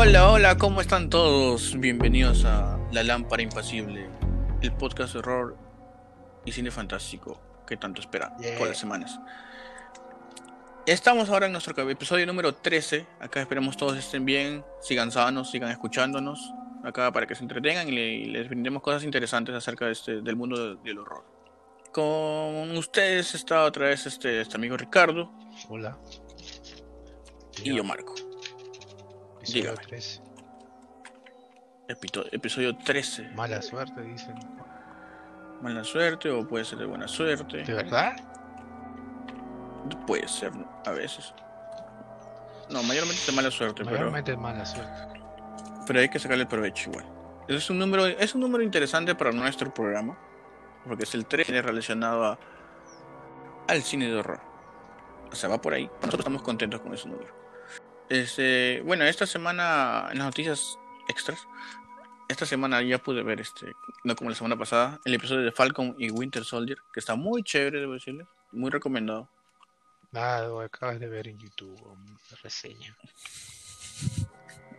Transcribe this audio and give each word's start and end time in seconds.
Hola, 0.00 0.30
hola, 0.30 0.56
¿cómo 0.58 0.80
están 0.80 1.10
todos? 1.10 1.76
Bienvenidos 1.78 2.44
a 2.44 2.78
La 2.92 3.02
Lámpara 3.02 3.42
Impasible, 3.42 4.08
el 4.62 4.72
podcast 4.72 5.12
de 5.14 5.18
horror 5.18 5.56
y 6.44 6.52
cine 6.52 6.70
fantástico 6.70 7.40
que 7.66 7.76
tanto 7.76 8.00
esperan 8.00 8.32
Yeah. 8.38 8.64
las 8.64 8.78
semanas. 8.78 9.18
Estamos 10.86 11.28
ahora 11.30 11.46
en 11.46 11.52
nuestro 11.52 11.74
episodio 11.90 12.26
número 12.26 12.54
13. 12.54 13.06
Acá 13.20 13.40
esperemos 13.40 13.76
todos 13.76 13.96
estén 13.98 14.24
bien, 14.24 14.64
sigan 14.80 15.10
sanos, 15.10 15.50
sigan 15.50 15.70
escuchándonos. 15.70 16.52
Acá 16.84 17.10
para 17.12 17.26
que 17.26 17.34
se 17.34 17.42
entretengan 17.42 17.88
y, 17.88 17.92
le- 17.92 18.14
y 18.14 18.24
les 18.26 18.48
brindemos 18.48 18.82
cosas 18.82 19.02
interesantes 19.02 19.52
acerca 19.54 19.86
de 19.86 19.92
este, 19.92 20.20
del 20.22 20.36
mundo 20.36 20.76
de- 20.76 20.82
del 20.84 20.98
horror. 21.00 21.24
Con 21.92 22.76
ustedes 22.76 23.34
está 23.34 23.64
otra 23.64 23.86
vez 23.88 24.06
este, 24.06 24.40
este 24.42 24.56
amigo 24.56 24.76
Ricardo 24.76 25.32
Hola. 25.68 25.98
y 27.64 27.74
yo 27.74 27.82
Marco. 27.82 28.14
Episodio 29.48 29.70
dígame. 29.72 29.86
13. 29.88 30.20
Epito- 31.88 32.24
episodio 32.32 32.76
13. 32.76 33.30
Mala 33.34 33.62
suerte, 33.62 34.02
dicen. 34.02 34.34
Mala 35.62 35.82
suerte 35.84 36.30
o 36.30 36.46
puede 36.46 36.64
ser 36.64 36.78
de 36.78 36.86
buena 36.86 37.08
suerte. 37.08 37.64
¿De 37.64 37.72
verdad? 37.72 38.16
Puede 40.06 40.28
ser, 40.28 40.52
a 40.84 40.90
veces. 40.92 41.32
No, 42.70 42.82
mayormente 42.82 43.20
es 43.20 43.26
de 43.26 43.32
mala 43.32 43.50
suerte, 43.50 43.82
pero, 43.84 43.96
Mayormente 43.96 44.32
es 44.32 44.38
mala 44.38 44.66
suerte. 44.66 45.20
pero 45.86 46.00
hay 46.00 46.08
que 46.10 46.18
sacarle 46.18 46.44
provecho 46.44 46.90
igual. 46.90 47.06
Es 47.48 47.70
un 47.70 47.78
número, 47.78 48.06
es 48.06 48.34
un 48.34 48.42
número 48.42 48.62
interesante 48.62 49.14
para 49.14 49.32
nuestro 49.32 49.72
programa, 49.72 50.18
porque 50.86 51.04
es 51.04 51.14
el 51.14 51.24
13 51.24 51.62
relacionado 51.62 52.24
a, 52.26 52.38
al 53.68 53.82
cine 53.82 54.06
de 54.10 54.16
horror. 54.16 54.40
O 55.32 55.34
sea, 55.34 55.48
va 55.48 55.58
por 55.60 55.72
ahí. 55.72 55.86
Nosotros 56.02 56.20
estamos 56.20 56.42
contentos 56.42 56.80
con 56.82 56.92
ese 56.92 57.08
número. 57.08 57.34
Este, 58.08 58.80
bueno, 58.84 59.04
esta 59.04 59.26
semana 59.26 60.08
en 60.10 60.18
las 60.18 60.26
noticias 60.26 60.78
extras, 61.08 61.46
esta 62.28 62.46
semana 62.46 62.82
ya 62.82 62.98
pude 62.98 63.22
ver 63.22 63.40
este, 63.40 63.72
no 64.04 64.16
como 64.16 64.30
la 64.30 64.36
semana 64.36 64.56
pasada, 64.56 65.00
el 65.04 65.14
episodio 65.14 65.42
de 65.42 65.52
Falcon 65.52 65.94
y 65.98 66.10
Winter 66.10 66.44
Soldier, 66.44 66.78
que 66.92 67.00
está 67.00 67.14
muy 67.16 67.42
chévere, 67.42 67.80
debo 67.80 67.94
decirle, 67.94 68.26
muy 68.52 68.70
recomendado. 68.70 69.28
Nada, 70.10 70.48
lo 70.48 70.60
acabas 70.60 70.98
de 71.00 71.06
ver 71.08 71.28
en 71.28 71.38
YouTube. 71.38 71.78
um, 71.86 72.16
reseña. 72.42 72.96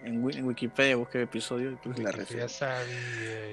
En, 0.04 0.24
Wi- 0.24 0.38
en 0.38 0.46
Wikipedia 0.46 0.96
busqué 0.96 1.20
el 1.20 1.26
episodio 1.26 1.72
y 1.72 1.76
puse 1.76 2.02
la 2.02 2.12
reseña. 2.12 2.42
Ya 2.44 2.50
sabía, 2.50 3.52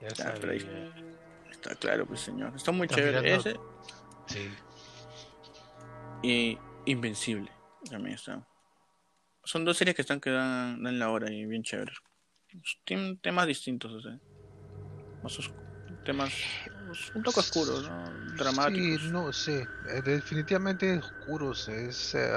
ya. 0.00 0.08
Ya 0.08 0.32
ahí 0.32 0.60
sabía. 0.60 0.92
Está 1.50 1.74
claro, 1.76 2.06
pues 2.06 2.20
señor. 2.20 2.52
Está 2.56 2.72
muy 2.72 2.88
chévere. 2.88 3.20
mirando- 3.20 3.48
Ese 3.50 3.60
Sí. 4.26 4.50
y 6.22 6.58
Invencible 6.86 7.50
también 7.88 8.14
está. 8.16 8.44
Son 9.44 9.64
dos 9.64 9.76
series 9.76 9.94
que 9.96 10.02
están 10.02 10.20
que 10.20 10.30
dan, 10.30 10.82
dan 10.82 10.98
la 10.98 11.10
hora 11.10 11.32
y 11.32 11.44
bien 11.46 11.62
chéveres. 11.62 11.96
Tienen 12.84 13.18
temas 13.18 13.46
distintos, 13.46 13.92
o 13.92 14.00
sea. 14.00 14.18
Más 15.22 15.38
temas 16.04 16.32
pues, 16.86 17.10
un 17.14 17.22
poco 17.22 17.40
oscuros, 17.40 17.88
¿no? 17.88 18.04
Dramáticos. 18.34 19.02
Sí, 19.02 19.12
no 19.12 19.32
sé. 19.32 19.68
eh, 19.88 20.02
definitivamente 20.02 20.98
oscuros. 20.98 21.68
Es. 21.68 22.14
eh, 22.14 22.28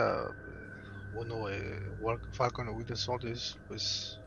uno, 1.13 1.49
eh, 1.49 1.79
War- 1.99 2.19
Falcon 2.31 2.67
o 2.69 2.73
Winter 2.73 2.97
Soldier 2.97 3.33
es, 3.33 3.55
pues. 3.67 4.19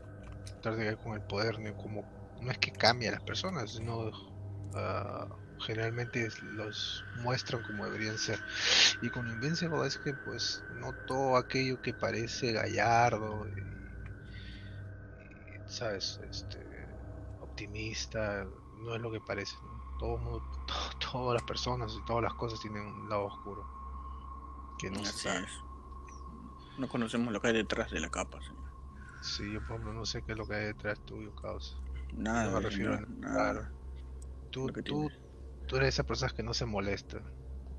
Tratar 0.61 0.77
de 0.79 0.85
ver 0.85 0.97
con 0.97 1.13
el 1.13 1.21
poder, 1.21 1.59
¿no? 1.59 1.75
Como, 1.75 2.07
no 2.39 2.51
es 2.51 2.57
que 2.57 2.71
cambie 2.71 3.09
a 3.09 3.11
las 3.11 3.21
personas, 3.21 3.71
sino. 3.71 4.11
ah, 4.73 5.27
generalmente 5.59 6.29
los 6.41 7.05
muestran 7.15 7.61
como 7.63 7.85
deberían 7.85 8.17
ser. 8.17 8.43
Y 9.01 9.09
con 9.09 9.27
Invincible 9.29 9.87
es 9.87 9.97
que, 9.99 10.13
pues, 10.15 10.63
no 10.69 10.93
todo 10.93 11.37
aquello 11.37 11.81
que 11.81 11.93
parece 11.93 12.53
gallardo 12.53 13.47
y, 13.49 13.61
y, 15.17 15.59
¿sabes? 15.65 16.19
Este, 16.29 16.59
optimista, 17.39 18.45
no 18.73 18.95
es 18.95 19.01
lo 19.01 19.11
que 19.11 19.21
parece. 19.21 19.55
¿no? 19.63 19.83
Todo 19.99 20.17
mundo, 20.17 20.43
to- 20.67 20.97
todas 21.11 21.35
las 21.35 21.43
personas 21.43 21.93
y 21.95 22.03
todas 22.05 22.23
las 22.23 22.33
cosas 22.35 22.59
tienen 22.59 22.83
un 22.83 23.09
lado 23.09 23.25
oscuro 23.25 23.67
que 24.77 24.89
no 24.89 25.03
se 25.05 25.11
Así 25.11 25.19
sabe. 25.19 25.45
es. 25.45 25.65
No 26.77 26.87
conocemos 26.87 27.33
lo 27.33 27.41
que 27.41 27.49
hay 27.49 27.53
detrás 27.55 27.91
de 27.91 27.99
la 27.99 28.09
capa, 28.09 28.41
señor. 28.41 28.71
Sí, 29.21 29.51
yo 29.51 29.61
por 29.61 29.75
ejemplo 29.75 29.93
no 29.93 30.05
sé 30.05 30.23
qué 30.23 30.31
es 30.31 30.37
lo 30.37 30.47
que 30.47 30.55
hay 30.55 30.65
detrás 30.65 30.99
tuyo, 31.05 31.33
causa. 31.35 31.75
Nada, 32.13 32.45
no 32.45 32.51
me 32.51 32.59
refiero 32.61 32.93
a 32.95 33.01
nada. 33.07 33.71
Tú. 34.83 35.11
Tú 35.67 35.77
eres 35.77 35.89
esa 35.89 36.03
persona 36.03 36.33
que 36.33 36.43
no 36.43 36.53
se 36.53 36.65
molesta. 36.65 37.21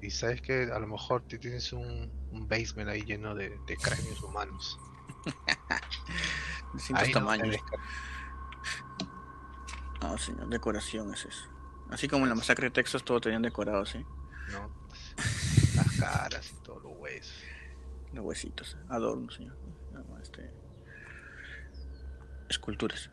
Y 0.00 0.10
sabes 0.10 0.40
que 0.40 0.70
a 0.72 0.78
lo 0.78 0.86
mejor 0.86 1.22
te 1.26 1.38
tienes 1.38 1.72
un, 1.72 2.12
un 2.30 2.46
basement 2.46 2.88
ahí 2.88 3.02
lleno 3.02 3.34
de, 3.34 3.58
de 3.66 3.76
cráneos 3.76 4.22
humanos. 4.22 4.78
Distintos 6.74 7.08
no 7.08 7.14
tamaños. 7.14 7.56
No, 10.00 10.16
señor, 10.18 10.48
decoración 10.48 11.12
es 11.12 11.24
eso. 11.24 11.44
Así 11.90 12.06
como 12.06 12.24
en 12.24 12.28
la 12.28 12.34
masacre 12.36 12.66
de 12.66 12.70
Texas 12.70 13.02
todo 13.02 13.20
tenían 13.20 13.42
decorado, 13.42 13.84
¿sí? 13.86 14.04
¿no? 14.52 14.70
Las 15.74 15.92
caras 15.98 16.52
y 16.52 16.62
todos 16.62 16.82
los 16.82 16.92
huesos. 16.98 17.34
Los 18.12 18.24
huesitos, 18.24 18.76
adornos, 18.88 19.34
señor. 19.34 19.56
Este... 20.22 20.52
Esculturas. 22.48 23.10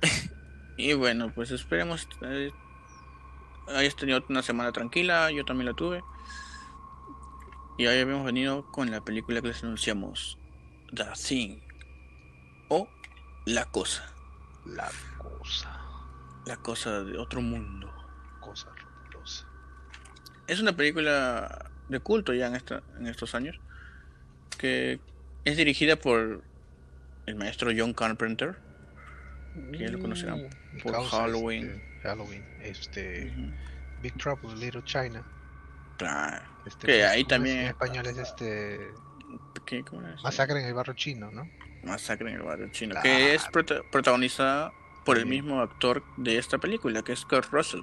y 0.76 0.94
bueno, 0.94 1.32
pues 1.34 1.50
esperemos 1.50 2.08
eh, 2.22 2.50
hayas 3.68 3.96
tenido 3.96 4.22
una 4.28 4.42
semana 4.42 4.72
tranquila, 4.72 5.30
yo 5.30 5.44
también 5.44 5.66
la 5.66 5.74
tuve. 5.74 6.02
Y 7.78 7.86
hoy 7.86 7.98
habíamos 7.98 8.24
venido 8.24 8.64
con 8.72 8.90
la 8.90 9.02
película 9.04 9.42
que 9.42 9.48
les 9.48 9.62
anunciamos, 9.62 10.38
The 10.94 11.04
Thing. 11.26 11.58
O 12.68 12.88
La 13.44 13.66
Cosa. 13.66 14.10
La 14.64 14.90
cosa, 15.18 15.80
La 16.46 16.56
Cosa 16.56 17.04
de 17.04 17.18
otro 17.18 17.40
mundo. 17.40 17.92
cosa 18.40 18.68
horrorosa. 18.70 19.46
Es 20.46 20.60
una 20.60 20.72
película 20.74 21.70
de 21.88 22.00
culto 22.00 22.32
ya 22.34 22.46
en, 22.46 22.56
esta, 22.56 22.82
en 22.98 23.06
estos 23.06 23.34
años. 23.34 23.60
Que 24.58 24.98
es 25.44 25.56
dirigida 25.56 25.96
por 25.96 26.42
el 27.26 27.34
maestro 27.36 27.70
John 27.76 27.92
Carpenter. 27.92 28.56
Que 29.72 29.88
lo 29.88 29.98
conocerán 29.98 30.42
Mm, 30.72 30.80
por 30.82 30.94
Halloween. 31.08 31.66
este, 31.70 31.95
Halloween. 32.06 32.44
Este. 32.62 33.32
Big 34.02 34.14
Trouble 34.18 34.50
in 34.52 34.60
Little 34.60 34.82
China. 34.84 35.24
Claro. 35.98 36.44
Este, 36.66 36.86
Que 36.86 36.98
pues, 36.98 37.04
ahí 37.10 37.24
también- 37.24 37.58
En 37.60 37.66
español 37.68 38.06
es 38.06 38.18
este. 38.18 38.90
¿Qué- 39.64 39.84
cómo 39.84 40.06
es? 40.06 40.22
Masacre 40.22 40.60
en 40.60 40.66
el 40.66 40.74
barrio 40.74 40.94
chino, 40.94 41.30
¿no? 41.30 41.48
Masacre 41.82 42.30
en 42.30 42.36
el 42.36 42.42
barrio 42.42 42.68
chino. 42.70 42.94
Que 43.02 43.34
es 43.34 43.44
prota- 43.46 43.82
protagonizada 43.90 44.72
por 45.04 45.18
el 45.18 45.26
mismo 45.26 45.60
actor 45.60 46.02
de 46.16 46.36
esta 46.38 46.58
película, 46.58 47.02
que 47.02 47.12
es 47.12 47.24
Kurt 47.24 47.50
Russell. 47.52 47.80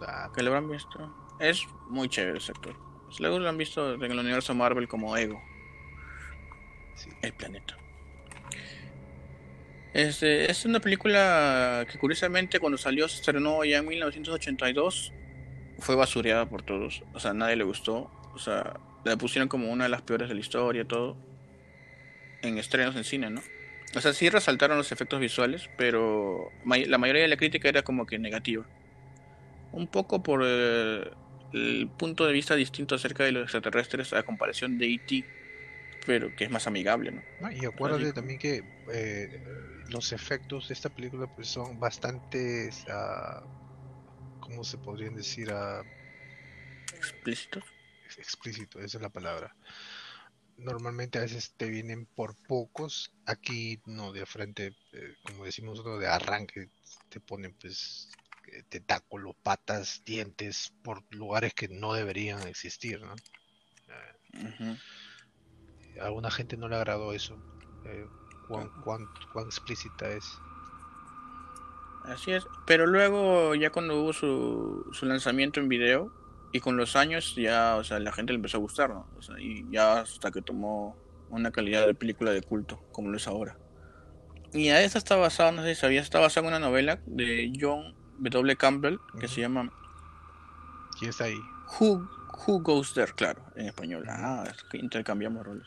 Ah, 0.00 0.30
Que 0.34 0.42
lo 0.42 0.50
habrán 0.50 0.70
visto. 0.70 1.14
Es 1.40 1.66
muy 1.88 2.08
chévere 2.08 2.38
ese 2.38 2.52
actor. 2.52 2.74
Luego 3.18 3.38
lo 3.38 3.48
han 3.48 3.56
visto 3.58 3.94
en 3.94 4.02
el 4.02 4.18
universo 4.18 4.54
Marvel 4.54 4.86
como 4.88 5.16
Ego. 5.16 5.40
sí. 6.94 7.10
El 7.22 7.32
planeta. 7.32 7.76
Este, 9.94 10.50
es 10.50 10.64
una 10.64 10.80
película 10.80 11.86
que 11.90 11.98
curiosamente 11.98 12.60
cuando 12.60 12.78
salió 12.78 13.08
se 13.08 13.16
estrenó 13.16 13.64
ya 13.64 13.78
en 13.78 13.86
1982. 13.86 15.12
Fue 15.78 15.94
basureada 15.94 16.46
por 16.46 16.62
todos. 16.62 17.02
O 17.14 17.20
sea, 17.20 17.32
nadie 17.32 17.56
le 17.56 17.64
gustó. 17.64 18.10
O 18.34 18.38
sea, 18.38 18.78
la 19.04 19.16
pusieron 19.16 19.48
como 19.48 19.70
una 19.70 19.84
de 19.84 19.90
las 19.90 20.02
peores 20.02 20.28
de 20.28 20.34
la 20.34 20.40
historia, 20.40 20.84
todo. 20.84 21.16
En 22.42 22.58
estrenos 22.58 22.94
en 22.96 23.04
cine, 23.04 23.30
¿no? 23.30 23.42
O 23.96 24.00
sea, 24.00 24.12
sí 24.12 24.28
resaltaron 24.28 24.76
los 24.76 24.92
efectos 24.92 25.18
visuales, 25.18 25.70
pero 25.76 26.52
la 26.64 26.98
mayoría 26.98 27.22
de 27.22 27.28
la 27.28 27.36
crítica 27.36 27.68
era 27.68 27.82
como 27.82 28.06
que 28.06 28.18
negativa. 28.18 28.66
Un 29.72 29.86
poco 29.86 30.22
por 30.22 30.42
eh, 30.44 31.10
el 31.52 31.88
punto 31.96 32.26
de 32.26 32.32
vista 32.32 32.54
distinto 32.54 32.94
acerca 32.94 33.24
de 33.24 33.32
los 33.32 33.42
extraterrestres 33.44 34.12
a 34.12 34.22
comparación 34.22 34.78
de 34.78 34.92
E.T., 34.92 35.24
pero 36.08 36.34
que 36.34 36.44
es 36.44 36.50
más 36.50 36.66
amigable, 36.66 37.10
¿no? 37.10 37.22
Y 37.52 37.66
acuérdate 37.66 38.04
Así- 38.04 38.14
también 38.14 38.38
que 38.38 38.62
eh, 38.94 39.28
los 39.90 40.10
efectos 40.12 40.66
de 40.68 40.72
esta 40.72 40.88
película 40.88 41.26
pues 41.26 41.48
son 41.48 41.78
bastante, 41.78 42.70
ah, 42.88 43.42
¿cómo 44.40 44.64
se 44.64 44.78
podrían 44.78 45.14
decir? 45.14 45.50
Ah, 45.52 45.84
Explícitos. 46.96 47.62
ex- 48.06 48.18
explícito, 48.18 48.80
esa 48.80 48.96
es 48.96 49.02
la 49.02 49.10
palabra. 49.10 49.54
Normalmente 50.56 51.18
a 51.18 51.22
veces 51.22 51.52
te 51.58 51.66
vienen 51.68 52.06
por 52.14 52.34
pocos, 52.46 53.10
aquí 53.26 53.78
no, 53.84 54.10
de 54.10 54.24
frente, 54.24 54.74
eh, 54.92 55.14
como 55.22 55.44
decimos 55.44 55.72
nosotros, 55.76 56.00
de 56.00 56.06
arranque, 56.06 56.70
te 57.10 57.20
ponen 57.20 57.54
pues 57.60 58.08
eh, 58.50 58.62
tentáculos, 58.70 59.36
patas, 59.42 60.00
dientes, 60.06 60.72
por 60.82 61.04
lugares 61.10 61.52
que 61.52 61.68
no 61.68 61.92
deberían 61.92 62.48
existir, 62.48 62.98
¿no? 63.02 63.14
A 66.00 66.06
alguna 66.06 66.30
gente 66.30 66.56
no 66.56 66.68
le 66.68 66.76
agradó 66.76 67.12
eso, 67.12 67.36
eh, 67.84 68.06
cuán, 68.46 68.70
cuán, 68.84 69.08
cuán 69.32 69.46
explícita 69.46 70.08
es. 70.08 70.38
Así 72.04 72.32
es. 72.32 72.46
Pero 72.66 72.86
luego, 72.86 73.54
ya 73.54 73.70
cuando 73.70 74.00
hubo 74.00 74.12
su, 74.12 74.88
su 74.92 75.06
lanzamiento 75.06 75.60
en 75.60 75.68
video, 75.68 76.12
y 76.52 76.60
con 76.60 76.76
los 76.76 76.96
años 76.96 77.34
ya, 77.36 77.76
o 77.76 77.84
sea, 77.84 77.98
la 77.98 78.12
gente 78.12 78.32
le 78.32 78.36
empezó 78.36 78.56
a 78.56 78.60
gustar, 78.60 78.90
¿no? 78.90 79.06
O 79.18 79.22
sea, 79.22 79.38
y 79.38 79.66
ya 79.70 80.00
hasta 80.00 80.30
que 80.30 80.42
tomó 80.42 80.96
una 81.30 81.50
calidad 81.50 81.86
de 81.86 81.94
película 81.94 82.30
de 82.30 82.42
culto 82.42 82.82
como 82.92 83.10
lo 83.10 83.16
es 83.16 83.26
ahora. 83.28 83.58
Y 84.52 84.68
a 84.70 84.82
esta 84.82 84.96
está 84.96 85.16
basado, 85.16 85.52
no 85.52 85.62
sé 85.62 85.74
si 85.74 85.80
sabías, 85.82 86.04
está 86.04 86.20
basado 86.20 86.46
en 86.46 86.54
una 86.54 86.66
novela 86.66 87.00
de 87.04 87.52
John 87.58 87.94
W. 88.18 88.56
Campbell 88.56 88.98
que 89.20 89.28
se 89.28 89.42
llama 89.42 89.70
¿Quién 90.98 91.10
está 91.10 91.24
ahí? 91.24 91.38
Who, 91.78 92.08
Who 92.46 92.60
Goes 92.60 92.94
There, 92.94 93.12
claro, 93.12 93.42
en 93.56 93.66
español. 93.66 94.06
Ah, 94.08 94.44
es 94.50 94.64
que 94.64 94.78
intercambiamos 94.78 95.44
roles. 95.44 95.66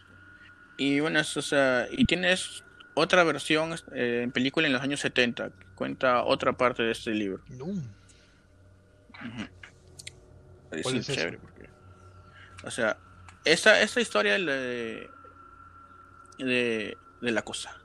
Y 0.81 1.00
bueno, 1.00 1.19
es, 1.19 1.38
o 1.38 1.44
sea, 1.44 1.88
y 1.92 2.06
tienes 2.06 2.63
otra 2.95 3.24
versión 3.24 3.75
eh, 3.94 4.22
en 4.24 4.31
película 4.31 4.66
en 4.66 4.74
los 4.74 4.81
años 4.81 5.00
70, 5.01 5.51
que 5.51 5.66
cuenta 5.75 6.24
otra 6.24 6.54
parte 6.54 6.81
de 6.81 6.92
este 6.92 7.12
libro. 7.12 7.44
No. 7.50 7.68
Es 10.72 10.81
¿Cuál 10.81 10.98
es 10.98 11.06
chévere 11.06 11.38
porque, 11.38 11.69
o 12.63 12.72
sea, 12.72 12.98
esta, 13.45 13.80
esta 13.80 14.01
historia 14.01 14.39
de, 14.39 15.07
de, 16.39 16.98
de 17.22 17.31
la 17.31 17.44
cosa. 17.44 17.77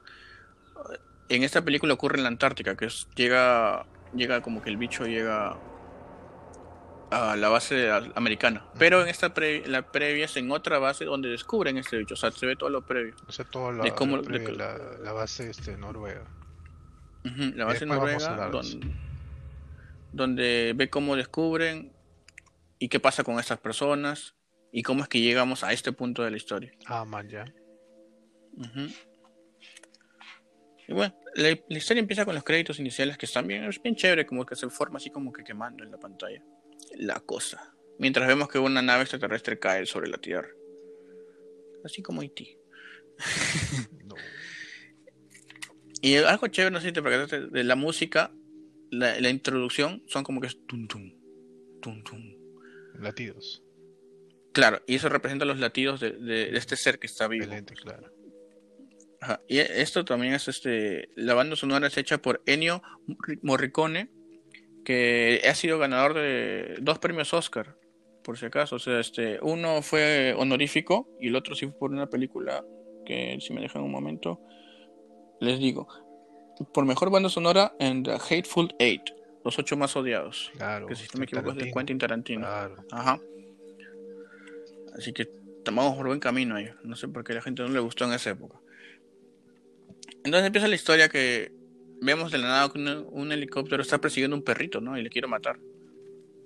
En 1.28 1.42
esta 1.42 1.60
película 1.60 1.92
ocurre 1.92 2.16
en 2.16 2.22
la 2.22 2.28
Antártica, 2.30 2.78
que 2.78 2.86
es, 2.86 3.08
llega, 3.14 3.84
llega 4.14 4.40
como 4.40 4.62
que 4.62 4.70
el 4.70 4.78
bicho 4.78 5.04
llega 5.04 5.58
a 7.10 7.36
la 7.36 7.48
base 7.48 7.90
americana. 8.14 8.66
Pero 8.78 9.02
en 9.02 9.08
esta 9.08 9.32
pre- 9.32 9.66
la 9.66 9.90
previa 9.92 10.24
es 10.24 10.36
en 10.36 10.50
otra 10.50 10.78
base 10.78 11.04
donde 11.04 11.28
descubren 11.28 11.78
este 11.78 11.96
bicho. 11.98 12.14
O 12.14 12.16
sea, 12.16 12.30
se 12.30 12.46
ve 12.46 12.56
todo 12.56 12.70
lo 12.70 12.84
previo. 12.84 13.14
O 13.28 13.32
sea, 13.32 13.44
toda 13.44 13.72
la, 13.72 13.94
cómo- 13.94 14.16
la, 14.16 14.22
de 14.22 14.28
previa, 14.28 14.46
que- 14.46 14.52
la, 14.54 14.78
la 15.02 15.12
base 15.12 15.48
este, 15.50 15.76
noruega. 15.76 16.24
La 17.54 17.64
base 17.64 17.86
noruega, 17.86 18.48
donde, 18.50 18.94
donde 20.12 20.72
ve 20.76 20.88
cómo 20.90 21.16
descubren 21.16 21.92
y 22.78 22.88
qué 22.88 23.00
pasa 23.00 23.24
con 23.24 23.38
estas 23.40 23.58
personas 23.58 24.34
y 24.72 24.82
cómo 24.82 25.02
es 25.02 25.08
que 25.08 25.20
llegamos 25.20 25.64
a 25.64 25.72
este 25.72 25.92
punto 25.92 26.22
de 26.22 26.30
la 26.30 26.36
historia. 26.36 26.72
Ah, 26.86 27.04
man, 27.04 27.28
ya. 27.28 27.44
Y 30.88 30.92
bueno, 30.92 31.14
la, 31.34 31.48
la 31.68 31.78
historia 31.78 32.00
empieza 32.00 32.24
con 32.24 32.34
los 32.34 32.44
créditos 32.44 32.78
iniciales 32.78 33.18
que 33.18 33.26
están 33.26 33.46
bien, 33.46 33.64
es 33.64 33.82
bien 33.82 33.96
chévere, 33.96 34.24
como 34.24 34.46
que 34.46 34.54
se 34.54 34.68
forma 34.70 34.98
así 34.98 35.10
como 35.10 35.32
que 35.32 35.42
quemando 35.42 35.82
en 35.82 35.90
la 35.90 35.98
pantalla. 35.98 36.40
La 36.94 37.20
cosa. 37.20 37.74
Mientras 37.98 38.26
vemos 38.28 38.48
que 38.48 38.58
una 38.58 38.82
nave 38.82 39.02
extraterrestre 39.02 39.58
cae 39.58 39.86
sobre 39.86 40.08
la 40.08 40.18
Tierra. 40.18 40.50
Así 41.84 42.02
como 42.02 42.20
Haití. 42.20 42.56
No. 44.04 44.14
Y 46.02 46.16
algo 46.16 46.46
chévere, 46.48 46.72
no 46.72 46.80
sé 46.80 46.88
si 46.88 46.92
te 46.92 47.02
percataste, 47.02 47.46
de 47.48 47.64
la 47.64 47.74
música, 47.74 48.32
la, 48.90 49.18
la 49.20 49.30
introducción, 49.30 50.02
son 50.06 50.22
como 50.24 50.40
que 50.40 50.46
es 50.48 50.66
tum 50.66 50.86
tum, 50.86 51.12
tum 51.80 52.02
tum. 52.04 52.34
Latidos. 53.00 53.62
Claro, 54.52 54.80
y 54.86 54.94
eso 54.94 55.08
representa 55.08 55.44
los 55.44 55.58
latidos 55.58 56.00
de, 56.00 56.12
de- 56.12 56.50
de 56.52 56.58
este 56.58 56.76
ser 56.76 56.98
que 56.98 57.06
está 57.06 57.26
vivo. 57.28 57.44
Excelente, 57.44 57.74
claro. 57.74 58.12
Ajá, 59.20 59.42
Y 59.48 59.58
esto 59.58 60.04
también 60.04 60.34
es 60.34 60.46
este. 60.48 61.08
La 61.16 61.34
banda 61.34 61.56
sonora 61.56 61.86
es 61.88 61.96
hecha 61.96 62.18
por 62.22 62.42
Ennio 62.46 62.82
Morricone, 63.42 64.10
que 64.86 65.42
ha 65.44 65.54
sido 65.56 65.80
ganador 65.80 66.14
de 66.14 66.76
dos 66.80 67.00
premios 67.00 67.34
Oscar, 67.34 67.76
por 68.22 68.38
si 68.38 68.46
acaso. 68.46 68.76
O 68.76 68.78
sea, 68.78 69.00
este, 69.00 69.40
uno 69.42 69.82
fue 69.82 70.32
honorífico 70.38 71.08
y 71.20 71.26
el 71.26 71.34
otro 71.34 71.56
sí 71.56 71.66
fue 71.66 71.76
por 71.76 71.90
una 71.90 72.08
película 72.08 72.64
que, 73.04 73.36
si 73.40 73.52
me 73.52 73.60
dejan 73.60 73.82
un 73.82 73.90
momento, 73.90 74.40
les 75.40 75.58
digo. 75.58 75.88
Por 76.72 76.86
mejor 76.86 77.10
banda 77.10 77.28
sonora 77.28 77.74
en 77.80 78.04
The 78.04 78.12
Hateful 78.12 78.76
Eight, 78.78 79.02
los 79.44 79.58
ocho 79.58 79.76
más 79.76 79.96
odiados. 79.96 80.52
Claro. 80.56 80.86
Que 80.86 80.94
si 80.94 81.08
no 81.12 81.18
me 81.18 81.24
equivoco 81.24 81.50
es 81.50 81.56
de. 81.56 81.72
Quentin 81.72 81.98
Tarantino. 81.98 82.42
Claro. 82.42 82.76
Ajá. 82.92 83.18
Así 84.96 85.12
que 85.12 85.28
vamos 85.64 85.96
por 85.96 86.06
buen 86.06 86.20
camino 86.20 86.54
ahí. 86.54 86.70
No 86.84 86.94
sé 86.94 87.08
por 87.08 87.24
qué 87.24 87.32
a 87.32 87.36
la 87.36 87.42
gente 87.42 87.62
no 87.62 87.70
le 87.70 87.80
gustó 87.80 88.04
en 88.04 88.12
esa 88.12 88.30
época. 88.30 88.60
Entonces 90.22 90.46
empieza 90.46 90.68
la 90.68 90.76
historia 90.76 91.08
que 91.08 91.55
vemos 92.00 92.32
de 92.32 92.38
la 92.38 92.48
nada 92.48 92.72
que 92.72 92.78
un, 92.78 93.32
helicóptero 93.32 93.82
está 93.82 94.00
persiguiendo 94.00 94.36
un 94.36 94.42
perrito, 94.42 94.80
¿no? 94.80 94.98
Y 94.98 95.02
le 95.02 95.10
quiere 95.10 95.26
matar. 95.28 95.58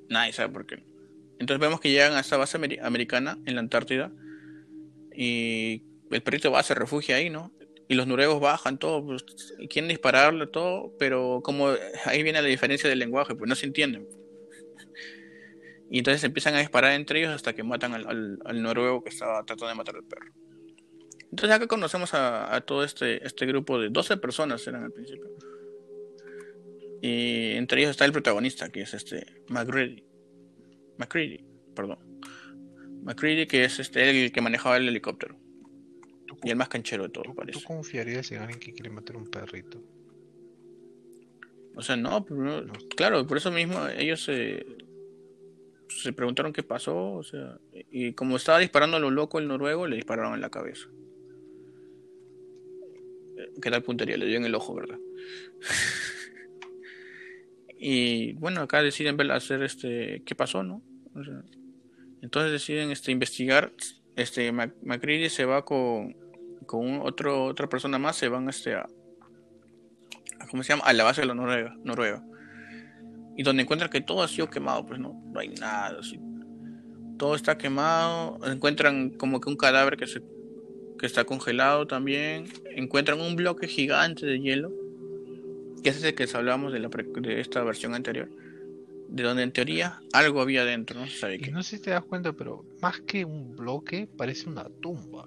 Nadie 0.08 0.32
sabe 0.32 0.52
por 0.52 0.66
qué. 0.66 0.82
Entonces 1.38 1.60
vemos 1.60 1.80
que 1.80 1.90
llegan 1.90 2.14
a 2.14 2.20
esta 2.20 2.36
base 2.36 2.58
ameri- 2.58 2.80
americana 2.82 3.38
en 3.46 3.54
la 3.54 3.60
Antártida 3.60 4.12
y 5.14 5.82
el 6.10 6.22
perrito 6.22 6.50
va, 6.50 6.62
se 6.62 6.74
refugia 6.74 7.16
ahí, 7.16 7.30
¿no? 7.30 7.52
Y 7.88 7.94
los 7.94 8.06
noruegos 8.06 8.40
bajan, 8.40 8.78
todo, 8.78 9.04
pues, 9.04 9.24
quieren 9.68 9.88
dispararle, 9.88 10.46
todo, 10.46 10.92
pero 10.98 11.40
como 11.42 11.70
ahí 12.04 12.22
viene 12.22 12.40
la 12.40 12.48
diferencia 12.48 12.88
del 12.88 12.98
lenguaje, 13.00 13.34
pues 13.34 13.48
no 13.48 13.54
se 13.54 13.66
entienden. 13.66 14.06
Y 15.92 15.98
entonces 15.98 16.22
empiezan 16.22 16.54
a 16.54 16.60
disparar 16.60 16.92
entre 16.92 17.18
ellos 17.18 17.32
hasta 17.34 17.52
que 17.52 17.64
matan 17.64 17.94
al, 17.94 18.06
al- 18.06 18.38
al 18.44 18.62
noruego 18.62 19.02
que 19.02 19.08
estaba 19.08 19.44
tratando 19.44 19.66
de 19.68 19.74
matar 19.74 19.96
al 19.96 20.04
perro. 20.04 20.30
Entonces 21.30 21.50
acá 21.56 21.66
conocemos 21.68 22.12
a, 22.14 22.54
a 22.54 22.60
todo 22.62 22.82
este, 22.84 23.24
este 23.26 23.46
grupo 23.46 23.78
de 23.78 23.88
12 23.88 24.16
personas, 24.16 24.66
eran 24.66 24.84
al 24.84 24.92
principio. 24.92 25.28
Y 27.02 27.52
entre 27.52 27.80
ellos 27.80 27.92
está 27.92 28.04
el 28.04 28.12
protagonista, 28.12 28.68
que 28.70 28.82
es 28.82 28.92
este 28.94 29.24
McCready. 29.48 30.02
McCready, 30.98 31.44
perdón. 31.74 31.98
McCready, 33.04 33.46
que 33.46 33.64
es 33.64 33.78
este 33.78 34.10
el 34.24 34.32
que 34.32 34.40
manejaba 34.40 34.76
el 34.76 34.88
helicóptero. 34.88 35.36
¿Tú, 36.26 36.36
Y 36.44 36.50
el 36.50 36.56
más 36.56 36.68
canchero 36.68 37.04
de 37.04 37.08
tú- 37.08 37.22
todos, 37.22 37.28
tú 37.28 37.34
parece. 37.34 37.64
confiarías 37.64 38.30
en 38.32 38.38
alguien 38.42 38.60
que 38.60 38.72
quiere 38.72 38.90
matar 38.90 39.16
un 39.16 39.26
perrito? 39.30 39.82
O 41.76 41.82
sea, 41.82 41.96
no, 41.96 42.24
pero 42.24 42.40
no- 42.40 42.60
No. 42.62 42.72
claro, 42.96 43.26
por 43.26 43.36
eso 43.38 43.50
mismo 43.50 43.86
ellos 43.88 44.22
se, 44.22 44.66
se 45.88 46.12
preguntaron 46.12 46.52
qué 46.52 46.62
pasó, 46.62 47.12
o 47.14 47.22
sea, 47.22 47.58
y 47.90 48.12
como 48.12 48.36
estaba 48.36 48.58
disparando 48.58 48.98
a 48.98 49.00
lo 49.00 49.10
loco 49.10 49.38
el 49.38 49.48
noruego, 49.48 49.86
le 49.86 49.96
dispararon 49.96 50.34
en 50.34 50.40
la 50.42 50.50
cabeza. 50.50 50.88
¿Qué 53.60 53.70
tal 53.70 53.82
puntería? 53.82 54.16
Le 54.16 54.26
dio 54.26 54.36
en 54.36 54.44
el 54.44 54.54
ojo, 54.54 54.74
¿verdad? 54.74 54.98
y 57.78 58.32
bueno, 58.34 58.62
acá 58.62 58.82
deciden 58.82 59.16
ver, 59.16 59.30
hacer 59.32 59.62
este, 59.62 60.22
qué 60.24 60.34
pasó, 60.34 60.62
¿no? 60.62 60.82
Entonces 62.22 62.52
deciden 62.52 62.90
este, 62.90 63.12
investigar. 63.12 63.72
Este, 64.16 64.52
Mac- 64.52 64.74
Macready 64.82 65.28
se 65.30 65.44
va 65.44 65.64
con, 65.64 66.14
con 66.66 67.00
otro, 67.00 67.44
otra 67.44 67.68
persona 67.68 67.98
más, 67.98 68.16
se 68.16 68.28
van 68.28 68.48
este, 68.48 68.74
a, 68.74 68.86
¿cómo 70.50 70.62
se 70.62 70.70
llama? 70.72 70.84
A 70.84 70.92
la 70.92 71.04
base 71.04 71.22
de 71.22 71.26
la 71.26 71.34
Noruega, 71.34 71.74
Noruega. 71.84 72.22
Y 73.36 73.42
donde 73.42 73.62
encuentran 73.62 73.90
que 73.90 74.00
todo 74.00 74.22
ha 74.22 74.28
sido 74.28 74.50
quemado, 74.50 74.84
pues 74.84 75.00
no, 75.00 75.22
no 75.32 75.40
hay 75.40 75.48
nada. 75.48 76.00
Todo 77.16 77.34
está 77.34 77.56
quemado. 77.56 78.38
Encuentran 78.46 79.10
como 79.10 79.40
que 79.40 79.48
un 79.48 79.56
cadáver 79.56 79.96
que, 79.96 80.06
se, 80.06 80.20
que 81.00 81.06
está 81.06 81.24
congelado 81.24 81.86
también. 81.86 82.44
Encuentran 82.76 83.20
un 83.20 83.34
bloque 83.34 83.66
gigante 83.66 84.26
de 84.26 84.38
hielo. 84.38 84.70
Que 85.82 85.88
es 85.88 85.96
ese 85.96 86.14
que 86.14 86.28
hablábamos 86.34 86.72
de, 86.74 86.78
la 86.78 86.90
pre- 86.90 87.04
de 87.04 87.40
esta 87.40 87.64
versión 87.64 87.94
anterior. 87.94 88.28
De 89.08 89.22
donde 89.24 89.42
en 89.42 89.50
teoría 89.50 90.00
algo 90.12 90.40
había 90.42 90.64
dentro, 90.64 91.00
no 91.00 91.06
se 91.06 91.16
sabe 91.18 91.36
Y 91.36 91.38
qué. 91.40 91.50
no 91.50 91.62
sé 91.62 91.78
si 91.78 91.82
te 91.82 91.90
das 91.90 92.04
cuenta, 92.04 92.32
pero 92.34 92.64
más 92.82 93.00
que 93.00 93.24
un 93.24 93.56
bloque, 93.56 94.06
parece 94.16 94.48
una 94.48 94.64
tumba. 94.80 95.24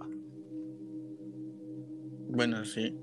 Bueno, 2.30 2.64
sí. 2.66 2.96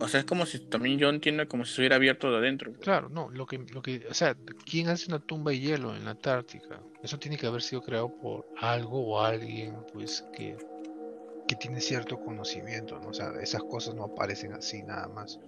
O 0.00 0.06
sea, 0.08 0.20
es 0.20 0.26
como 0.26 0.46
si 0.46 0.60
también 0.60 0.98
yo 0.98 1.08
entiendo 1.08 1.46
como 1.48 1.64
si 1.64 1.74
se 1.74 1.80
hubiera 1.80 1.96
abierto 1.96 2.30
de 2.30 2.38
adentro. 2.38 2.72
Claro, 2.74 3.08
no, 3.08 3.28
lo 3.30 3.46
que, 3.46 3.58
lo 3.74 3.82
que, 3.82 4.06
o 4.08 4.14
sea, 4.14 4.36
¿quién 4.64 4.88
hace 4.88 5.08
una 5.08 5.18
tumba 5.18 5.50
de 5.50 5.58
hielo 5.58 5.94
en 5.96 6.04
la 6.04 6.12
Antártica? 6.12 6.80
Eso 7.02 7.18
tiene 7.18 7.36
que 7.36 7.46
haber 7.48 7.62
sido 7.62 7.82
creado 7.82 8.08
por 8.20 8.46
algo 8.60 9.00
o 9.04 9.20
alguien, 9.20 9.74
pues, 9.92 10.24
que, 10.32 10.56
que 11.48 11.56
tiene 11.56 11.80
cierto 11.80 12.20
conocimiento, 12.20 13.00
¿no? 13.00 13.08
O 13.08 13.14
sea, 13.14 13.32
esas 13.40 13.62
cosas 13.64 13.94
no 13.94 14.04
aparecen 14.04 14.52
así 14.52 14.82
nada 14.82 15.08
más. 15.08 15.40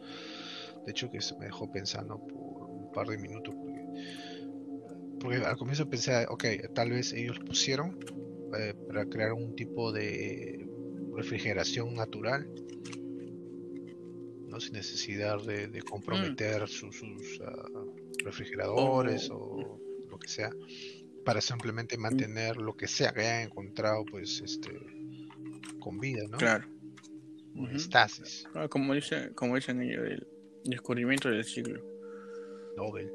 De 0.85 0.93
hecho, 0.93 1.11
que 1.11 1.21
se 1.21 1.37
me 1.37 1.45
dejó 1.45 1.71
pensando 1.71 2.19
por 2.27 2.71
un 2.71 2.91
par 2.91 3.07
de 3.07 3.19
minutos, 3.19 3.55
porque, 3.55 3.85
porque 5.21 5.37
al 5.37 5.57
comienzo 5.57 5.89
pensé, 5.89 6.27
ok, 6.29 6.45
tal 6.75 6.91
vez 6.91 7.13
ellos 7.13 7.39
lo 7.39 7.45
pusieron 7.45 7.99
eh, 8.59 8.75
para 8.89 9.05
crear 9.05 9.35
un 9.35 9.55
tipo 9.55 9.93
de 9.93 10.67
refrigeración 11.15 11.95
natural, 11.95 12.51
¿no? 14.49 14.59
Sin 14.59 14.73
necesidad 14.73 15.45
de, 15.45 15.69
de 15.69 15.83
comprometer 15.83 16.67
sus, 16.67 16.97
sus, 16.97 17.41
ah, 17.45 17.69
refrigeradores 18.25 19.29
o 19.31 19.79
lo 20.09 20.19
que 20.19 20.29
sea, 20.29 20.51
para 21.25 21.43
simplemente 21.43 21.99
mantener 21.99 22.57
lo 22.57 22.75
que 22.75 22.89
sea 22.89 23.13
que 23.13 23.21
hayan 23.21 23.43
encontrado, 23.43 24.05
pues, 24.07 24.41
este, 24.41 24.71
con 25.81 25.99
vida, 25.99 26.23
¿no? 26.29 26.39
Claro. 26.39 26.67
Estasis, 27.75 28.47
Ah, 28.55 28.69
Como, 28.69 28.95
dice, 28.95 29.33
como 29.35 29.57
dicen 29.57 29.83
ellos, 29.83 30.05
el 30.07 30.27
descubrimiento 30.65 31.29
del 31.29 31.45
siglo. 31.45 31.83
Nobel. 32.77 33.13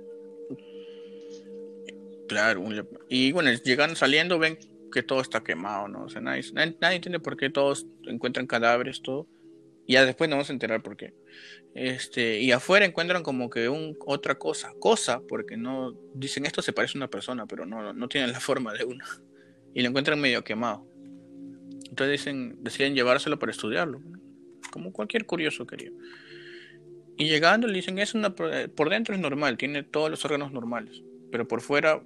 Claro, 2.28 2.64
y 3.08 3.32
bueno, 3.32 3.52
llegan 3.64 3.96
saliendo, 3.96 4.40
ven 4.40 4.58
que 4.92 5.04
todo 5.04 5.22
está 5.22 5.44
quemado, 5.44 5.88
¿no? 5.88 6.06
O 6.06 6.10
sea, 6.10 6.22
nadie, 6.22 6.44
nadie, 6.54 6.76
nadie 6.82 6.96
entiende 6.96 7.20
por 7.20 7.38
qué 7.38 7.50
todos 7.50 7.86
encuentran 8.08 8.48
cadáveres, 8.48 9.02
todo. 9.02 9.28
Y 9.86 9.94
ya 9.94 10.06
después 10.06 10.30
nos 10.30 10.38
vamos 10.38 10.50
a 10.50 10.54
enterar 10.54 10.82
por 10.82 10.98
qué. 10.98 11.14
Este, 11.76 12.40
y 12.40 12.52
afuera 12.52 12.86
encuentran 12.86 13.22
como 13.22 13.50
que 13.50 13.70
un, 13.70 13.96
otra 14.06 14.36
cosa, 14.36 14.74
cosa, 14.80 15.22
porque 15.28 15.58
no 15.58 15.94
dicen 16.14 16.46
esto 16.46 16.62
se 16.62 16.74
parece 16.74 16.98
a 16.98 17.00
una 17.00 17.10
persona, 17.10 17.46
pero 17.46 17.66
no, 17.66 17.94
no 17.94 18.08
tienen 18.08 18.32
la 18.32 18.40
forma 18.40 18.74
de 18.74 18.86
una. 18.86 19.06
Y 19.78 19.82
lo 19.82 19.90
encuentran 19.90 20.22
medio 20.22 20.42
quemado. 20.42 20.88
Entonces 21.96 22.20
dicen, 22.20 22.58
deciden 22.60 22.94
llevárselo 22.94 23.40
para 23.40 23.54
estudiarlo, 23.54 24.02
como 24.70 24.92
cualquier 24.92 25.26
curioso 25.26 25.66
quería. 25.66 25.92
Y 27.16 27.30
llegando 27.30 27.68
le 27.68 27.76
dicen, 27.76 28.00
es 28.00 28.14
una, 28.14 28.36
por 28.36 28.90
dentro 28.90 29.16
es 29.16 29.22
normal, 29.22 29.56
tiene 29.56 29.82
todos 29.84 30.12
los 30.12 30.26
órganos 30.26 30.52
normales, 30.52 31.02
pero 31.32 31.48
por 31.48 31.62
fuera 31.62 32.04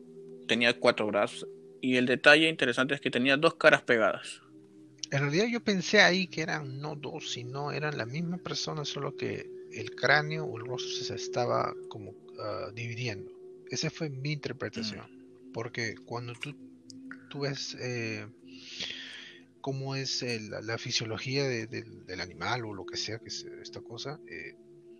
tenía 0.47 0.79
cuatro 0.79 1.07
brazos. 1.07 1.47
Y 1.81 1.95
el 1.95 2.05
detalle 2.05 2.49
interesante 2.49 2.93
es 2.93 3.01
que 3.01 3.09
tenía 3.09 3.35
dos 3.35 3.55
caras 3.55 3.81
pegadas. 3.81 4.43
En 5.09 5.21
realidad 5.21 5.47
yo 5.51 5.59
pensé 5.59 6.01
ahí 6.01 6.27
que 6.27 6.43
eran 6.43 6.79
no 6.79 6.95
dos, 6.95 7.31
sino 7.31 7.71
eran 7.71 7.97
la 7.97 8.05
misma 8.05 8.37
persona, 8.37 8.85
solo 8.85 9.15
que 9.15 9.49
el 9.73 9.95
cráneo 9.95 10.45
o 10.45 10.59
el 10.59 10.67
rostro 10.67 11.03
se 11.03 11.15
estaba 11.15 11.73
como 11.87 12.13
ah, 12.39 12.69
dividiendo. 12.75 13.31
Esa 13.71 13.89
fue 13.89 14.11
mi 14.11 14.33
interpretación. 14.33 15.07
Mm. 15.11 15.51
Porque 15.51 15.95
cuando 16.05 16.33
tú, 16.33 16.55
tú 17.31 17.39
ves 17.39 17.75
eh, 17.79 18.27
cómo 19.61 19.95
es 19.95 20.23
la 20.49 20.77
fisiología 20.77 21.43
del 21.47 22.21
animal 22.21 22.65
o 22.65 22.73
lo 22.73 22.85
que 22.85 22.97
sea 22.97 23.19
que 23.19 23.27
es 23.27 23.45
esta 23.61 23.81
cosa, 23.81 24.19
eh, 24.27 24.55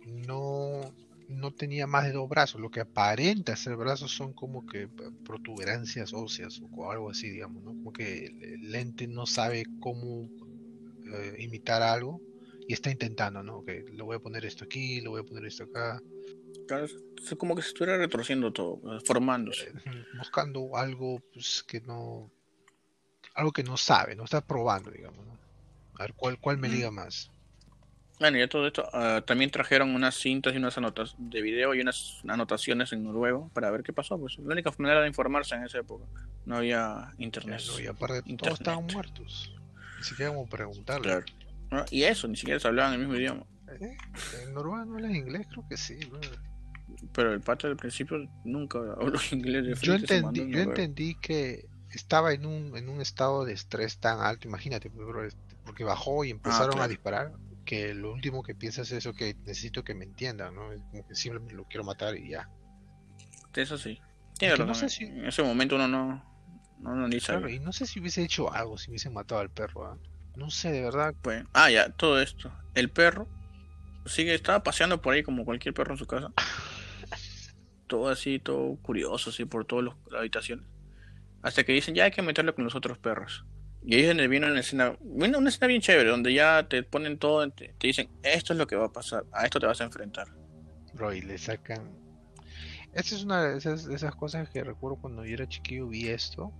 no, 0.06 0.94
no 1.28 1.52
tenía 1.52 1.86
más 1.86 2.04
de 2.04 2.12
dos 2.12 2.28
brazos. 2.28 2.60
Lo 2.60 2.70
que 2.70 2.80
aparenta 2.80 3.56
ser 3.56 3.76
brazos 3.76 4.12
son 4.12 4.32
como 4.32 4.66
que 4.66 4.88
protuberancias 5.24 6.12
óseas 6.12 6.60
o 6.72 6.90
algo 6.90 7.10
así, 7.10 7.30
digamos, 7.30 7.62
¿no? 7.62 7.70
Como 7.70 7.92
que 7.92 8.26
el 8.26 8.70
lente 8.70 9.06
no 9.06 9.26
sabe 9.26 9.64
cómo 9.80 10.28
eh, 11.12 11.36
imitar 11.38 11.82
algo 11.82 12.20
y 12.66 12.72
está 12.72 12.90
intentando, 12.90 13.42
¿no? 13.42 13.64
Que 13.64 13.84
le 13.92 14.02
voy 14.02 14.16
a 14.16 14.20
poner 14.20 14.44
esto 14.44 14.64
aquí, 14.64 15.00
le 15.00 15.08
voy 15.08 15.20
a 15.20 15.24
poner 15.24 15.44
esto 15.46 15.64
acá. 15.64 16.00
Claro, 16.66 16.84
es 16.84 17.34
como 17.36 17.56
que 17.56 17.62
se 17.62 17.68
estuviera 17.68 17.98
retorciendo 17.98 18.52
todo, 18.52 18.80
formándose. 19.04 19.70
Eh, 19.70 20.04
buscando 20.18 20.76
algo 20.76 21.20
pues, 21.32 21.64
que 21.66 21.80
no. 21.80 22.30
Algo 23.34 23.52
que 23.52 23.62
no 23.62 23.76
sabe, 23.76 24.16
no 24.16 24.24
está 24.24 24.40
probando, 24.40 24.90
digamos, 24.90 25.24
¿no? 25.24 25.38
A 25.98 26.02
ver 26.02 26.14
cuál, 26.14 26.38
cuál 26.38 26.58
me 26.58 26.68
liga 26.68 26.90
más. 26.90 27.30
Bueno, 28.20 28.36
ya 28.36 28.48
todo 28.48 28.66
esto, 28.66 28.86
ah, 28.92 29.22
también 29.26 29.50
trajeron 29.50 29.94
unas 29.94 30.14
cintas 30.14 30.52
y 30.52 30.58
unas 30.58 30.76
anotas 30.76 31.14
de 31.16 31.40
video 31.40 31.74
y 31.74 31.80
unas 31.80 32.20
anotaciones 32.28 32.92
en 32.92 33.02
noruego 33.02 33.50
para 33.54 33.70
ver 33.70 33.82
qué 33.82 33.94
pasó. 33.94 34.18
Pues 34.18 34.38
la 34.38 34.52
única 34.52 34.70
manera 34.76 35.00
de 35.00 35.08
informarse 35.08 35.54
en 35.54 35.64
esa 35.64 35.78
época. 35.78 36.04
No 36.44 36.56
había 36.56 37.14
internet. 37.16 37.62
y 37.82 37.86
aparte 37.86 38.22
todos 38.36 38.60
estaban 38.60 38.86
muertos. 38.92 39.54
Ni 39.98 40.04
siquiera 40.04 40.32
como 40.32 40.46
preguntarle. 40.46 41.24
Claro. 41.70 41.86
y 41.90 42.02
eso, 42.02 42.28
ni 42.28 42.36
siquiera 42.36 42.60
se 42.60 42.68
hablaban 42.68 42.92
el 42.92 42.98
mismo 43.00 43.14
idioma. 43.14 43.46
¿Eh? 43.80 43.96
¿En 44.42 44.52
noruego 44.52 44.84
no 44.84 44.96
hablan 44.96 45.16
inglés? 45.16 45.46
Creo 45.50 45.66
que 45.66 45.78
sí. 45.78 45.98
Pero 47.14 47.32
el 47.32 47.40
pato 47.40 47.68
del 47.68 47.76
principio 47.78 48.18
nunca 48.44 48.78
habló 48.78 49.18
inglés. 49.32 49.80
yo 49.80 49.94
entendí, 49.94 50.46
yo 50.50 50.60
entendí 50.60 51.14
que 51.14 51.64
estaba 51.96 52.32
en 52.32 52.46
un, 52.46 52.76
en 52.76 52.88
un 52.88 53.00
estado 53.00 53.44
de 53.44 53.52
estrés 53.52 53.98
tan 53.98 54.20
alto, 54.20 54.48
imagínate, 54.48 54.90
pues, 54.90 55.36
porque 55.64 55.84
bajó 55.84 56.24
y 56.24 56.28
ah, 56.28 56.32
empezaron 56.32 56.80
a 56.80 56.88
disparar 56.88 57.32
que 57.64 57.94
lo 57.94 58.12
último 58.12 58.42
que 58.42 58.54
piensas 58.54 58.90
es 58.90 58.98
eso 58.98 59.12
que 59.12 59.34
necesito 59.46 59.84
que 59.84 59.94
me 59.94 60.04
entiendan, 60.04 60.54
¿no? 60.54 60.70
Como 60.90 61.06
que 61.06 61.14
simplemente 61.14 61.54
lo 61.54 61.64
quiero 61.64 61.84
matar 61.84 62.16
y 62.16 62.30
ya. 62.30 62.48
Eso 63.54 63.78
sí. 63.78 64.00
En 64.40 65.26
ese 65.26 65.42
momento 65.42 65.74
uno 65.74 65.86
no, 65.86 66.24
no, 66.78 67.08
ni 67.08 67.20
sabe. 67.20 67.52
y 67.52 67.58
no 67.58 67.72
sé 67.72 67.86
si 67.86 68.00
hubiese 68.00 68.22
hecho 68.22 68.52
algo, 68.52 68.78
si 68.78 68.90
hubiese 68.90 69.10
matado 69.10 69.40
al 69.40 69.50
perro. 69.50 69.86
¿ah? 69.86 69.98
No 70.36 70.50
sé, 70.50 70.72
de 70.72 70.82
verdad. 70.82 71.14
Pues, 71.20 71.44
ah, 71.52 71.70
ya, 71.70 71.90
todo 71.90 72.20
esto. 72.20 72.50
El 72.74 72.90
perro 72.90 73.28
sigue, 74.06 74.34
estaba 74.34 74.62
paseando 74.62 75.02
por 75.02 75.14
ahí 75.14 75.22
como 75.22 75.44
cualquier 75.44 75.74
perro 75.74 75.92
en 75.92 75.98
su 75.98 76.06
casa. 76.06 76.32
todo 77.86 78.08
así, 78.08 78.38
todo 78.38 78.76
curioso, 78.76 79.30
así 79.30 79.44
por 79.44 79.66
todas 79.66 79.84
las 79.84 80.20
habitaciones. 80.20 80.64
Hasta 81.42 81.64
que 81.64 81.72
dicen, 81.72 81.94
ya 81.94 82.04
hay 82.04 82.10
que 82.10 82.22
meterlo 82.22 82.54
con 82.54 82.64
los 82.64 82.74
otros 82.74 82.98
perros. 82.98 83.44
Y 83.82 83.94
ahí 83.94 84.02
es 84.02 84.08
donde 84.08 84.28
viene 84.28 84.50
una 84.50 84.60
escena, 84.60 84.96
una 85.00 85.48
escena 85.48 85.66
bien 85.66 85.80
chévere, 85.80 86.10
donde 86.10 86.34
ya 86.34 86.66
te 86.68 86.82
ponen 86.82 87.18
todo, 87.18 87.48
te, 87.50 87.74
dicen, 87.80 88.10
esto 88.22 88.52
es 88.52 88.58
lo 88.58 88.66
que 88.66 88.76
va 88.76 88.86
a 88.86 88.92
pasar, 88.92 89.24
a 89.32 89.44
esto 89.44 89.58
te 89.58 89.66
vas 89.66 89.80
a 89.80 89.84
enfrentar. 89.84 90.28
Bro, 90.94 91.14
y 91.14 91.22
le 91.22 91.38
sacan... 91.38 91.98
Esta 92.92 93.14
es 93.14 93.24
una 93.24 93.44
de 93.44 93.58
esas, 93.58 93.86
esas 93.86 94.14
cosas 94.16 94.50
que 94.50 94.64
recuerdo 94.64 95.00
cuando 95.00 95.24
yo 95.24 95.34
era 95.34 95.48
chiquillo, 95.48 95.86
vi 95.86 96.08
esto 96.08 96.52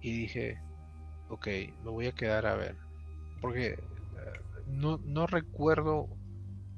y 0.00 0.12
dije, 0.12 0.58
ok, 1.28 1.46
me 1.84 1.90
voy 1.90 2.06
a 2.06 2.12
quedar 2.12 2.46
a 2.46 2.56
ver. 2.56 2.76
Porque 3.40 3.66
eh, 3.68 3.78
no, 4.66 4.98
no 5.04 5.26
recuerdo 5.26 6.08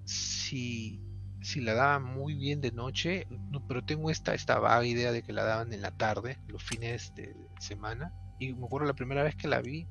si, 0.05 1.01
si 1.43 1.61
la 1.61 1.75
daban 1.75 2.05
muy 2.05 2.35
bien 2.35 2.61
de 2.61 2.73
noche, 2.73 3.27
pero 3.69 3.85
tengo 3.85 4.11
esta, 4.11 4.35
esta 4.35 4.59
vaga 4.59 4.85
idea 4.85 5.13
de 5.13 5.23
que 5.23 5.33
la 5.33 5.45
daban 5.45 5.73
en 5.73 5.83
la 5.83 5.91
tarde, 5.91 6.39
los 6.49 6.63
fines 6.63 7.15
de 7.15 7.35
semana 7.59 8.13
y 8.41 8.55
me 8.55 8.65
acuerdo 8.65 8.87
la 8.87 8.95
primera 8.95 9.23
vez 9.23 9.37
que 9.37 9.47
la 9.47 9.61
vi, 9.61 9.87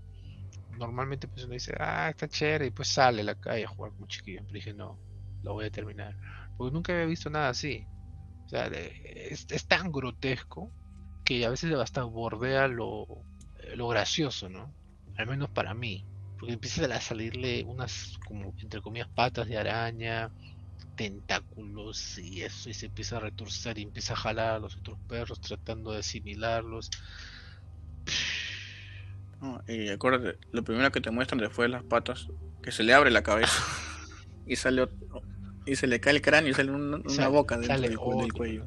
normalmente 0.77 1.27
pues 1.27 1.45
uno 1.45 1.53
dice, 1.53 1.75
ah, 1.79 2.09
está 2.09 2.27
chévere, 2.27 2.65
y 2.65 2.71
pues 2.71 2.87
sale 2.87 3.21
a 3.21 3.25
la 3.25 3.35
calle 3.35 3.65
a 3.65 3.67
jugar 3.67 3.91
como 3.91 4.07
chiquillo. 4.07 4.41
Pero 4.41 4.53
dije, 4.53 4.73
no, 4.73 4.99
lo 5.43 5.53
voy 5.53 5.65
a 5.65 5.71
terminar. 5.71 6.17
Porque 6.57 6.73
nunca 6.73 6.93
había 6.93 7.05
visto 7.05 7.29
nada 7.29 7.49
así. 7.49 7.85
O 8.45 8.49
sea, 8.49 8.65
es, 8.65 9.67
tan 9.67 9.91
grotesco 9.91 10.71
que 11.23 11.45
a 11.45 11.49
veces 11.51 11.71
hasta 11.75 12.03
bordea 12.03 12.67
lo, 12.67 13.05
lo 13.75 13.87
gracioso, 13.87 14.49
¿no? 14.49 14.73
Al 15.15 15.27
menos 15.27 15.51
para 15.51 15.75
mí. 15.75 16.07
Porque 16.39 16.53
empieza 16.53 16.85
a 16.85 17.01
salirle 17.01 17.63
unas, 17.65 18.17
como 18.25 18.55
entre 18.57 18.81
comillas, 18.81 19.09
patas 19.09 19.47
de 19.47 19.57
araña, 19.59 20.31
tentáculos 20.99 22.17
y 22.17 22.41
eso, 22.41 22.69
y 22.69 22.73
se 22.73 22.87
empieza 22.87 23.15
a 23.15 23.19
retorcer 23.21 23.77
y 23.77 23.83
empieza 23.83 24.15
a 24.15 24.17
jalar 24.17 24.55
a 24.55 24.59
los 24.59 24.75
otros 24.75 24.99
perros 25.07 25.39
tratando 25.39 25.93
de 25.93 25.99
asimilarlos 25.99 26.89
y 29.65 29.87
acuérdate, 29.87 30.37
lo 30.51 30.61
primero 30.65 30.91
que 30.91 30.99
te 30.99 31.09
muestran 31.09 31.39
después 31.39 31.69
de 31.69 31.69
las 31.69 31.83
patas, 31.83 32.27
que 32.61 32.73
se 32.73 32.83
le 32.83 32.93
abre 32.93 33.11
la 33.11 33.23
cabeza 33.23 33.63
y 34.45 34.57
sale 34.57 34.89
y 35.65 35.77
se 35.77 35.87
le 35.87 36.01
cae 36.01 36.15
el 36.15 36.21
cráneo 36.21 36.51
y 36.51 36.53
sale 36.53 36.71
una, 36.71 37.27
boca 37.29 37.57
dentro 37.57 37.79
del, 37.79 38.33
cuello. 38.33 38.65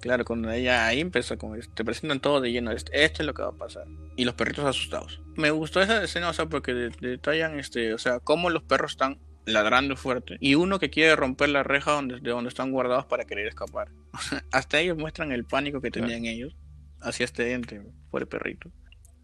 Claro, 0.00 0.24
cuando 0.24 0.52
ella 0.52 0.86
ahí 0.86 1.00
empezó, 1.00 1.36
como 1.38 1.56
te 1.58 1.84
presentan 1.84 2.20
todo 2.20 2.40
de 2.40 2.52
lleno, 2.52 2.70
esto, 2.70 2.92
es 2.92 3.20
lo 3.20 3.34
que 3.34 3.42
va 3.42 3.48
a 3.48 3.56
pasar. 3.56 3.86
Y 4.14 4.24
los 4.24 4.34
perritos 4.34 4.64
asustados. 4.64 5.20
Me 5.34 5.50
gustó 5.50 5.80
esa 5.80 6.04
escena, 6.04 6.28
o 6.28 6.32
sea, 6.32 6.46
porque 6.46 6.72
detallan, 6.72 7.58
este, 7.58 7.94
o 7.94 7.98
sea, 7.98 8.20
cómo 8.20 8.50
los 8.50 8.62
perros 8.62 8.92
están 8.92 9.18
ladrando 9.44 9.96
fuerte 9.96 10.36
y 10.40 10.54
uno 10.54 10.78
que 10.78 10.90
quiere 10.90 11.16
romper 11.16 11.48
la 11.48 11.62
reja 11.62 11.92
donde, 11.92 12.20
de 12.20 12.30
donde 12.30 12.48
están 12.48 12.70
guardados 12.70 13.06
para 13.06 13.24
querer 13.24 13.46
escapar. 13.46 13.88
Hasta 14.52 14.80
ellos 14.80 14.98
muestran 14.98 15.32
el 15.32 15.44
pánico 15.44 15.80
que 15.80 15.90
tenían 15.90 16.24
ellos 16.26 16.56
hacia 17.00 17.24
este 17.24 17.52
ente, 17.52 17.80
por 18.10 18.22
el 18.22 18.28
perrito. 18.28 18.70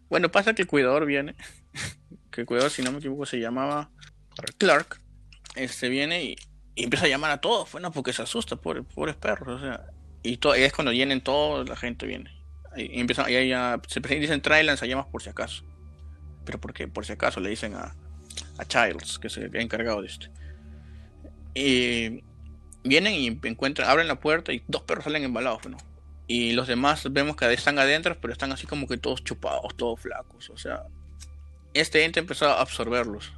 Bueno, 0.09 0.31
pasa 0.31 0.53
que 0.53 0.63
el 0.63 0.67
cuidador 0.67 1.05
viene, 1.05 1.35
que 2.31 2.41
el 2.41 2.47
cuidador, 2.47 2.71
si 2.71 2.81
no 2.81 2.91
me 2.91 2.99
equivoco, 2.99 3.25
se 3.25 3.39
llamaba 3.39 3.91
Clark. 4.57 5.01
Este 5.55 5.89
viene 5.89 6.23
y, 6.23 6.35
empieza 6.75 7.05
a 7.05 7.09
llamar 7.09 7.31
a 7.31 7.39
todos, 7.39 7.71
bueno, 7.71 7.91
porque 7.91 8.13
se 8.13 8.21
asusta, 8.21 8.55
por 8.55 8.83
pobres 8.85 9.15
perros, 9.15 9.47
o 9.47 9.59
sea. 9.59 9.85
Y, 10.23 10.39
es 10.57 10.73
cuando 10.73 10.91
vienen 10.91 11.21
todos, 11.21 11.67
la 11.67 11.75
gente 11.75 12.05
viene. 12.05 12.31
Y, 12.75 12.99
empiezan, 12.99 13.29
y 13.29 13.35
ahí 13.35 13.49
ya, 13.49 13.81
se 13.87 13.99
dicen 13.99 14.41
trae 14.41 14.63
lanzallamas 14.63 15.07
por 15.07 15.21
si 15.21 15.29
acaso. 15.29 15.63
Pero 16.45 16.59
porque 16.59 16.87
por 16.87 17.05
si 17.05 17.13
acaso 17.13 17.39
le 17.39 17.49
dicen 17.49 17.73
a, 17.75 17.95
a 18.57 18.65
Childs, 18.65 19.19
que 19.19 19.29
se 19.29 19.49
ha 19.53 19.61
encargado 19.61 20.01
de 20.01 20.07
esto. 20.07 20.27
Y 21.53 22.23
vienen 22.83 23.13
y 23.13 23.27
encuentran, 23.43 23.89
abren 23.89 24.07
la 24.07 24.19
puerta 24.19 24.53
y 24.53 24.63
dos 24.67 24.83
perros 24.83 25.05
salen 25.05 25.23
embalados, 25.23 25.61
bueno 25.63 25.77
y 26.27 26.53
los 26.53 26.67
demás 26.67 27.07
vemos 27.11 27.35
que 27.35 27.51
están 27.53 27.77
adentro, 27.77 28.17
pero 28.19 28.33
están 28.33 28.51
así 28.51 28.65
como 28.65 28.87
que 28.87 28.97
todos 28.97 29.23
chupados, 29.23 29.75
todos 29.77 29.99
flacos. 29.99 30.49
O 30.49 30.57
sea, 30.57 30.83
este 31.73 32.03
ente 32.03 32.19
empezó 32.19 32.47
a 32.47 32.61
absorberlos. 32.61 33.33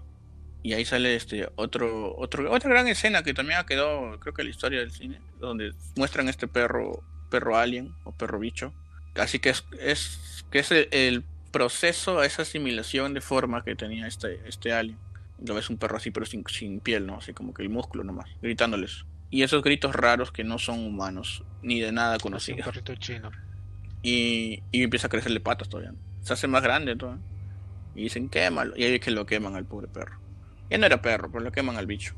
Y 0.63 0.73
ahí 0.73 0.85
sale 0.85 1.15
este 1.15 1.49
otro, 1.55 2.15
otro, 2.17 2.51
otra 2.51 2.69
gran 2.69 2.87
escena 2.87 3.23
que 3.23 3.33
también 3.33 3.59
ha 3.59 3.65
quedado, 3.65 4.19
creo 4.19 4.33
que 4.33 4.43
la 4.43 4.49
historia 4.49 4.79
del 4.79 4.91
cine, 4.91 5.21
donde 5.39 5.71
muestran 5.95 6.27
este 6.29 6.47
perro, 6.47 7.03
perro 7.29 7.57
alien 7.57 7.93
o 8.03 8.11
perro 8.11 8.39
bicho. 8.39 8.73
Así 9.15 9.39
que 9.39 9.49
es, 9.49 9.65
es 9.79 10.45
que 10.49 10.59
es 10.59 10.71
el, 10.71 11.23
proceso 11.51 12.19
a 12.19 12.25
esa 12.25 12.43
asimilación 12.43 13.13
de 13.13 13.21
forma 13.21 13.63
que 13.63 13.75
tenía 13.75 14.07
este, 14.07 14.41
este 14.47 14.73
alien. 14.73 14.97
Lo 15.45 15.53
ves 15.55 15.69
un 15.69 15.77
perro 15.77 15.97
así, 15.97 16.11
pero 16.11 16.25
sin, 16.25 16.43
sin 16.47 16.79
piel, 16.79 17.05
¿no? 17.05 17.17
Así 17.17 17.33
como 17.33 17.53
que 17.53 17.61
el 17.61 17.69
músculo 17.69 18.03
nomás, 18.03 18.29
gritándoles 18.41 19.05
y 19.29 19.43
esos 19.43 19.63
gritos 19.63 19.93
raros 19.93 20.31
que 20.31 20.43
no 20.43 20.57
son 20.57 20.79
humanos 20.85 21.43
ni 21.61 21.79
de 21.81 21.91
nada 21.91 22.17
conocidos. 22.17 22.65
Un 22.65 22.73
perrito 22.73 22.95
chino. 22.95 23.31
Y, 24.01 24.63
y 24.71 24.83
empieza 24.83 25.07
a 25.07 25.09
crecerle 25.09 25.39
patas 25.39 25.69
todavía. 25.69 25.93
Se 26.21 26.33
hace 26.33 26.47
más 26.47 26.63
grande 26.63 26.95
todo. 26.95 27.17
Y 27.95 28.03
dicen 28.03 28.29
quémalo. 28.29 28.73
Y 28.77 28.83
ahí 28.83 28.95
es 28.95 29.01
que 29.01 29.11
lo 29.11 29.25
queman 29.25 29.55
al 29.55 29.65
pobre 29.65 29.87
perro. 29.87 30.19
Ya 30.69 30.77
no 30.77 30.85
era 30.85 31.01
perro, 31.01 31.29
pero 31.31 31.43
lo 31.43 31.51
queman 31.51 31.77
al 31.77 31.87
bicho. 31.87 32.13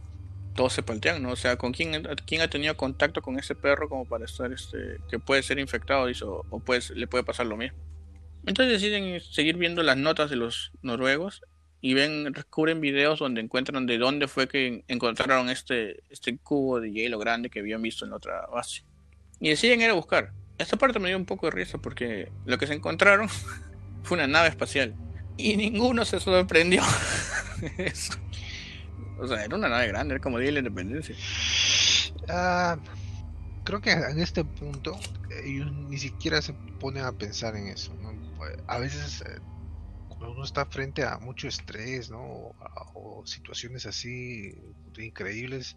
Todos 0.55 0.74
se 0.74 0.83
paltean, 0.83 1.21
¿no? 1.24 1.31
O 1.31 1.36
sea, 1.36 1.57
¿con 1.57 1.71
quién, 1.71 2.07
quién 2.25 2.41
ha 2.41 2.50
tenido 2.50 2.75
contacto 2.75 3.21
con 3.21 3.39
ese 3.39 3.55
perro 3.55 3.88
como 3.88 4.05
para 4.05 4.25
estar 4.25 4.51
este. 4.51 5.00
que 5.09 5.19
puede 5.19 5.41
ser 5.41 5.57
infectado 5.59 6.07
o, 6.25 6.45
o 6.50 6.59
pues, 6.59 6.89
le 6.91 7.07
puede 7.07 7.24
pasar 7.24 7.45
lo 7.45 7.55
mismo? 7.55 7.77
Entonces 8.50 8.82
deciden 8.82 9.22
seguir 9.22 9.58
viendo 9.58 9.84
las 9.84 9.96
notas 9.96 10.32
de 10.32 10.36
los 10.36 10.72
noruegos 10.82 11.44
y 11.82 11.94
ven, 11.94 12.32
descubren 12.32 12.82
videos 12.82 13.20
donde 13.20 13.41
encuentran 13.41 13.86
de 13.86 14.00
dónde 14.00 14.27
fue 14.27 14.48
que 14.48 14.84
encontraron 14.88 15.51
este, 15.51 16.01
este 16.10 16.36
cubo 16.39 16.79
de 16.79 16.91
hielo 16.91 17.20
grande 17.20 17.51
que 17.51 17.60
habían 17.60 17.84
visto 17.84 18.08
en 18.08 18.13
otra 18.13 18.48
base. 18.48 18.82
Y 19.39 19.50
deciden 19.50 19.82
ir 19.82 19.91
a 19.91 19.94
buscar. 19.94 20.32
Esta 20.58 20.77
parte 20.77 20.98
me 20.98 21.10
dio 21.10 21.18
un 21.18 21.27
poco 21.27 21.46
de 21.46 21.51
risa 21.51 21.77
porque 21.77 22.32
lo 22.48 22.58
que 22.58 22.65
se 22.65 22.74
encontraron 22.74 23.29
fue 24.01 24.18
una 24.18 24.25
nave 24.25 24.50
espacial. 24.50 24.96
Y 25.38 25.56
ninguno 25.56 26.03
se 26.03 26.20
sorprendió. 26.20 26.82
Eso. 27.77 28.13
O 29.20 29.27
sea, 29.27 29.46
era 29.46 29.56
una 29.56 29.70
nave 29.70 29.89
grande, 29.89 30.15
era 30.15 30.24
como 30.24 30.39
Día 30.39 30.48
de 30.48 30.53
la 30.53 30.60
Independencia. 30.60 31.15
Ah, 32.27 32.79
creo 33.63 33.79
que 33.79 33.91
en 33.91 34.20
este 34.20 34.44
punto 34.44 34.98
ellos 35.43 35.72
ni 35.72 35.98
siquiera 35.98 36.41
se 36.41 36.53
ponen 36.79 37.03
a 37.05 37.12
pensar 37.12 37.55
en 37.55 37.67
eso. 37.67 37.96
¿no? 37.96 38.12
A 38.67 38.79
veces 38.79 39.22
eh, 39.22 39.39
cuando 40.08 40.31
uno 40.36 40.43
está 40.43 40.65
frente 40.65 41.03
a 41.03 41.17
mucho 41.19 41.48
estrés, 41.48 42.10
¿no? 42.10 42.22
O, 42.22 42.55
o 42.96 43.25
situaciones 43.25 43.86
así 43.86 44.53
increíbles, 44.98 45.75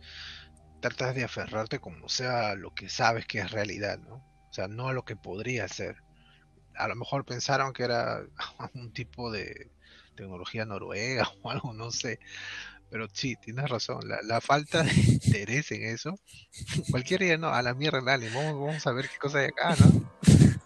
tratas 0.81 1.15
de 1.15 1.25
aferrarte 1.25 1.79
como 1.79 2.09
sea 2.09 2.51
a 2.51 2.55
lo 2.57 2.73
que 2.73 2.89
sabes 2.89 3.27
que 3.27 3.39
es 3.39 3.51
realidad, 3.51 3.99
¿no? 3.99 4.17
O 4.17 4.53
sea, 4.55 4.69
no 4.69 4.89
a 4.89 4.93
lo 4.93 5.05
que 5.05 5.17
podría 5.17 5.69
ser. 5.69 5.97
A 6.75 6.89
lo 6.89 6.97
mejor 6.97 7.25
pensaron 7.25 7.73
que 7.73 7.85
era 7.85 8.23
un 8.75 8.93
tipo 8.93 9.31
de 9.31 9.71
tecnología 10.15 10.65
noruega 10.67 11.29
o 11.43 11.51
algo, 11.51 11.73
no 11.73 11.91
sé. 11.91 12.21
Pero 12.93 13.09
sí, 13.11 13.37
tienes 13.37 13.71
razón, 13.71 14.03
la, 14.07 14.41
falta 14.43 14.83
de 14.83 14.93
interés 15.09 15.73
en 15.73 15.83
eso. 15.85 16.15
Cualquier 16.91 17.21
día, 17.21 17.39
no, 17.39 17.49
a 17.49 17.63
la 17.63 17.73
mierda, 17.73 18.03
dale, 18.03 18.29
vamos, 18.29 18.87
a 18.87 18.93
ver 18.93 19.09
qué 19.09 19.17
cosa 19.17 19.39
hay 19.39 19.47
acá, 19.47 19.75
¿no? 19.81 20.13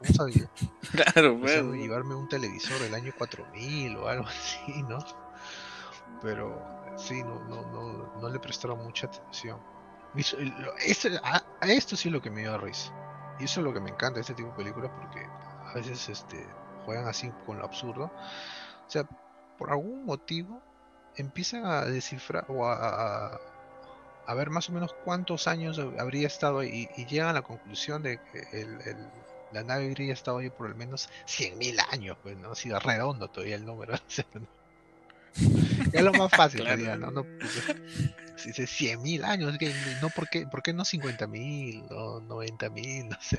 Vamos 0.01 0.21
a, 0.21 1.13
claro, 1.13 1.39
pues. 1.39 1.63
llevarme 1.63 2.17
un 2.17 2.29
televisor 2.29 2.81
del 2.81 2.97
año 2.97 3.13
4000 3.17 3.97
o 3.97 4.09
algo 4.09 4.27
así, 4.27 4.83
¿no? 4.89 4.99
Pero 6.21 6.61
sí, 6.97 7.23
no, 7.23 7.45
no, 7.45 7.63
no, 7.71 8.21
no 8.21 8.29
le 8.29 8.41
prestaron 8.41 8.83
mucha 8.83 9.07
atención. 9.07 9.61
a, 11.23 11.43
esto 11.69 11.97
sí 11.97 12.09
es 12.09 12.13
lo 12.13 12.21
que 12.21 12.31
me 12.31 12.41
dio 12.41 12.59
risa. 12.59 12.93
Y 13.39 13.45
eso 13.45 13.61
es 13.61 13.65
lo 13.65 13.73
que 13.73 13.79
me 13.79 13.91
encanta 13.91 14.17
de 14.17 14.23
este 14.23 14.35
tipo 14.35 14.49
de 14.49 14.57
películas 14.57 14.91
porque 15.01 15.25
a 15.25 15.75
veces 15.75 16.09
este, 16.09 16.45
juegan 16.85 17.07
así 17.07 17.31
con 17.47 17.59
lo 17.59 17.65
absurdo. 17.65 18.07
O 18.07 18.91
sea, 18.91 19.05
por 19.59 19.71
algún 19.71 20.05
motivo 20.05 20.66
empiezan 21.17 21.65
a 21.67 21.85
descifrar 21.85 22.45
o 22.49 22.67
a, 22.67 23.39
a, 24.27 24.35
ver 24.35 24.51
más 24.51 24.69
o 24.69 24.73
menos 24.73 24.95
cuántos 25.05 25.47
años 25.49 25.79
habría 25.99 26.27
estado 26.27 26.61
ahí 26.61 26.89
y, 26.97 27.07
llegan 27.07 27.29
a 27.29 27.33
la 27.33 27.43
conclusión 27.43 28.03
de 28.03 28.19
que 28.33 28.61
el, 28.61 28.79
la 29.53 29.63
nave 29.63 29.87
habría 29.87 30.13
estado 30.13 30.39
ahí 30.39 30.51
por 30.51 30.67
al 30.67 30.75
menos 30.75 31.09
100.000 31.27 31.85
años, 31.91 32.17
pues 32.23 32.37
no 32.37 32.53
ha 32.53 32.55
sido 32.55 32.79
redondo 32.79 33.29
todavía 33.29 33.57
el 33.57 33.65
número. 33.65 33.95
es 35.93 36.03
lo 36.03 36.13
más 36.13 36.31
fácil, 36.31 36.65
¿no? 37.01 37.11
no 37.11 37.27
si 38.37 38.49
dice 38.49 38.65
100.000 38.65 39.25
años, 39.25 39.59
que 39.59 39.73
no, 40.01 40.11
¿por 40.11 40.29
qué, 40.29 40.47
¿por 40.47 40.63
qué 40.63 40.73
no 40.73 40.85
50.000 40.85 41.87
o 41.91 42.21
90.000? 42.21 43.09
No 43.09 43.17
sé, 43.21 43.39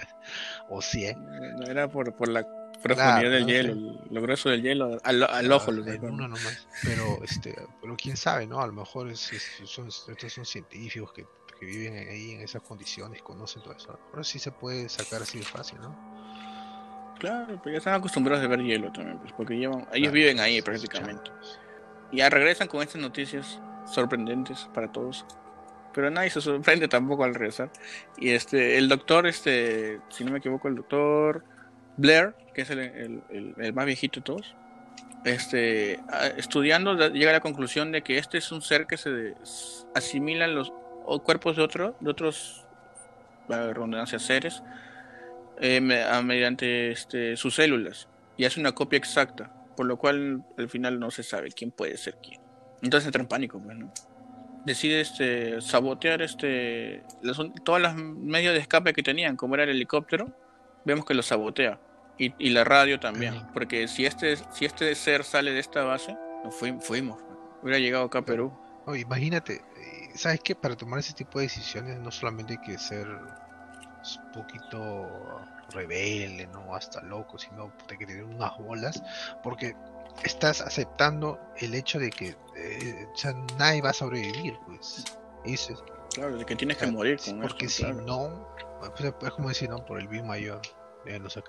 o 0.69 0.81
100. 0.81 1.57
No 1.57 1.67
era 1.67 1.87
por, 1.87 2.15
por 2.15 2.27
la 2.27 2.45
profundidad 2.81 3.31
del 3.31 3.45
hielo, 3.45 4.01
lo 4.09 4.21
grueso 4.21 4.49
del 4.49 4.61
hielo, 4.61 4.99
al, 5.03 5.23
al 5.23 5.51
ojo. 5.51 5.71
Lo 5.71 5.83
uno 5.83 6.27
nomás. 6.27 6.67
Pero, 6.83 7.23
este, 7.23 7.55
pero 7.81 7.95
quién 7.95 8.17
sabe, 8.17 8.47
¿no? 8.47 8.61
A 8.61 8.67
lo 8.67 8.73
mejor 8.73 9.09
es, 9.09 9.31
son, 9.65 9.87
estos 9.87 10.33
son 10.33 10.45
científicos 10.45 11.11
que, 11.13 11.25
que, 11.59 11.65
viven 11.65 12.07
ahí 12.09 12.31
en 12.31 12.41
esas 12.41 12.61
condiciones, 12.61 13.21
conocen 13.21 13.61
todo 13.63 13.73
eso. 13.73 13.99
Ahora 14.11 14.23
sí 14.23 14.39
se 14.39 14.51
puede 14.51 14.89
sacar 14.89 15.21
así 15.21 15.39
de 15.39 15.45
fácil, 15.45 15.79
¿no? 15.81 15.95
Claro, 17.19 17.59
pero 17.63 17.73
ya 17.73 17.77
están 17.79 17.95
acostumbrados 17.95 18.45
a 18.45 18.47
ver 18.47 18.61
hielo 18.61 18.91
también, 18.91 19.17
pues, 19.19 19.33
porque 19.33 19.55
llevan, 19.55 19.87
ellos 19.91 20.11
viven 20.11 20.39
ahí 20.39 20.61
prácticamente. 20.61 21.31
Y 22.11 22.17
ya 22.17 22.29
regresan 22.29 22.67
con 22.67 22.81
estas 22.81 23.01
noticias 23.01 23.59
sorprendentes 23.85 24.69
para 24.73 24.91
todos. 24.91 25.25
Pero 25.93 26.11
nadie 26.11 26.29
se 26.29 26.41
sorprende 26.41 26.87
tampoco 26.87 27.23
al 27.23 27.33
regresar. 27.33 27.71
Y 28.17 28.29
este, 28.29 28.77
el 28.77 28.87
doctor, 28.87 29.25
este, 29.25 29.99
si 30.09 30.23
no 30.23 30.31
me 30.31 30.37
equivoco, 30.37 30.67
el 30.67 30.75
doctor 30.75 31.43
Blair, 31.97 32.33
que 32.53 32.61
es 32.61 32.69
el, 32.69 33.21
el, 33.29 33.73
más 33.73 33.85
viejito 33.85 34.19
de 34.19 34.23
todos, 34.23 34.55
este, 35.25 35.99
estudiando 36.37 37.09
llega 37.09 37.31
a 37.31 37.33
la 37.33 37.39
conclusión 37.39 37.91
de 37.91 38.01
que 38.01 38.17
este 38.17 38.37
es 38.37 38.51
un 38.51 38.61
ser 38.61 38.87
que 38.87 38.97
se 38.97 39.33
asimila 39.93 40.47
los 40.47 40.71
cuerpos 41.23 41.55
de, 41.57 41.63
otro, 41.63 41.95
de 41.99 42.09
otros, 42.09 42.65
redundancia, 43.47 44.19
seres, 44.19 44.63
eh, 45.59 45.81
mediante 45.81 46.91
este, 46.91 47.35
sus 47.35 47.55
células. 47.55 48.07
Y 48.37 48.45
hace 48.45 48.59
una 48.59 48.73
copia 48.73 48.97
exacta, 48.97 49.51
por 49.75 49.85
lo 49.85 49.97
cual 49.97 50.43
al 50.57 50.69
final 50.69 50.99
no 50.99 51.09
se 51.11 51.23
sabe 51.23 51.51
quién 51.51 51.71
puede 51.71 51.97
ser 51.97 52.17
quién. 52.21 52.39
Entonces 52.81 53.07
entra 53.07 53.21
en 53.21 53.27
pánico, 53.27 53.59
pues, 53.59 53.75
¿no? 53.75 53.91
Decide 54.65 55.01
este, 55.01 55.61
sabotear 55.61 56.21
este, 56.21 57.03
todos 57.63 57.81
los 57.81 57.95
medios 57.95 58.53
de 58.53 58.59
escape 58.59 58.93
que 58.93 59.01
tenían, 59.01 59.35
como 59.35 59.55
era 59.55 59.63
el 59.63 59.69
helicóptero, 59.69 60.31
vemos 60.87 61.05
que 61.05 61.13
lo 61.13 61.21
sabotea. 61.21 61.79
Y, 62.17 62.33
y 62.39 62.49
la 62.49 62.63
radio 62.63 62.99
también, 62.99 63.45
porque 63.53 63.87
si 63.87 64.07
este, 64.07 64.37
si 64.51 64.65
este 64.65 64.95
ser 64.95 65.23
sale 65.23 65.51
de 65.51 65.59
esta 65.59 65.83
base, 65.83 66.17
nos 66.43 66.55
fuimos, 66.55 67.19
hubiera 67.61 67.77
llegado 67.77 68.05
acá 68.05 68.19
a 68.19 68.21
Perú. 68.23 68.51
imagínate, 68.97 69.53
eh, 69.55 70.09
¿sabes 70.15 70.39
qué? 70.43 70.55
Para 70.55 70.75
tomar 70.75 70.97
ese 70.99 71.13
tipo 71.13 71.37
de 71.37 71.45
decisiones 71.45 71.99
no 71.99 72.09
solamente 72.09 72.53
hay 72.53 72.65
que 72.65 72.79
ser 72.79 73.07
un 73.07 74.31
poquito 74.33 75.07
rebelde, 75.73 76.47
no 76.47 76.73
hasta 76.73 77.01
loco, 77.01 77.37
sino 77.37 77.71
hay 77.87 77.97
que 77.97 78.07
tener 78.07 78.23
unas 78.23 78.57
bolas, 78.57 79.03
porque 79.43 79.75
estás 80.23 80.61
aceptando 80.61 81.39
el 81.57 81.75
hecho 81.75 81.99
de 81.99 82.09
que 82.09 82.35
eh, 82.55 83.07
nadie 83.59 83.81
va 83.81 83.91
a 83.91 83.93
sobrevivir, 83.93 84.57
pues. 84.65 85.03
Eso 85.45 85.75
Claro, 86.13 86.35
de 86.37 86.45
que 86.45 86.55
tienes 86.55 86.77
que 86.77 86.87
morir. 86.87 87.19
porque 87.41 87.69
si 87.69 87.83
no, 87.83 88.47
pues, 88.79 89.13
es 89.21 89.31
como 89.31 89.49
decir, 89.49 89.69
¿no? 89.69 89.85
Por 89.85 89.99
el 89.99 90.07
bien 90.07 90.25
mayor, 90.25 90.61
eh, 91.07 91.19
nos 91.19 91.39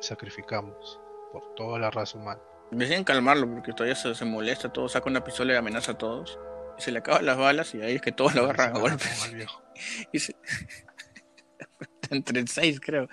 sacrificamos 0.00 1.00
por 1.32 1.54
toda 1.54 1.78
la 1.78 1.90
raza 1.90 2.18
humana. 2.18 2.40
Deciden 2.70 3.04
calmarlo 3.04 3.48
porque 3.50 3.72
todavía 3.72 3.94
se, 3.94 4.24
molesta, 4.24 4.72
todo 4.72 4.88
saca 4.88 5.08
una 5.08 5.24
pistola 5.24 5.54
y 5.54 5.56
amenaza 5.56 5.92
a 5.92 5.98
todos. 5.98 6.38
Y 6.78 6.82
se 6.82 6.92
le 6.92 6.98
acaban 6.98 7.24
las 7.24 7.36
balas 7.36 7.74
y 7.74 7.82
ahí 7.82 7.96
es 7.96 8.02
que 8.02 8.12
todos 8.12 8.34
lo 8.34 8.44
agarran 8.44 8.76
a 8.76 8.78
golpes. 8.78 9.32
y 10.12 10.18
se... 10.18 10.36
Entre 12.10 12.46
seis, 12.46 12.80
creo. 12.80 13.08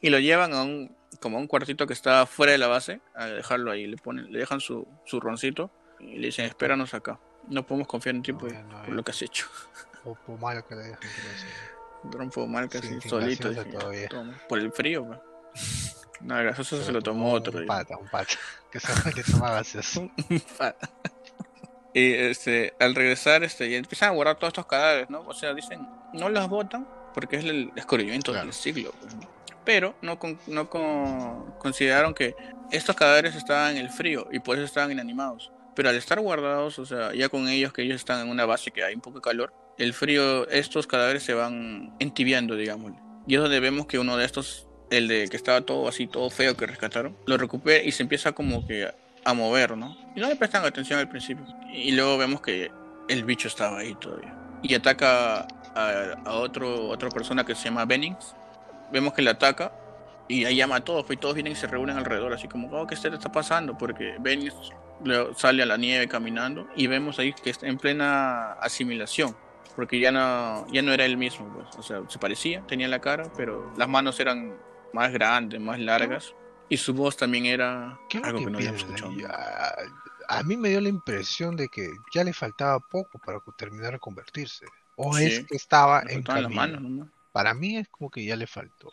Y 0.00 0.10
lo 0.10 0.18
llevan 0.18 0.52
a 0.54 0.62
un 0.62 0.96
como 1.20 1.38
un 1.38 1.46
cuartito 1.46 1.86
que 1.86 1.92
está 1.94 2.26
fuera 2.26 2.52
de 2.52 2.58
la 2.58 2.66
base, 2.66 3.00
a 3.14 3.26
dejarlo 3.26 3.70
ahí, 3.70 3.86
le 3.86 3.96
ponen, 3.96 4.30
le 4.32 4.40
dejan 4.40 4.60
su, 4.60 4.86
su 5.06 5.20
roncito 5.20 5.70
y 6.00 6.18
le 6.18 6.26
dicen, 6.26 6.44
espéranos 6.44 6.92
acá. 6.94 7.18
No 7.48 7.66
podemos 7.66 7.88
confiar 7.88 8.14
en 8.14 8.22
ti 8.22 8.32
por, 8.32 8.52
lo 8.88 9.02
que 9.02 9.10
has 9.10 9.22
hecho. 9.22 9.46
O 10.04 10.14
por 10.14 10.38
mal 10.38 10.64
que 10.66 10.74
le 10.74 10.82
dejan. 10.82 10.98
Un 12.04 12.52
mal 12.52 12.68
que 12.68 12.78
así, 12.78 13.00
solito. 13.00 13.50
por 14.48 14.58
el 14.58 14.72
frío, 14.72 15.06
pues. 15.06 15.20
No, 16.20 16.36
gracioso 16.36 16.76
se, 16.78 16.84
se 16.84 16.92
lo 16.92 17.02
tomó 17.02 17.32
otro. 17.32 17.58
Un 17.58 17.66
pata, 17.66 17.96
un 17.96 18.08
pata. 18.08 18.34
Que 18.70 18.80
se 18.80 18.92
que 19.14 19.22
tomaba 19.22 19.56
gaseoso. 19.56 20.10
y 21.94 22.12
este, 22.12 22.74
al 22.78 22.94
regresar, 22.94 23.42
este, 23.42 23.68
y 23.68 23.74
empiezan 23.74 24.10
a 24.10 24.12
guardar 24.12 24.36
todos 24.36 24.50
estos 24.50 24.66
cadáveres, 24.66 25.10
¿no? 25.10 25.20
O 25.22 25.34
sea, 25.34 25.54
dicen, 25.54 25.86
no 26.12 26.28
las 26.28 26.48
botan 26.48 26.86
porque 27.14 27.36
es 27.36 27.44
el 27.44 27.70
descubrimiento 27.74 28.32
del 28.32 28.52
siglo. 28.52 28.92
Pues, 29.00 29.14
pero 29.64 29.94
no, 30.02 30.18
no 30.46 30.68
consideraron 31.58 32.14
que 32.14 32.34
estos 32.70 32.96
cadáveres 32.96 33.34
estaban 33.34 33.76
en 33.76 33.84
el 33.84 33.90
frío 33.90 34.28
y 34.32 34.40
por 34.40 34.56
eso 34.56 34.64
estaban 34.64 34.90
inanimados. 34.90 35.52
Pero 35.74 35.88
al 35.88 35.96
estar 35.96 36.20
guardados, 36.20 36.78
o 36.78 36.86
sea, 36.86 37.14
ya 37.14 37.28
con 37.28 37.48
ellos 37.48 37.72
que 37.72 37.82
ellos 37.82 37.96
están 37.96 38.20
en 38.20 38.28
una 38.28 38.44
base 38.44 38.70
que 38.70 38.82
hay 38.82 38.94
un 38.94 39.00
poco 39.00 39.18
de 39.18 39.22
calor, 39.22 39.54
el 39.78 39.92
frío, 39.94 40.48
estos 40.48 40.86
cadáveres 40.86 41.22
se 41.22 41.34
van 41.34 41.94
entibiando, 41.98 42.56
digamos. 42.56 42.92
Y 43.26 43.34
es 43.34 43.40
donde 43.40 43.60
vemos 43.60 43.86
que 43.86 43.98
uno 43.98 44.16
de 44.16 44.24
estos, 44.24 44.66
el 44.90 45.08
de 45.08 45.28
que 45.28 45.36
estaba 45.36 45.60
todo 45.62 45.88
así, 45.88 46.06
todo 46.06 46.30
feo 46.30 46.56
que 46.56 46.66
rescataron, 46.66 47.16
lo 47.26 47.36
recupera 47.36 47.82
y 47.82 47.92
se 47.92 48.02
empieza 48.02 48.32
como 48.32 48.66
que 48.66 48.90
a 49.24 49.34
mover, 49.34 49.76
¿no? 49.76 49.96
Y 50.14 50.20
no 50.20 50.28
le 50.28 50.36
prestan 50.36 50.64
atención 50.64 50.98
al 50.98 51.08
principio. 51.08 51.44
Y 51.72 51.92
luego 51.92 52.18
vemos 52.18 52.40
que 52.40 52.70
el 53.08 53.24
bicho 53.24 53.48
estaba 53.48 53.78
ahí 53.78 53.94
todavía. 53.94 54.34
Y 54.62 54.74
ataca 54.74 55.46
a, 55.74 56.32
otro, 56.34 56.88
otra 56.88 57.08
persona 57.08 57.44
que 57.44 57.54
se 57.54 57.64
llama 57.64 57.84
Bennings, 57.84 58.34
vemos 58.92 59.12
que 59.14 59.22
le 59.22 59.30
ataca 59.30 59.72
y 60.28 60.44
ahí 60.44 60.56
llama 60.56 60.76
a 60.76 60.80
todos, 60.80 61.04
pues, 61.04 61.16
y 61.16 61.20
todos 61.20 61.34
vienen 61.34 61.52
y 61.52 61.56
se 61.56 61.66
reúnen 61.66 61.96
alrededor, 61.96 62.32
así 62.32 62.48
como, 62.48 62.68
oh, 62.68 62.86
¿qué 62.86 62.94
está 62.94 63.10
pasando? 63.32 63.76
Porque 63.76 64.16
Ben 64.20 64.40
sale 65.36 65.62
a 65.62 65.66
la 65.66 65.76
nieve 65.76 66.06
caminando 66.08 66.68
y 66.76 66.86
vemos 66.86 67.18
ahí 67.18 67.32
que 67.32 67.50
está 67.50 67.66
en 67.66 67.76
plena 67.76 68.52
asimilación, 68.54 69.36
porque 69.74 69.98
ya 69.98 70.12
no, 70.12 70.66
ya 70.72 70.82
no 70.82 70.92
era 70.92 71.04
él 71.04 71.16
mismo, 71.16 71.48
pues. 71.52 71.76
o 71.76 71.82
sea, 71.82 72.02
se 72.08 72.18
parecía, 72.18 72.66
tenía 72.66 72.88
la 72.88 73.00
cara, 73.00 73.30
pero 73.36 73.72
las 73.76 73.88
manos 73.88 74.18
eran 74.20 74.56
más 74.92 75.12
grandes, 75.12 75.60
más 75.60 75.78
largas, 75.78 76.34
y 76.68 76.76
su 76.76 76.94
voz 76.94 77.16
también 77.16 77.46
era 77.46 77.98
algo 78.22 78.38
que, 78.38 78.50
no 78.50 78.58
habíamos 78.58 78.82
escuchado. 78.82 79.12
A, 80.28 80.42
mí 80.44 80.56
me 80.56 80.70
dio 80.70 80.80
la 80.80 80.88
impresión 80.88 81.56
de 81.56 81.68
que 81.68 81.90
ya 82.14 82.24
le 82.24 82.32
faltaba 82.32 82.78
poco 82.80 83.18
para 83.18 83.40
terminar 83.56 83.92
de 83.92 83.98
convertirse, 83.98 84.66
o 84.96 85.16
es 85.16 85.46
que 85.46 85.56
estaba 85.56 86.02
en 86.08 86.22
camino. 86.22 86.48
Las 86.48 86.56
manos, 86.56 86.82
¿no? 86.82 87.08
Para 87.32 87.54
mí 87.54 87.78
es 87.78 87.88
como 87.88 88.10
que 88.10 88.24
ya 88.24 88.36
le 88.36 88.46
faltó. 88.46 88.92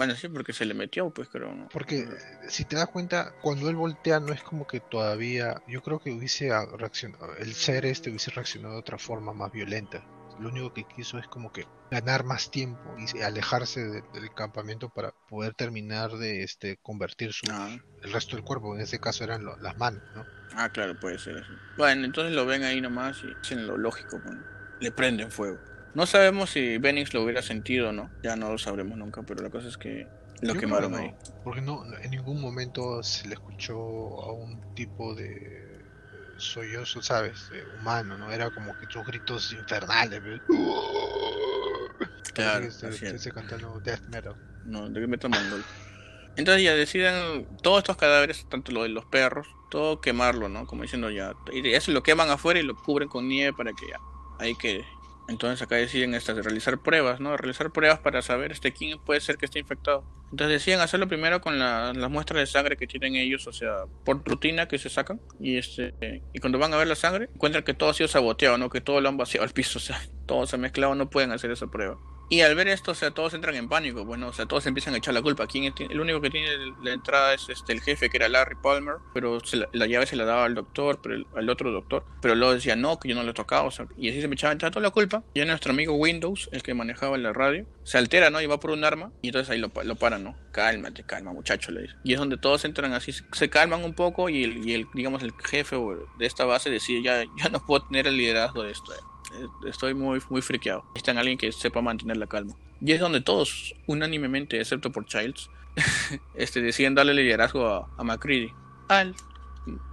Bueno, 0.00 0.16
sí, 0.16 0.28
porque 0.28 0.54
se 0.54 0.64
le 0.64 0.72
metió, 0.72 1.10
pues 1.10 1.28
creo. 1.28 1.54
¿no? 1.54 1.68
Porque 1.68 2.08
si 2.48 2.64
te 2.64 2.74
das 2.74 2.88
cuenta, 2.88 3.34
cuando 3.42 3.68
él 3.68 3.76
voltea 3.76 4.18
no 4.18 4.32
es 4.32 4.42
como 4.42 4.66
que 4.66 4.80
todavía, 4.80 5.62
yo 5.68 5.82
creo 5.82 5.98
que 5.98 6.10
hubiese 6.10 6.48
reaccionado, 6.78 7.36
el 7.36 7.52
ser 7.52 7.84
este 7.84 8.08
hubiese 8.08 8.30
reaccionado 8.30 8.72
de 8.76 8.80
otra 8.80 8.96
forma 8.96 9.34
más 9.34 9.52
violenta. 9.52 10.02
lo 10.38 10.48
único 10.48 10.72
que 10.72 10.84
quiso 10.84 11.18
es 11.18 11.28
como 11.28 11.52
que 11.52 11.66
ganar 11.90 12.24
más 12.24 12.50
tiempo 12.50 12.96
y 12.96 13.20
alejarse 13.20 14.02
del 14.14 14.32
campamento 14.34 14.88
para 14.88 15.12
poder 15.28 15.52
terminar 15.52 16.12
de 16.12 16.44
este 16.44 16.78
convertir 16.78 17.34
su, 17.34 17.44
ah. 17.50 17.68
el 18.02 18.10
resto 18.10 18.36
del 18.36 18.44
cuerpo, 18.46 18.74
en 18.74 18.80
ese 18.80 18.98
caso 19.00 19.22
eran 19.22 19.44
las 19.44 19.76
manos, 19.76 20.02
¿no? 20.14 20.24
Ah, 20.54 20.70
claro, 20.70 20.98
puede 20.98 21.18
ser 21.18 21.36
eso. 21.36 21.52
Bueno, 21.76 22.06
entonces 22.06 22.34
lo 22.34 22.46
ven 22.46 22.62
ahí 22.62 22.80
nomás 22.80 23.22
y 23.22 23.34
hacen 23.38 23.66
lo 23.66 23.76
lógico, 23.76 24.18
le 24.80 24.90
prenden 24.92 25.30
fuego. 25.30 25.58
No 25.94 26.06
sabemos 26.06 26.50
si 26.50 26.78
Benix 26.78 27.12
lo 27.14 27.22
hubiera 27.22 27.42
sentido 27.42 27.88
o 27.88 27.92
no, 27.92 28.10
ya 28.22 28.36
no 28.36 28.50
lo 28.50 28.58
sabremos 28.58 28.96
nunca, 28.96 29.22
pero 29.22 29.42
la 29.42 29.50
cosa 29.50 29.68
es 29.68 29.76
que 29.76 30.06
lo 30.40 30.54
quemaron 30.54 30.94
ahí. 30.94 31.14
Porque 31.44 31.60
no, 31.60 31.84
en 32.02 32.10
ningún 32.10 32.40
momento 32.40 33.02
se 33.02 33.28
le 33.28 33.34
escuchó 33.34 33.74
a 33.76 34.32
un 34.32 34.74
tipo 34.74 35.14
de 35.14 35.80
sollozo, 36.36 37.02
¿sabes? 37.02 37.50
humano, 37.80 38.16
¿no? 38.16 38.30
Era 38.30 38.50
como 38.50 38.76
que 38.78 38.86
sus 38.88 39.04
gritos 39.04 39.52
infernales. 39.52 40.22
Claro, 42.32 42.66
ese, 42.66 43.32
cantando 43.32 43.80
death 43.80 44.02
metal. 44.08 44.36
No, 44.64 44.88
de 44.88 45.06
metal 45.06 45.30
mongol. 45.30 45.64
Entonces 46.36 46.62
ya 46.62 46.74
deciden 46.74 47.46
todos 47.62 47.78
estos 47.78 47.96
cadáveres, 47.96 48.46
tanto 48.48 48.72
lo 48.72 48.84
de 48.84 48.88
los 48.88 49.04
perros, 49.04 49.46
todo 49.70 50.00
quemarlo, 50.00 50.48
¿no? 50.48 50.66
Como 50.66 50.82
diciendo 50.82 51.10
ya, 51.10 51.34
y 51.52 51.68
eso 51.70 51.92
lo 51.92 52.02
queman 52.02 52.30
afuera 52.30 52.60
y 52.60 52.62
lo 52.62 52.76
cubren 52.76 53.08
con 53.08 53.28
nieve 53.28 53.52
para 53.52 53.72
que 53.72 53.88
ya, 53.88 53.98
ahí 54.38 54.54
que 54.54 54.84
entonces 55.30 55.62
acá 55.62 55.76
deciden 55.76 56.14
estas 56.14 56.44
realizar 56.44 56.82
pruebas, 56.82 57.20
¿no? 57.20 57.36
Realizar 57.36 57.70
pruebas 57.70 58.00
para 58.00 58.20
saber 58.20 58.50
este 58.50 58.72
quién 58.72 58.98
puede 58.98 59.20
ser 59.20 59.36
que 59.36 59.46
esté 59.46 59.60
infectado. 59.60 60.04
Entonces 60.32 60.60
deciden 60.60 60.80
hacerlo 60.80 61.06
primero 61.08 61.40
con 61.40 61.58
las 61.58 62.10
muestras 62.10 62.40
de 62.40 62.46
sangre 62.46 62.76
que 62.76 62.86
tienen 62.86 63.14
ellos, 63.14 63.46
o 63.46 63.52
sea, 63.52 63.84
por 64.04 64.24
rutina 64.24 64.66
que 64.66 64.78
se 64.78 64.88
sacan. 64.88 65.20
Y 65.38 65.56
este 65.56 65.94
y 66.32 66.40
cuando 66.40 66.58
van 66.58 66.74
a 66.74 66.76
ver 66.76 66.88
la 66.88 66.96
sangre, 66.96 67.28
encuentran 67.32 67.64
que 67.64 67.74
todo 67.74 67.90
ha 67.90 67.94
sido 67.94 68.08
saboteado, 68.08 68.58
¿no? 68.58 68.70
Que 68.70 68.80
todo 68.80 69.00
lo 69.00 69.08
han 69.08 69.16
vaciado 69.16 69.44
al 69.44 69.52
piso, 69.52 69.78
o 69.78 69.82
sea, 69.82 70.00
todo 70.26 70.46
se 70.46 70.56
ha 70.56 70.58
mezclado, 70.58 70.94
no 70.94 71.10
pueden 71.10 71.30
hacer 71.30 71.50
esa 71.50 71.68
prueba. 71.68 71.96
Y 72.32 72.42
al 72.42 72.54
ver 72.54 72.68
esto, 72.68 72.92
o 72.92 72.94
sea, 72.94 73.10
todos 73.10 73.34
entran 73.34 73.56
en 73.56 73.68
pánico, 73.68 74.04
bueno, 74.04 74.28
o 74.28 74.32
sea, 74.32 74.46
todos 74.46 74.64
empiezan 74.66 74.94
a 74.94 74.98
echar 74.98 75.12
la 75.12 75.20
culpa. 75.20 75.48
¿Quién 75.48 75.74
el 75.76 76.00
único 76.00 76.20
que 76.20 76.30
tiene 76.30 76.48
la 76.80 76.92
entrada 76.92 77.34
es 77.34 77.48
este, 77.48 77.72
el 77.72 77.80
jefe, 77.80 78.08
que 78.08 78.18
era 78.18 78.28
Larry 78.28 78.54
Palmer, 78.62 78.98
pero 79.12 79.38
la, 79.72 79.86
llave 79.88 80.06
se 80.06 80.14
la 80.14 80.24
daba 80.24 80.44
al 80.44 80.54
doctor, 80.54 81.00
pero 81.02 81.24
al 81.34 81.50
otro 81.50 81.72
doctor, 81.72 82.04
pero 82.22 82.36
luego 82.36 82.54
decía 82.54 82.76
no, 82.76 83.00
que 83.00 83.08
yo 83.08 83.16
no 83.16 83.24
le 83.24 83.32
tocaba, 83.32 83.64
o 83.64 83.72
sea, 83.72 83.88
y 83.98 84.10
así 84.10 84.20
se 84.20 84.28
me 84.28 84.36
echaba 84.36 84.56
toda 84.56 84.80
la 84.80 84.90
culpa. 84.90 85.24
Y 85.34 85.40
nuestro 85.44 85.72
amigo 85.72 85.94
Windows, 85.94 86.48
el 86.52 86.62
que 86.62 86.72
manejaba 86.72 87.18
la 87.18 87.32
radio, 87.32 87.66
se 87.82 87.98
altera, 87.98 88.30
¿no? 88.30 88.40
Y 88.40 88.46
va 88.46 88.60
por 88.60 88.70
un 88.70 88.84
arma, 88.84 89.10
y 89.22 89.28
entonces 89.28 89.50
ahí 89.50 89.58
lo, 89.58 89.72
lo 89.82 89.96
paran, 89.96 90.22
¿no? 90.22 90.36
Cálmate, 90.52 91.02
calma, 91.02 91.32
muchacho, 91.32 91.72
le 91.72 91.82
dice. 91.82 91.94
Y 92.04 92.12
es 92.12 92.20
donde 92.20 92.36
todos 92.36 92.64
entran 92.64 92.92
así, 92.92 93.12
se 93.12 93.50
calman 93.50 93.82
un 93.82 93.94
poco, 93.94 94.28
y 94.28 94.44
el, 94.44 94.68
y 94.68 94.74
el 94.74 94.86
digamos, 94.94 95.24
el 95.24 95.32
jefe 95.32 95.76
de 96.18 96.26
esta 96.26 96.44
base 96.44 96.70
decide, 96.70 97.02
ya, 97.02 97.24
ya 97.42 97.48
no 97.50 97.66
puedo 97.66 97.86
tener 97.86 98.06
el 98.06 98.16
liderazgo 98.16 98.62
de 98.62 98.70
esto. 98.70 98.92
Eh, 98.92 98.98
estoy 99.66 99.94
muy, 99.94 100.20
muy 100.28 100.42
friqueado. 100.42 100.84
Necesitan 100.88 101.18
alguien 101.18 101.38
que 101.38 101.52
sepa 101.52 101.80
mantener 101.80 102.16
la 102.16 102.26
calma. 102.26 102.54
Y 102.80 102.92
es 102.92 103.00
donde 103.00 103.20
todos, 103.20 103.74
unánimemente, 103.86 104.58
excepto 104.58 104.90
por 104.90 105.06
Childs, 105.06 105.50
este, 106.34 106.62
deciden 106.62 106.94
darle 106.94 107.14
liderazgo 107.14 107.66
a, 107.66 107.88
a 107.96 108.04
McCready, 108.04 108.52
al 108.88 109.14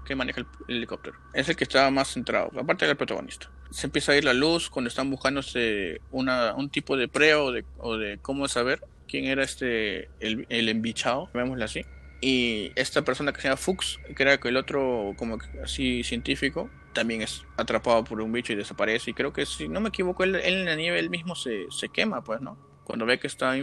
que 0.05 0.15
maneja 0.15 0.41
el, 0.41 0.47
helicóptero. 0.67 1.17
Es 1.33 1.49
el 1.49 1.55
que 1.55 1.65
está 1.65 1.89
más 1.91 2.13
centrado, 2.13 2.51
aparte 2.59 2.87
del 2.87 2.95
protagonista. 2.95 3.49
Se 3.69 3.87
empieza 3.87 4.13
a 4.13 4.15
ir 4.15 4.23
la 4.23 4.33
luz 4.33 4.69
cuando 4.69 4.87
están 4.87 5.11
buscándose 5.11 6.01
una, 6.11 6.53
un 6.55 6.69
tipo 6.69 6.95
de 6.95 7.07
prueba 7.07 7.43
o 7.43 7.51
de, 7.51 7.65
o 7.77 7.97
de 7.97 8.17
cómo 8.19 8.47
saber 8.47 8.81
quién 9.07 9.25
era 9.25 9.43
este 9.43 10.09
el, 10.19 10.45
el 10.49 10.69
embichado, 10.69 11.29
llamémosle 11.33 11.65
así. 11.65 11.85
Y 12.21 12.71
esta 12.75 13.03
persona 13.03 13.33
que 13.33 13.41
se 13.41 13.49
llama 13.49 13.57
Fuchs, 13.57 13.99
que 14.15 14.23
era 14.23 14.39
el 14.41 14.57
otro 14.57 15.13
como 15.17 15.37
así 15.63 16.03
científico, 16.03 16.69
también 16.97 17.21
es 17.21 17.45
atrapado 17.57 18.03
por 18.03 18.19
un 18.19 18.31
bicho 18.31 18.53
y 18.53 18.55
desaparece. 18.55 19.11
Y 19.11 19.13
creo 19.13 19.31
que 19.31 19.45
si 19.45 19.67
no 19.67 19.79
me 19.79 19.89
equivoco, 19.89 20.23
él, 20.23 20.35
en 20.35 20.65
la 20.65 20.75
nieve 20.75 20.97
él 20.97 21.11
mismo 21.11 21.35
se, 21.35 21.67
se 21.69 21.89
quema, 21.89 22.23
pues, 22.23 22.41
¿no? 22.41 22.57
cuando 22.87 23.05
ve 23.05 23.19
que 23.19 23.27
está, 23.27 23.57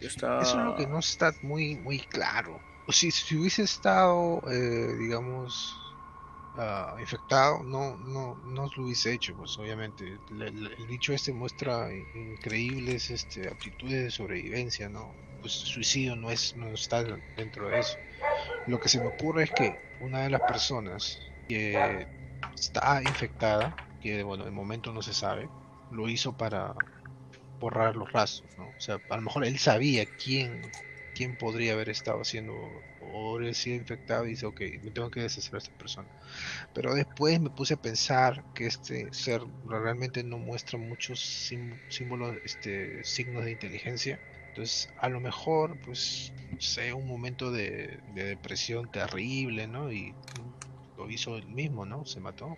está... 0.00 0.42
Eso 0.42 0.58
es 0.58 0.64
lo 0.64 0.74
que 0.74 0.88
no 0.88 0.98
está 0.98 1.32
muy, 1.42 1.76
muy 1.76 2.00
claro. 2.00 2.60
Si, 2.88 3.12
si 3.12 3.36
hubiese 3.36 3.62
estado, 3.62 4.42
eh, 4.50 4.96
digamos, 4.98 5.80
uh, 6.56 6.98
infectado, 6.98 7.62
no, 7.62 7.96
no, 7.98 8.34
no 8.44 8.68
lo 8.76 8.84
hubiese 8.84 9.12
hecho, 9.12 9.36
pues 9.36 9.56
obviamente. 9.58 10.18
El, 10.28 10.74
bicho 10.88 11.12
este 11.12 11.32
muestra 11.32 11.88
increíbles 11.92 13.10
este, 13.10 13.48
aptitudes 13.48 14.02
de 14.02 14.10
sobrevivencia, 14.10 14.88
¿no? 14.88 15.14
Pues 15.40 15.52
suicidio 15.52 16.16
no, 16.16 16.32
es, 16.32 16.56
no 16.56 16.66
está 16.66 17.04
dentro 17.36 17.68
de 17.68 17.78
eso. 17.78 17.96
Lo 18.66 18.80
que 18.80 18.88
se 18.88 18.98
me 18.98 19.06
ocurre 19.06 19.44
es 19.44 19.52
que 19.52 19.78
una 20.00 20.22
de 20.22 20.30
las 20.30 20.40
personas 20.40 21.20
que 21.48 22.08
está 22.54 23.02
infectada, 23.02 23.76
que 24.00 24.22
bueno, 24.22 24.44
de 24.44 24.50
momento 24.50 24.92
no 24.92 25.02
se 25.02 25.14
sabe, 25.14 25.52
lo 25.88 26.08
hizo 26.08 26.34
para 26.34 26.74
borrar 27.60 27.96
los 27.96 28.12
rastros, 28.12 28.56
¿no? 28.58 28.70
O 28.70 28.80
sea, 28.80 29.00
a 29.08 29.16
lo 29.16 29.22
mejor 29.22 29.44
él 29.44 29.58
sabía 29.58 30.06
quién, 30.06 30.62
quién 31.14 31.36
podría 31.36 31.72
haber 31.74 31.88
estado 31.88 32.20
haciendo 32.22 32.84
o 32.98 33.36
haber 33.36 33.54
sido 33.54 33.76
infectado 33.76 34.26
y 34.26 34.30
dice, 34.30 34.46
ok, 34.46 34.60
me 34.82 34.90
tengo 34.92 35.10
que 35.10 35.20
deshacer 35.22 35.52
de 35.52 35.58
esta 35.58 35.72
persona. 35.76 36.10
Pero 36.72 36.94
después 36.94 37.40
me 37.40 37.50
puse 37.50 37.74
a 37.74 37.76
pensar 37.76 38.44
que 38.54 38.66
este 38.66 39.08
ser 39.12 39.42
realmente 39.64 40.24
no 40.24 40.38
muestra 40.38 40.78
muchos 40.78 41.20
símbolos, 41.88 42.38
este, 42.44 43.02
signos 43.04 43.44
de 43.44 43.52
inteligencia. 43.52 44.20
Entonces, 44.48 44.88
a 44.96 45.08
lo 45.08 45.20
mejor, 45.20 45.78
pues, 45.80 46.32
no 46.50 46.58
sé, 46.60 46.92
un 46.92 47.06
momento 47.08 47.50
de, 47.50 48.00
de 48.04 48.24
depresión 48.24 48.88
terrible, 48.88 49.66
¿no? 49.68 49.92
Y 49.92 50.16
lo 51.04 51.10
hizo 51.10 51.36
él 51.36 51.46
mismo, 51.46 51.84
¿no? 51.84 52.04
Se 52.06 52.20
mató. 52.20 52.56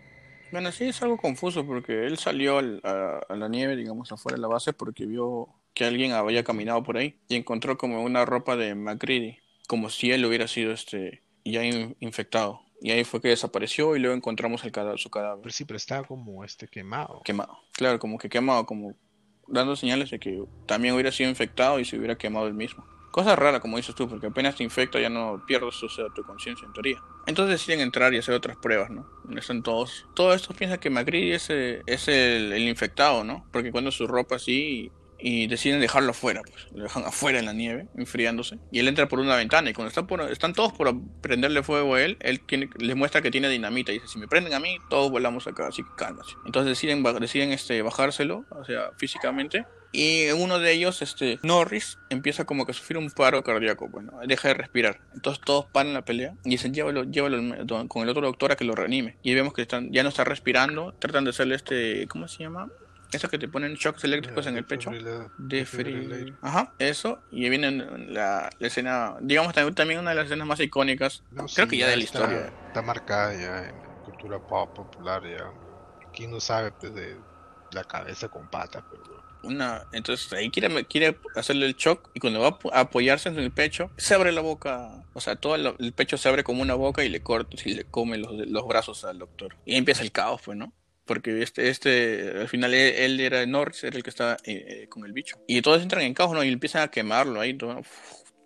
Bueno, 0.53 0.71
sí 0.71 0.85
es 0.85 1.03
algo 1.03 1.17
confuso 1.17 1.67
porque 1.67 2.07
él 2.07 2.19
salió 2.19 2.59
a, 2.59 3.35
la 3.35 3.49
nieve, 3.49 3.77
digamos, 3.77 4.13
afuera 4.13 4.37
de 4.37 4.43
la 4.43 4.49
base 4.49 4.73
porque 4.73 5.07
vio 5.07 5.49
que 5.75 5.85
alguien 5.85 6.13
había 6.13 6.45
caminado 6.45 6.83
por 6.83 6.97
ahí 6.97 7.19
y 7.29 7.35
encontró 7.35 7.77
como 7.77 8.03
una 8.03 8.25
ropa 8.25 8.57
de 8.57 8.75
McCready, 8.75 9.39
como 9.67 9.91
si 9.91 10.13
él 10.13 10.25
hubiera 10.25 10.47
sido 10.47 10.73
este 10.73 11.23
ya 11.45 11.65
infectado. 11.65 12.61
Y 12.81 12.91
ahí 12.91 13.05
fue 13.05 13.21
que 13.21 13.29
desapareció 13.29 13.97
y 13.97 13.99
luego 13.99 14.15
encontramos 14.15 14.65
el 14.65 14.73
cadáver, 14.73 14.99
su 14.99 15.11
cadáver. 15.11 15.41
Pero 15.43 15.53
sí, 15.53 15.65
pero 15.65 15.77
estaba 15.77 16.07
como 16.07 16.45
este 16.45 16.69
quemado. 16.69 17.23
Quemado, 17.25 17.59
claro, 17.73 17.99
como 17.99 18.19
que 18.19 18.29
quemado, 18.29 18.67
como 18.67 18.95
dando 19.49 19.77
señales 19.77 20.11
de 20.11 20.19
que 20.19 20.45
también 20.67 20.95
hubiera 20.95 21.13
sido 21.13 21.31
infectado 21.31 21.81
y 21.81 21.85
se 21.85 21.97
hubiera 21.97 22.17
quemado 22.17 22.47
él 22.47 22.55
mismo. 22.55 22.85
Cosa 23.17 23.35
rara, 23.35 23.61
como 23.61 23.79
dices 23.79 23.95
tú, 23.95 24.07
porque 24.07 24.27
apenas 24.27 24.57
te 24.57 24.63
infecta 24.63 25.01
ya 25.01 25.09
no 25.09 25.43
pierdes 25.47 25.79
tu, 25.79 25.89
tu 26.15 26.23
conciencia 26.23 26.67
en 26.67 26.75
teoría. 26.75 27.03
Entonces 27.25 27.59
deciden 27.59 27.81
entrar 27.81 28.13
y 28.13 28.19
hacer 28.19 28.35
otras 28.35 28.59
pruebas, 28.59 28.91
¿no? 28.91 29.09
Están 29.35 29.63
todos. 29.63 30.05
Todos 30.13 30.37
estos 30.37 30.55
piensan 30.55 30.79
que 30.81 30.91
McGrady 30.91 31.33
es, 31.33 31.49
es 31.49 32.09
el, 32.09 32.53
el, 32.53 32.69
infectado, 32.69 33.25
¿no? 33.25 33.47
Porque 33.53 33.73
cuando 33.73 33.91
su 33.91 34.07
ropa 34.07 34.37
así 34.37 34.93
y 35.19 35.47
deciden 35.47 35.81
dejarlo 35.81 36.11
afuera, 36.11 36.43
pues 36.43 36.69
lo 36.75 36.83
dejan 36.83 37.05
afuera 37.05 37.39
en 37.39 37.47
la 37.47 37.55
nieve, 37.55 37.89
enfriándose, 37.97 38.59
y 38.71 38.81
él 38.81 38.89
entra 38.89 39.09
por 39.09 39.19
una 39.19 39.35
ventana 39.35 39.71
y 39.71 39.73
cuando 39.73 39.89
está 39.89 40.07
por, 40.07 40.21
están 40.31 40.53
todos 40.53 40.75
por 40.75 40.95
prenderle 41.23 41.63
fuego 41.63 41.95
a 41.95 42.03
él, 42.03 42.19
él 42.21 42.43
les 42.77 42.97
muestra 42.97 43.23
que 43.23 43.31
tiene 43.31 43.49
dinamita 43.49 43.93
y 43.93 43.95
dice, 43.95 44.09
si 44.09 44.19
me 44.19 44.29
prenden 44.29 44.53
a 44.53 44.61
mí, 44.61 44.77
todos 44.91 45.11
volamos 45.11 45.47
acá, 45.47 45.69
así 45.69 45.83
que 45.83 45.89
cálmate. 45.97 46.33
Entonces 46.45 46.69
deciden, 46.69 47.03
deciden 47.19 47.53
este, 47.53 47.81
bajárselo, 47.81 48.45
o 48.51 48.65
sea, 48.67 48.91
físicamente, 48.99 49.65
y 49.97 50.31
uno 50.33 50.59
de 50.59 50.73
ellos, 50.73 51.01
este, 51.01 51.39
Norris, 51.43 51.99
empieza 52.11 52.45
como 52.45 52.67
que 52.67 52.73
a 52.73 52.75
sufrir 52.75 52.99
un 52.99 53.11
paro 53.11 53.43
cardíaco, 53.43 53.89
bueno, 53.89 54.13
pues, 54.13 54.29
deja 54.29 54.49
de 54.49 54.55
respirar. 54.55 55.01
Entonces 55.15 55.43
todos 55.43 55.65
paran 55.65 55.95
la 55.95 56.05
pelea 56.05 56.35
y 56.45 56.51
dicen, 56.51 56.75
llévalo, 56.75 57.05
llévalo 57.05 57.89
con 57.89 58.03
el 58.03 58.09
otro 58.11 58.27
doctor 58.27 58.53
a 58.53 58.57
que 58.57 58.65
lo 58.65 58.75
reanime. 58.75 59.17
Y 59.23 59.35
vemos 59.35 59.55
que 59.55 59.63
están, 59.63 59.91
ya 59.93 60.03
no 60.03 60.11
está 60.11 60.23
respirando, 60.23 60.93
tratan 60.99 61.25
de 61.25 61.31
hacerle 61.31 61.55
este, 61.55 62.07
¿cómo 62.09 62.29
se 62.29 62.43
llama? 62.43 62.69
Eso 63.11 63.31
que 63.31 63.39
te 63.39 63.49
ponen 63.49 63.73
shocks 63.75 64.05
eléctricos 64.05 64.47
en 64.47 64.59
el 64.59 64.67
pecho. 64.67 64.91
De 65.39 66.35
Ajá, 66.43 66.75
eso. 66.79 67.21
Y 67.31 67.49
viene 67.49 67.71
la, 67.71 68.51
escena, 68.61 69.17
digamos 69.23 69.55
también 69.75 70.01
una 70.01 70.11
de 70.11 70.17
las 70.17 70.27
escenas 70.27 70.47
más 70.47 70.61
icónicas, 70.61 71.23
creo 71.55 71.69
que 71.69 71.79
ya 71.79 71.89
de 71.89 71.97
la 71.97 72.05
historia. 72.05 72.53
Está 72.67 72.83
marcada 72.83 73.33
ya 73.33 73.69
en 73.71 73.77
cultura 74.05 74.39
pop 74.39 74.75
popular 74.75 75.23
ya. 75.23 75.51
¿Quién 76.13 76.33
no 76.33 76.41
sabe 76.41 76.73
pues, 76.73 76.95
de 76.95 77.17
la 77.73 77.85
cabeza 77.85 78.29
con 78.29 78.47
patas? 78.49 78.85
Pero 78.91 79.16
una 79.47 79.87
entonces 79.93 80.33
ahí 80.33 80.51
quiere, 80.51 80.85
quiere 80.87 81.19
hacerle 81.35 81.67
el 81.67 81.75
shock 81.75 82.11
y 82.15 82.21
cuando 82.21 82.41
va 82.41 82.59
a 82.73 82.81
apoyarse 82.81 83.29
en 83.29 83.39
el 83.39 83.53
pecho 83.53 83.91
se 83.97 84.15
abre 84.15 84.33
la 84.33 84.41
boca 84.41 85.05
o 85.15 85.21
sea 85.21 85.37
todo 85.37 85.55
el, 85.55 85.93
pecho 85.93 86.17
se 86.17 86.29
abre 86.29 86.45
como 86.45 86.63
una 86.63 86.75
boca 86.75 87.05
y 87.05 87.09
le 87.09 87.21
corta 87.21 87.57
y 87.65 87.75
le 87.75 87.85
come 87.85 88.19
los, 88.19 88.33
los 88.33 88.67
brazos 88.67 89.05
al 89.05 89.19
doctor 89.19 89.57
y 89.65 89.77
empieza 89.77 90.03
el 90.03 90.13
caos 90.13 90.43
pues 90.45 90.59
no 90.59 90.73
porque 91.07 91.41
este, 91.41 91.69
este, 91.69 92.33
al 92.37 92.49
final 92.49 92.75
él, 92.75 93.21
era 93.21 93.47
Norris, 93.47 93.85
era 93.85 93.97
el 93.97 94.03
que 94.03 94.11
estaba 94.11 94.37
eh, 94.45 94.65
eh, 94.83 94.89
con 94.89 95.07
el 95.07 95.13
bicho. 95.13 95.39
Y 95.47 95.63
todos 95.63 95.81
entran 95.81 96.03
en 96.03 96.15
caos, 96.15 96.33
¿no? 96.33 96.43
Y 96.43 96.49
empiezan 96.49 96.83
a 96.83 96.89
quemarlo 96.89 97.41
ahí, 97.41 97.55
todo, 97.55 97.81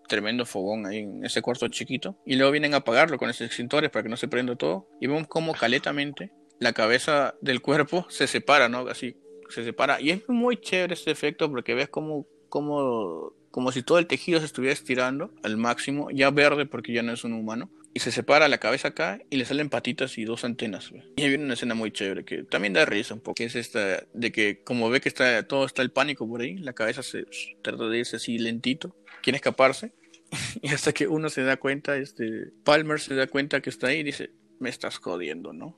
tremendo 0.07 0.45
fogón 0.45 0.87
ahí 0.87 0.99
en 0.99 1.25
ese 1.25 1.41
cuarto 1.41 1.67
chiquito. 1.69 2.19
Y 2.27 2.37
luego 2.37 2.53
vienen 2.53 2.75
a 2.75 2.79
apagarlo 2.79 3.17
con 3.17 3.31
esos 3.31 3.47
extintores 3.47 3.91
para 3.91 4.03
que 4.03 4.11
no 4.11 4.17
se 4.19 4.29
prenda 4.29 4.57
todo. 4.57 4.89
Y 5.01 5.07
vemos 5.07 5.27
como 5.27 5.55
caletamente 5.55 6.33
la 6.59 6.75
cabeza 6.75 7.35
del 7.41 7.63
cuerpo 7.63 8.07
se 8.11 8.27
separa, 8.27 8.69
¿no? 8.69 8.87
Así 8.89 9.17
se 9.51 9.65
separa. 9.65 10.01
Y 10.01 10.11
es 10.11 10.29
muy 10.29 10.57
chévere 10.57 10.95
este 10.95 11.11
efecto 11.11 11.51
porque 11.51 11.75
ves 11.75 11.89
como, 11.89 12.27
como, 12.49 13.33
como 13.51 13.73
si 13.73 13.83
todo 13.83 13.99
el 13.99 14.07
tejido 14.07 14.41
se 14.41 14.47
estuviera 14.47 14.73
estirando 14.73 15.33
al 15.43 15.57
máximo, 15.57 16.11
ya 16.11 16.31
verde 16.31 16.67
porque 16.67 16.93
ya 16.93 17.03
no 17.03 17.13
es 17.13 17.25
un 17.25 17.33
humano. 17.33 17.71
y 17.93 17.99
se 18.01 18.13
separa 18.13 18.47
la 18.47 18.59
cabeza 18.59 18.89
acá 18.89 19.21
y 19.31 19.37
le 19.37 19.45
salen 19.45 19.69
patitas 19.69 20.17
y 20.17 20.25
dos 20.25 20.45
antenas. 20.45 20.93
Y 21.17 21.23
ahí 21.23 21.29
viene 21.29 21.45
una 21.45 21.55
escena 21.55 21.75
muy 21.75 21.91
chévere 21.91 22.25
que 22.25 22.45
también 22.45 22.73
da 22.73 22.85
risa 22.85 23.15
un 23.15 23.21
poco. 23.21 23.35
Que 23.35 23.45
es 23.45 23.57
esta 23.57 24.05
de 24.13 24.33
que 24.33 24.63
como 24.63 24.91
ve 24.91 25.01
que 25.01 25.09
está 25.09 25.43
todo 25.43 25.65
está 25.67 25.83
el 25.83 25.91
pánico 25.91 26.29
por 26.29 26.41
ahí, 26.41 26.57
la 26.57 26.73
cabeza 26.73 27.03
se 27.03 27.25
trata 27.63 27.89
de 27.89 27.99
irse 27.99 28.17
así 28.17 28.39
lentito, 28.39 28.95
quiere 29.23 29.37
escaparse. 29.37 29.93
y 30.63 30.69
hasta 30.69 30.93
que 30.93 31.09
uno 31.09 31.29
se 31.29 31.43
da 31.43 31.57
cuenta, 31.57 31.97
este 31.97 32.53
Palmer 32.65 33.01
se 33.01 33.15
da 33.15 33.27
cuenta 33.27 33.61
que 33.61 33.71
está 33.71 33.89
ahí 33.89 33.99
y 33.99 34.05
dice, 34.05 34.31
me 34.61 34.69
estás 34.69 34.99
jodiendo, 34.99 35.53
¿no? 35.53 35.77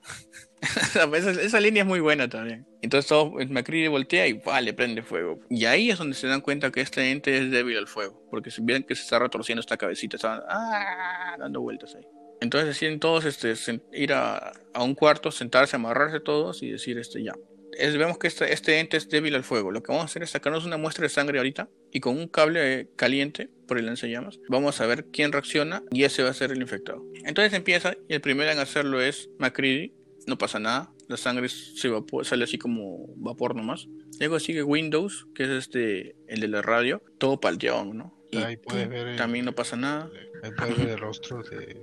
esa, 1.14 1.60
línea 1.60 1.82
es 1.82 1.88
muy 1.88 2.00
buena 2.00 2.28
también. 2.28 2.66
Entonces 2.82 3.08
todo, 3.08 3.32
Macri 3.48 3.88
voltea 3.88 4.26
y 4.26 4.42
le 4.62 4.74
prende 4.74 5.02
fuego. 5.02 5.40
Y 5.48 5.64
ahí 5.64 5.90
es 5.90 5.98
donde 5.98 6.14
se 6.14 6.26
dan 6.26 6.40
cuenta 6.40 6.70
que 6.70 6.80
este 6.80 7.10
ente 7.10 7.38
es 7.38 7.50
débil 7.50 7.78
al 7.78 7.86
fuego. 7.86 8.22
Porque 8.30 8.50
si 8.50 8.60
ven 8.62 8.82
que 8.82 8.94
se 8.94 9.02
está 9.02 9.18
retorciendo 9.18 9.60
esta 9.60 9.76
cabecita, 9.76 10.16
estaban 10.16 10.42
¡ah! 10.48 11.36
dando 11.38 11.60
vueltas 11.60 11.94
ahí. 11.94 12.06
Entonces 12.40 12.68
deciden 12.68 12.98
todos 12.98 13.24
este, 13.24 13.80
ir 13.92 14.12
a, 14.12 14.52
a, 14.74 14.82
un 14.82 14.96
cuarto, 14.96 15.30
sentarse, 15.30 15.76
amarrarse 15.76 16.18
todos 16.18 16.62
y 16.64 16.70
decir 16.70 16.98
este 16.98 17.22
ya, 17.22 17.34
vemos 17.78 18.18
que 18.18 18.26
este, 18.26 18.52
este, 18.52 18.78
ente 18.80 18.96
es 18.96 19.08
débil 19.08 19.34
al 19.34 19.44
fuego. 19.44 19.70
Lo 19.70 19.82
que 19.82 19.92
vamos 19.92 20.02
a 20.02 20.06
hacer 20.06 20.22
es 20.22 20.30
sacarnos 20.30 20.64
una 20.64 20.76
muestra 20.76 21.02
de 21.02 21.08
sangre 21.08 21.38
ahorita 21.38 21.68
y 21.90 22.00
con 22.00 22.16
un 22.16 22.28
cable 22.28 22.88
caliente 22.96 23.50
por 23.66 23.78
el 23.78 23.86
lanzallamas 23.86 24.38
vamos 24.48 24.80
a 24.80 24.86
ver 24.86 25.06
quién 25.06 25.32
reacciona 25.32 25.82
y 25.90 26.04
ese 26.04 26.22
va 26.22 26.30
a 26.30 26.34
ser 26.34 26.52
el 26.52 26.60
infectado. 26.60 27.04
Entonces 27.24 27.52
empieza 27.52 27.94
y 28.08 28.14
el 28.14 28.20
primero 28.20 28.50
en 28.50 28.58
hacerlo 28.58 29.00
es 29.00 29.28
Macready. 29.38 29.94
No 30.26 30.38
pasa 30.38 30.60
nada, 30.60 30.92
la 31.08 31.16
sangre 31.16 31.48
se 31.48 31.90
sale 32.22 32.44
así 32.44 32.56
como 32.56 33.08
vapor 33.16 33.56
nomás. 33.56 33.88
Luego 34.20 34.38
sigue 34.38 34.62
Windows, 34.62 35.26
que 35.34 35.44
es 35.44 35.50
este 35.50 36.14
el 36.28 36.40
de 36.40 36.48
la 36.48 36.62
radio, 36.62 37.02
todo 37.18 37.40
palteón, 37.40 37.96
¿no? 37.96 38.22
Ahí 38.32 38.56
puedes 38.56 38.88
ver 38.88 39.16
también 39.16 39.44
no 39.44 39.52
pasa 39.52 39.76
nada. 39.76 40.10
Ahí 40.42 40.52
puedes 40.56 40.78
ver 40.78 40.88
el 40.90 40.98
rostro 40.98 41.42
de, 41.42 41.76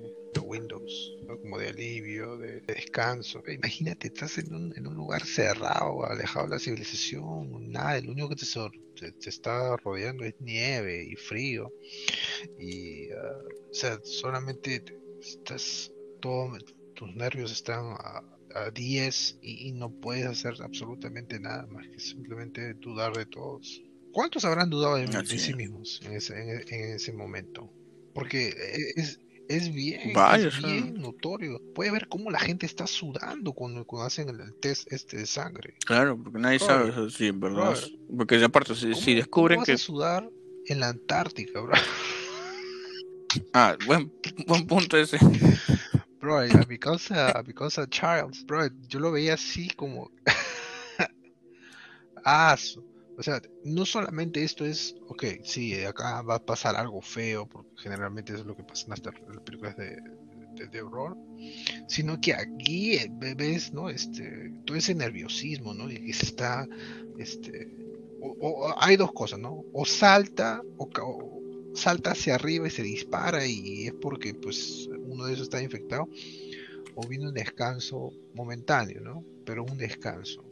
Windows, 0.49 1.15
como 1.41 1.59
de 1.59 1.69
alivio, 1.69 2.37
de, 2.37 2.61
descanso. 2.61 3.43
Imagínate, 3.47 4.07
estás 4.07 4.39
en 4.39 4.53
un, 4.53 4.73
en 4.75 4.87
un, 4.87 4.95
lugar 4.95 5.23
cerrado, 5.23 6.03
alejado 6.05 6.47
de 6.47 6.55
la 6.55 6.59
civilización, 6.59 7.71
nada, 7.71 8.01
lo 8.01 8.11
único 8.11 8.29
que 8.29 8.35
te, 8.35 9.11
te, 9.11 9.29
está 9.29 9.77
rodeando 9.77 10.25
es 10.25 10.33
nieve 10.39 11.03
y 11.03 11.15
frío. 11.15 11.71
Y, 12.59 13.11
ah, 13.11 13.37
o 13.69 13.73
sea, 13.73 13.99
solamente 14.03 14.83
estás, 15.21 15.91
todo, 16.19 16.57
tus 16.95 17.15
nervios 17.15 17.51
están 17.51 17.95
a, 17.99 18.23
10 18.73 19.37
y, 19.43 19.71
no 19.73 19.91
puedes 19.91 20.25
hacer 20.25 20.55
absolutamente 20.63 21.39
nada 21.39 21.67
más 21.67 21.87
que 21.87 21.99
simplemente 21.99 22.73
dudar 22.73 23.13
de 23.13 23.27
todos. 23.27 23.83
¿Cuántos 24.11 24.43
habrán 24.43 24.71
dudado 24.71 24.95
de, 24.95 25.07
sí 25.37 25.53
mismos 25.53 26.01
en 26.03 26.13
ese, 26.13 26.33
en 26.35 26.95
ese 26.95 27.13
momento? 27.13 27.71
Porque 28.15 28.47
e, 28.47 29.03
es, 29.49 29.63
es 29.63 29.73
bien, 29.73 30.13
bien 30.63 31.01
notorio. 31.01 31.59
Puede 31.73 31.91
ver 31.91 32.07
cómo 32.07 32.29
la 32.29 32.39
gente 32.39 32.67
está 32.67 32.85
sudando 32.85 33.51
cuando, 33.51 33.83
cuando 33.83 34.05
hacen 34.05 34.29
el, 34.29 34.53
test 34.59 34.91
este 34.93 35.17
de 35.17 35.25
sangre. 35.25 35.73
Claro, 35.85 36.21
porque 36.21 36.37
nadie 36.37 36.59
sabe 36.59 36.89
eso, 36.89 37.09
sí, 37.09 37.31
verdad. 37.31 37.75
Porque 38.15 38.41
aparte, 38.43 38.75
si, 38.75 38.93
si 38.93 39.15
descubren 39.15 39.57
¿cómo 39.57 39.65
que. 39.65 39.71
Vas 39.73 39.81
a 39.81 39.83
sudar 39.83 40.29
en 40.67 40.79
la 40.79 40.89
Antártica, 40.89 41.59
bro. 41.59 41.73
Ah, 43.53 43.77
buen, 43.85 44.11
buen 44.47 44.65
punto 44.65 44.97
ese. 44.97 45.19
Bro, 46.19 46.39
a 46.39 46.65
mi 46.67 46.79
causa, 46.79 47.37
a 47.37 47.43
mi 47.43 47.53
causa 47.53 47.87
Charles, 47.87 48.43
bro, 48.43 48.67
yo 48.87 48.99
lo 48.99 49.11
veía 49.11 49.35
así 49.35 49.69
como. 49.69 50.09
ah, 52.25 52.57
o 53.19 53.23
sea, 53.23 53.41
no 53.65 53.85
solamente 53.85 54.41
esto 54.41 54.65
es, 54.65 54.95
ok, 55.09 55.25
sí, 55.43 55.83
acá 55.83 56.21
va 56.21 56.35
a 56.35 56.45
pasar 56.45 56.77
algo 56.77 57.01
feo, 57.01 57.45
porque 57.45 57.69
generalmente 57.75 58.33
es 58.33 58.45
lo 58.45 58.55
que 58.55 58.63
pasa 58.63 58.85
en 58.85 58.91
las, 58.91 59.41
películas 59.41 59.75
de, 59.75 59.97
de, 60.71 60.81
horror, 60.81 61.17
sino 61.89 62.21
que 62.21 62.33
aquí 62.33 62.93
eh, 62.93 63.11
ves, 63.35 63.73
¿no? 63.73 63.89
Este, 63.89 64.53
todo 64.65 64.77
ese 64.77 64.95
nerviosismo, 64.95 65.73
¿no? 65.73 65.91
Y 65.91 66.11
está, 66.11 66.65
este, 67.17 67.67
o, 68.21 68.73
hay 68.77 68.95
dos 68.95 69.11
cosas, 69.11 69.37
¿no? 69.37 69.65
O 69.73 69.83
salta, 69.85 70.61
o, 70.77 71.41
salta 71.73 72.11
hacia 72.11 72.35
arriba 72.35 72.67
y 72.67 72.71
se 72.71 72.83
dispara 72.83 73.45
y 73.45 73.87
es 73.87 73.93
porque, 73.95 74.33
pues, 74.33 74.87
uno 74.97 75.25
de 75.25 75.33
esos 75.33 75.47
está 75.47 75.61
infectado, 75.61 76.07
o 76.95 77.05
viene 77.05 77.27
un 77.27 77.33
descanso 77.33 78.13
momentáneo, 78.33 79.01
¿no? 79.01 79.25
Pero 79.43 79.65
un 79.65 79.77
descanso 79.77 80.48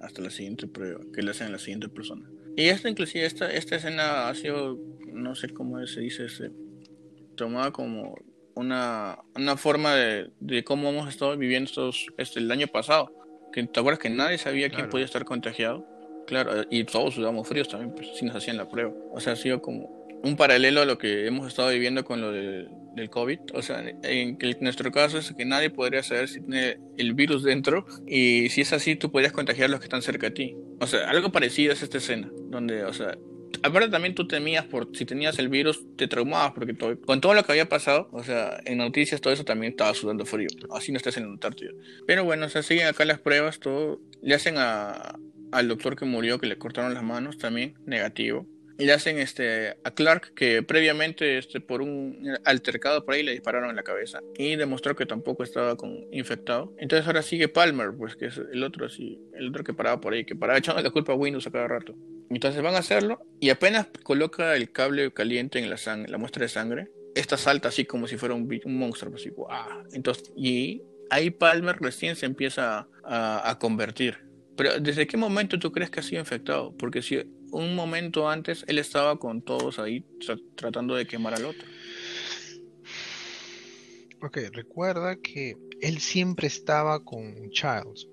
hasta 0.00 0.22
la 0.22 0.30
siguiente 0.30 0.66
prueba, 0.66 1.00
que 1.12 1.22
le 1.22 1.30
hacen 1.30 1.48
a 1.48 1.50
la 1.50 1.58
siguiente 1.58 1.88
persona. 1.88 2.28
Y 2.56 2.68
esta, 2.68 2.88
inclusive, 2.88 3.26
esta, 3.26 3.52
esta 3.52 3.76
escena 3.76 4.28
ha 4.28 4.34
sido, 4.34 4.78
no 5.12 5.34
sé 5.34 5.50
cómo 5.50 5.84
se 5.86 6.00
dice, 6.00 6.24
este, 6.24 6.50
tomada 7.36 7.70
como 7.70 8.16
una, 8.54 9.18
una 9.34 9.56
forma 9.56 9.94
de, 9.94 10.30
de, 10.40 10.64
cómo 10.64 10.88
hemos 10.88 11.08
estado 11.08 11.36
viviendo 11.36 11.68
estos, 11.68 12.06
este, 12.16 12.40
el 12.40 12.50
año 12.50 12.66
pasado. 12.66 13.12
Que, 13.52 13.64
¿Te 13.64 13.80
acuerdas 13.80 14.00
que 14.00 14.10
nadie 14.10 14.38
sabía 14.38 14.70
quién 14.70 14.88
podía 14.88 15.04
estar 15.04 15.24
contagiado? 15.24 15.86
Claro, 16.26 16.64
y 16.70 16.84
todos 16.84 17.14
sudamos 17.14 17.46
fríos 17.46 17.68
también, 17.68 17.94
pues, 17.94 18.08
si 18.16 18.24
nos 18.24 18.36
hacían 18.36 18.56
la 18.56 18.68
prueba. 18.68 18.92
O 19.12 19.20
sea, 19.20 19.34
ha 19.34 19.36
sido 19.36 19.62
como 19.62 19.95
un 20.22 20.36
paralelo 20.36 20.82
a 20.82 20.84
lo 20.84 20.98
que 20.98 21.26
hemos 21.26 21.48
estado 21.48 21.70
viviendo 21.70 22.04
con 22.04 22.20
lo 22.20 22.32
del, 22.32 22.68
del 22.96 23.10
COVID. 23.10 23.38
O 23.54 23.62
sea, 23.62 23.84
en, 24.02 24.38
nuestro 24.60 24.90
caso 24.90 25.18
es 25.18 25.32
que 25.32 25.44
nadie 25.44 25.70
podría 25.70 26.02
saber 26.02 26.28
si 26.28 26.40
tiene 26.40 26.78
el 26.96 27.14
virus 27.14 27.44
dentro 27.44 27.86
y 28.06 28.48
si 28.48 28.62
es 28.62 28.72
así, 28.72 28.96
tú 28.96 29.12
podrías 29.12 29.32
contagiar 29.32 29.66
a 29.66 29.72
los 29.72 29.80
que 29.80 29.86
están 29.86 30.02
cerca 30.02 30.28
de 30.28 30.32
ti. 30.32 30.56
O 30.80 30.86
sea, 30.86 31.08
algo 31.08 31.30
parecido 31.30 31.72
es 31.72 31.82
esta 31.82 31.98
escena, 31.98 32.30
donde, 32.50 32.84
o 32.84 32.92
sea, 32.92 33.16
aparte 33.62 33.90
también 33.90 34.14
tú 34.14 34.26
temías 34.26 34.64
por 34.64 34.88
si 34.96 35.04
tenías 35.04 35.38
el 35.38 35.48
virus, 35.48 35.84
te 35.96 36.08
traumabas 36.08 36.52
porque 36.52 36.74
todo, 36.74 36.98
con 37.00 37.20
todo 37.20 37.34
lo 37.34 37.44
que 37.44 37.52
había 37.52 37.68
pasado, 37.68 38.08
o 38.12 38.24
sea, 38.24 38.58
en 38.64 38.78
noticias 38.78 39.20
todo 39.20 39.32
eso 39.32 39.44
también 39.44 39.72
estaba 39.72 39.94
sudando 39.94 40.24
frío. 40.24 40.48
Así 40.70 40.90
no 40.90 40.96
estás 40.96 41.16
en 41.18 41.24
la 41.24 41.30
Antártida. 41.30 41.70
Pero 42.06 42.24
bueno, 42.24 42.46
o 42.46 42.48
sea, 42.48 42.62
siguen 42.62 42.88
acá 42.88 43.04
las 43.04 43.20
pruebas, 43.20 43.60
todo. 43.60 44.00
Le 44.22 44.34
hacen 44.34 44.54
a, 44.56 45.18
al 45.52 45.68
doctor 45.68 45.96
que 45.96 46.06
murió, 46.06 46.40
que 46.40 46.46
le 46.46 46.56
cortaron 46.56 46.94
las 46.94 47.02
manos 47.02 47.38
también, 47.38 47.74
negativo 47.84 48.46
le 48.84 48.92
hacen 48.92 49.18
este 49.18 49.76
a 49.84 49.90
Clark 49.92 50.34
que 50.34 50.62
previamente 50.62 51.38
este 51.38 51.60
por 51.60 51.82
un 51.82 52.36
altercado 52.44 53.04
por 53.04 53.14
ahí 53.14 53.22
le 53.22 53.32
dispararon 53.32 53.70
en 53.70 53.76
la 53.76 53.82
cabeza 53.82 54.20
y 54.36 54.56
demostró 54.56 54.94
que 54.94 55.06
tampoco 55.06 55.42
estaba 55.42 55.76
con 55.76 56.06
infectado. 56.12 56.74
Entonces 56.78 57.06
ahora 57.06 57.22
sigue 57.22 57.48
Palmer 57.48 57.92
pues 57.96 58.16
que 58.16 58.26
es 58.26 58.38
el 58.38 58.62
otro 58.62 58.86
así 58.86 59.20
el 59.34 59.48
otro 59.48 59.64
que 59.64 59.74
paraba 59.74 60.00
por 60.00 60.12
ahí 60.12 60.24
que 60.24 60.36
paraba 60.36 60.58
echando 60.58 60.82
la 60.82 60.90
culpa 60.90 61.12
a 61.12 61.16
Windows 61.16 61.46
a 61.46 61.50
cada 61.50 61.68
rato. 61.68 61.94
Entonces 62.28 62.60
van 62.62 62.74
a 62.74 62.78
hacerlo 62.78 63.20
y 63.40 63.50
apenas 63.50 63.88
coloca 64.02 64.54
el 64.56 64.70
cable 64.72 65.12
caliente 65.12 65.58
en 65.58 65.70
la 65.70 65.76
sangre 65.76 66.10
la 66.10 66.18
muestra 66.18 66.42
de 66.42 66.48
sangre 66.48 66.90
esta 67.14 67.38
salta 67.38 67.68
así 67.68 67.86
como 67.86 68.06
si 68.06 68.18
fuera 68.18 68.34
un, 68.34 68.48
un 68.64 68.78
monstruo 68.78 69.14
así 69.14 69.32
entonces 69.92 70.30
y 70.36 70.82
ahí 71.10 71.30
Palmer 71.30 71.76
recién 71.80 72.16
se 72.16 72.26
empieza 72.26 72.88
a, 73.04 73.50
a 73.50 73.58
convertir. 73.58 74.18
Pero 74.56 74.80
¿desde 74.80 75.06
qué 75.06 75.16
momento 75.16 75.58
tú 75.58 75.70
crees 75.70 75.90
que 75.90 76.00
ha 76.00 76.02
sido 76.02 76.20
infectado? 76.20 76.74
Porque 76.76 77.02
si 77.02 77.22
un 77.56 77.74
momento 77.74 78.28
antes 78.28 78.64
él 78.68 78.78
estaba 78.78 79.18
con 79.18 79.42
todos 79.42 79.78
ahí 79.78 80.04
tratando 80.54 80.94
de 80.94 81.06
quemar 81.06 81.34
al 81.34 81.46
otro. 81.46 81.66
Ok, 84.22 84.38
recuerda 84.52 85.16
que 85.16 85.56
él 85.80 85.98
siempre 85.98 86.46
estaba 86.46 87.04
con 87.04 87.50
Childs, 87.50 88.08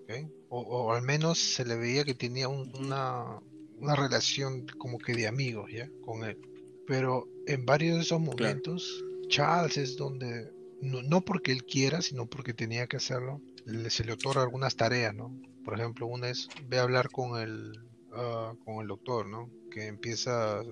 o, 0.50 0.94
al 0.94 1.02
menos 1.02 1.40
se 1.40 1.66
le 1.66 1.76
veía 1.76 2.04
que 2.04 2.14
tenía 2.14 2.48
una, 2.48 3.40
una, 3.80 3.96
relación 3.96 4.68
como 4.78 5.00
que 5.00 5.14
de 5.14 5.28
amigos, 5.28 5.72
¿ya? 5.72 5.90
Con 6.06 6.24
él. 6.24 6.38
Pero 6.86 7.28
en 7.48 7.66
varios 7.66 7.96
de 7.96 8.02
esos 8.02 8.20
momentos, 8.20 9.04
Charles 9.30 9.78
es 9.78 9.96
donde, 9.96 10.52
no, 10.82 11.02
no, 11.02 11.22
porque 11.22 11.52
él 11.52 11.64
quiera, 11.64 12.02
sino 12.02 12.28
porque 12.28 12.54
tenía 12.54 12.86
que 12.86 12.98
hacerlo, 12.98 13.42
se 13.90 14.04
le 14.04 14.14
otorga 14.14 14.44
algunas 14.44 14.76
tareas, 14.76 15.16
¿no? 15.16 15.36
Por 15.64 15.80
ejemplo, 15.80 16.06
una 16.06 16.30
es, 16.30 16.50
ve 16.68 16.78
a 16.78 16.84
hablar 16.84 17.10
con 17.10 17.40
el, 17.40 17.80
ah, 18.14 18.54
con 18.66 18.82
el 18.82 18.88
doctor, 18.88 19.28
¿no? 19.28 19.50
Que 19.72 19.88
empieza 19.88 20.64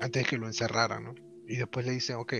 antes 0.00 0.26
que 0.26 0.38
lo 0.38 0.46
encerraran, 0.46 1.04
¿no? 1.04 1.14
Y 1.46 1.56
después 1.56 1.86
le 1.86 1.92
dicen, 1.92 2.16
ok, 2.16 2.34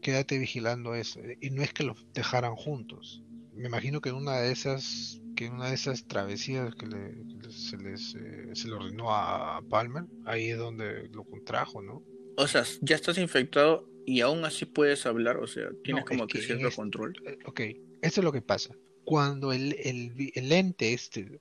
quédate 0.00 0.38
vigilando 0.38 0.94
eso. 0.94 1.20
Y 1.40 1.50
no 1.50 1.62
es 1.62 1.72
que 1.72 1.84
los 1.84 2.06
dejaran 2.12 2.54
juntos. 2.54 3.22
Me 3.54 3.68
imagino 3.68 4.00
que 4.00 4.10
en 4.10 4.16
una 4.16 4.40
de 4.40 4.52
esas, 4.52 5.20
que 5.36 5.46
en 5.46 5.54
una 5.54 5.68
de 5.68 5.74
esas 5.74 6.06
travesías 6.06 6.74
que 6.74 6.86
se 7.50 7.76
les 7.78 8.14
eh, 8.14 8.50
se 8.54 8.68
le 8.68 8.74
ordenó 8.74 9.14
a, 9.14 9.62
Palmer, 9.68 10.04
ahí 10.24 10.50
es 10.50 10.58
donde 10.58 11.08
lo 11.08 11.24
contrajo, 11.24 11.82
¿no? 11.82 12.02
O 12.36 12.46
sea, 12.46 12.64
ya 12.80 12.96
estás 12.96 13.18
infectado 13.18 13.88
y 14.06 14.20
aún 14.20 14.44
así 14.44 14.64
puedes 14.64 15.06
hablar, 15.06 15.36
o 15.36 15.46
sea, 15.46 15.68
tienes 15.84 16.04
como 16.04 16.26
que, 16.26 16.40
cierto 16.40 16.70
control. 16.74 17.14
Eh, 17.26 17.38
ok, 17.44 17.60
esto 18.00 18.20
es 18.20 18.24
lo 18.24 18.32
que 18.32 18.42
pasa 18.42 18.74
cuando 19.04 19.52
el, 19.52 19.76
el, 19.84 20.52
ente 20.52 20.92
este, 20.92 21.40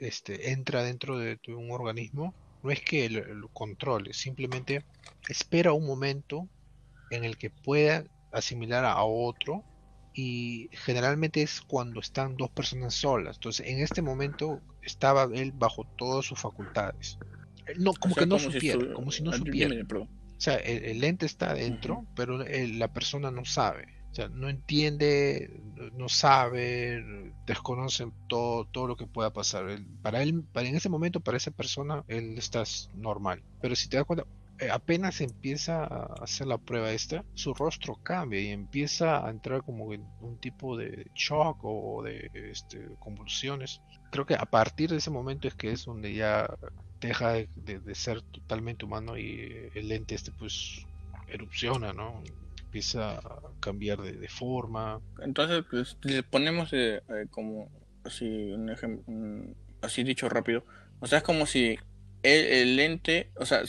este 0.00 0.52
entra 0.52 0.82
dentro 0.82 1.18
de, 1.18 1.38
un 1.48 1.70
organismo, 1.70 2.34
no 2.62 2.70
es 2.70 2.80
que 2.80 3.08
lo, 3.10 3.48
controle, 3.48 4.12
simplemente 4.12 4.84
espera 5.28 5.72
un 5.72 5.86
momento 5.86 6.48
en 7.10 7.24
el 7.24 7.36
que 7.36 7.50
pueda 7.50 8.04
asimilar 8.32 8.84
a 8.84 9.02
otro 9.04 9.64
y 10.12 10.68
generalmente 10.72 11.42
es 11.42 11.60
cuando 11.60 12.00
están 12.00 12.36
dos 12.36 12.50
personas 12.50 12.94
solas. 12.94 13.36
Entonces, 13.36 13.66
en 13.66 13.80
este 13.80 14.02
momento 14.02 14.60
estaba 14.82 15.28
él 15.32 15.52
bajo 15.52 15.84
todas 15.96 16.24
sus 16.24 16.40
facultades. 16.40 17.18
No, 17.76 17.92
como 17.94 18.14
que 18.14 18.26
no 18.26 18.38
supiera, 18.38 18.94
como 18.94 19.10
si 19.10 19.22
no 19.22 19.32
supiera. 19.32 19.74
O 19.94 20.40
sea, 20.40 20.56
el, 20.56 21.02
ente 21.04 21.26
está 21.26 21.50
adentro, 21.50 22.06
pero 22.14 22.38
la 22.38 22.92
persona 22.92 23.30
no 23.30 23.44
sabe 23.44 23.95
sea, 24.16 24.28
no 24.28 24.48
entiende, 24.48 25.60
no 25.94 26.08
sabe, 26.08 27.32
desconoce 27.46 28.06
todo, 28.28 28.64
todo 28.66 28.86
lo 28.86 28.96
que 28.96 29.06
pueda 29.06 29.32
pasar. 29.32 29.66
para 30.02 30.22
él, 30.22 30.44
para, 30.52 30.68
en 30.68 30.76
ese 30.76 30.88
momento, 30.88 31.20
para 31.20 31.36
esa 31.36 31.50
persona, 31.50 32.04
él 32.08 32.36
está 32.38 32.64
normal. 32.94 33.42
Pero 33.60 33.76
si 33.76 33.88
te 33.88 33.96
das 33.96 34.06
cuenta, 34.06 34.26
eh, 34.58 34.70
apenas 34.70 35.20
empieza 35.20 35.84
a 35.84 36.14
hacer 36.22 36.46
la 36.46 36.56
prueba 36.56 36.90
esta, 36.90 37.24
su 37.34 37.52
rostro 37.52 37.96
cambia 38.02 38.40
y 38.40 38.48
empieza 38.48 39.26
a 39.26 39.30
entrar 39.30 39.62
como 39.62 39.92
en 39.92 40.06
un 40.22 40.38
tipo 40.38 40.78
de 40.78 41.10
shock 41.14 41.58
o 41.62 42.02
de 42.02 42.30
este, 42.32 42.88
convulsiones. 42.98 43.82
Creo 44.10 44.24
que 44.24 44.34
a 44.34 44.46
partir 44.46 44.90
de 44.90 44.96
ese 44.96 45.10
momento 45.10 45.46
es 45.46 45.54
que 45.54 45.72
es 45.72 45.84
donde 45.84 46.14
ya 46.14 46.48
deja 47.00 47.32
de, 47.32 47.94
ser 47.94 48.22
totalmente 48.22 48.86
humano 48.86 49.18
y 49.18 49.70
el 49.74 49.92
ente 49.92 50.14
este 50.14 50.32
pues 50.32 50.86
erupciona, 51.28 51.92
¿no? 51.92 52.22
Empieza 52.76 53.16
a 53.16 53.40
cambiar 53.60 54.02
de, 54.02 54.28
forma. 54.28 55.00
Entonces, 55.22 55.64
pues, 55.70 55.96
le 56.02 56.22
ponemos 56.22 56.72
eh, 56.72 57.02
eh, 57.08 57.26
como 57.30 57.70
así 58.04 58.52
un 58.52 58.68
ejemplo, 58.68 59.54
así 59.80 60.04
dicho 60.04 60.28
rápido. 60.28 60.64
O 61.00 61.06
sea, 61.06 61.18
es 61.18 61.24
como 61.24 61.46
si 61.46 61.78
el, 62.22 62.76
lente, 62.76 63.30
o 63.36 63.46
sea, 63.46 63.62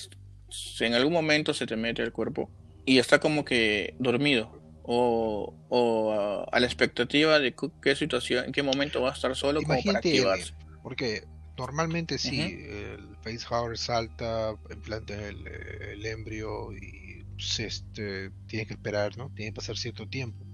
en 0.81 0.93
algún 0.93 1.13
momento 1.13 1.53
se 1.53 1.65
te 1.65 1.77
mete 1.77 2.01
el 2.01 2.11
cuerpo 2.11 2.49
y 2.85 2.99
está 2.99 3.19
como 3.19 3.45
que 3.45 3.95
dormido 3.99 4.51
o, 4.83 5.53
o 5.69 6.47
a, 6.51 6.59
la 6.59 6.65
expectativa 6.65 7.39
de 7.39 7.55
qué 7.81 7.95
situación, 7.95 8.45
en 8.45 8.51
qué 8.51 8.63
momento 8.63 9.01
va 9.01 9.11
a 9.11 9.13
estar 9.13 9.33
solo 9.35 9.61
como 9.61 9.81
para 9.83 9.99
activarse. 9.99 10.53
Porque 10.83 11.23
normalmente 11.57 12.17
si 12.17 12.41
el 12.41 13.15
facehugger 13.21 13.77
salta, 13.77 14.53
implanta 14.69 15.13
el, 15.13 15.47
el 15.47 16.05
embrio 16.05 16.73
y 16.73 17.06
este, 17.37 18.31
tiene 18.47 18.65
que 18.65 18.73
esperar, 18.73 19.17
¿no? 19.17 19.29
Tiene 19.35 19.51
que 19.51 19.55
pasar 19.55 19.77
cierto 19.77 20.07
tiempo. 20.07 20.45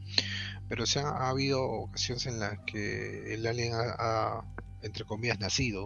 Pero 0.69 0.85
se 0.85 0.99
han, 0.99 1.07
ha 1.07 1.29
habido 1.29 1.63
ocasiones 1.63 2.25
en 2.25 2.39
las 2.39 2.59
que 2.65 3.33
el 3.33 3.45
alien 3.45 3.73
ha, 3.73 4.43
entre 4.81 5.05
comillas, 5.05 5.39
nacido 5.39 5.83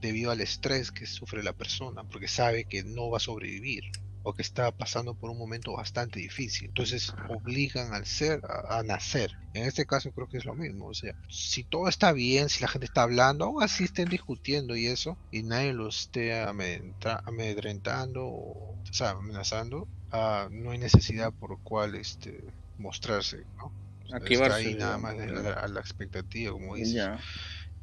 debido 0.00 0.30
al 0.30 0.40
estrés 0.40 0.90
que 0.90 1.06
sufre 1.06 1.42
la 1.42 1.52
persona, 1.52 2.04
porque 2.04 2.28
sabe 2.28 2.64
que 2.64 2.82
no 2.82 3.10
va 3.10 3.18
a 3.18 3.20
sobrevivir 3.20 3.84
o 4.24 4.34
que 4.34 4.42
está 4.42 4.70
pasando 4.70 5.14
por 5.14 5.30
un 5.30 5.38
momento 5.38 5.72
bastante 5.72 6.20
difícil. 6.20 6.68
Entonces 6.68 7.12
obligan 7.28 7.92
al 7.92 8.06
ser 8.06 8.40
a, 8.68 8.82
nacer. 8.82 9.36
En 9.54 9.64
este 9.64 9.86
caso 9.86 10.12
creo 10.12 10.28
que 10.28 10.38
es 10.38 10.44
lo 10.44 10.54
mismo. 10.54 10.86
O 10.86 10.94
sea, 10.94 11.14
si 11.28 11.64
todo 11.64 11.88
está 11.88 12.12
bien, 12.12 12.48
si 12.48 12.60
la 12.60 12.68
gente 12.68 12.86
está 12.86 13.02
hablando, 13.02 13.44
aún 13.44 13.62
así 13.62 13.84
estén 13.84 14.08
discutiendo 14.08 14.76
y 14.76 14.86
eso, 14.86 15.18
y 15.30 15.42
nadie 15.42 15.72
lo 15.72 15.88
esté 15.88 16.40
amedrentando 16.40 18.26
o, 18.26 18.78
sea, 18.90 19.10
amenazando, 19.10 19.88
Ah, 20.12 20.48
no 20.50 20.70
hay 20.70 20.78
necesidad 20.78 21.32
por 21.32 21.58
cual 21.62 21.94
este 21.94 22.44
mostrarse, 22.78 23.44
¿no? 23.56 23.72
Está 24.04 24.56
ahí 24.56 24.74
nada 24.74 24.98
más 24.98 25.14
a 25.14 25.68
la, 25.68 25.80
expectativa, 25.80 26.52
como 26.52 26.76
dices. 26.76 27.08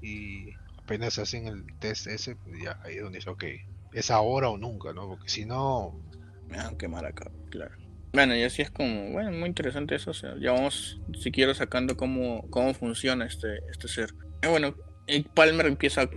Y 0.01 0.51
apenas 0.77 1.17
hacen 1.17 1.47
el 1.47 1.65
test 1.79 2.07
ese, 2.07 2.35
pues 2.35 2.61
ya 2.63 2.79
ahí 2.83 2.97
es 2.97 3.01
donde 3.01 3.17
dice, 3.17 3.29
ok, 3.29 3.43
es 3.93 4.11
ahora 4.11 4.49
o 4.49 4.57
nunca, 4.57 4.93
¿no? 4.93 5.07
Porque 5.07 5.29
si 5.29 5.45
no... 5.45 5.99
Me 6.47 6.57
van 6.57 6.73
a 6.73 6.77
quemar 6.77 7.05
acá, 7.05 7.29
claro. 7.49 7.75
Bueno, 8.11 8.35
y 8.35 8.43
así 8.43 8.61
es 8.61 8.71
como, 8.71 9.11
bueno, 9.11 9.31
muy 9.31 9.47
interesante 9.47 9.95
eso, 9.95 10.11
o 10.11 10.15
sea, 10.15 10.35
ya 10.39 10.51
vamos, 10.51 10.99
si 11.19 11.31
quiero, 11.31 11.53
sacando 11.53 11.95
cómo, 11.95 12.49
cómo 12.49 12.73
funciona 12.73 13.25
este, 13.25 13.59
este 13.69 13.87
ser. 13.87 14.15
Y 14.43 14.47
bueno, 14.47 14.75
Palmer 15.35 15.67
empieza 15.67 16.09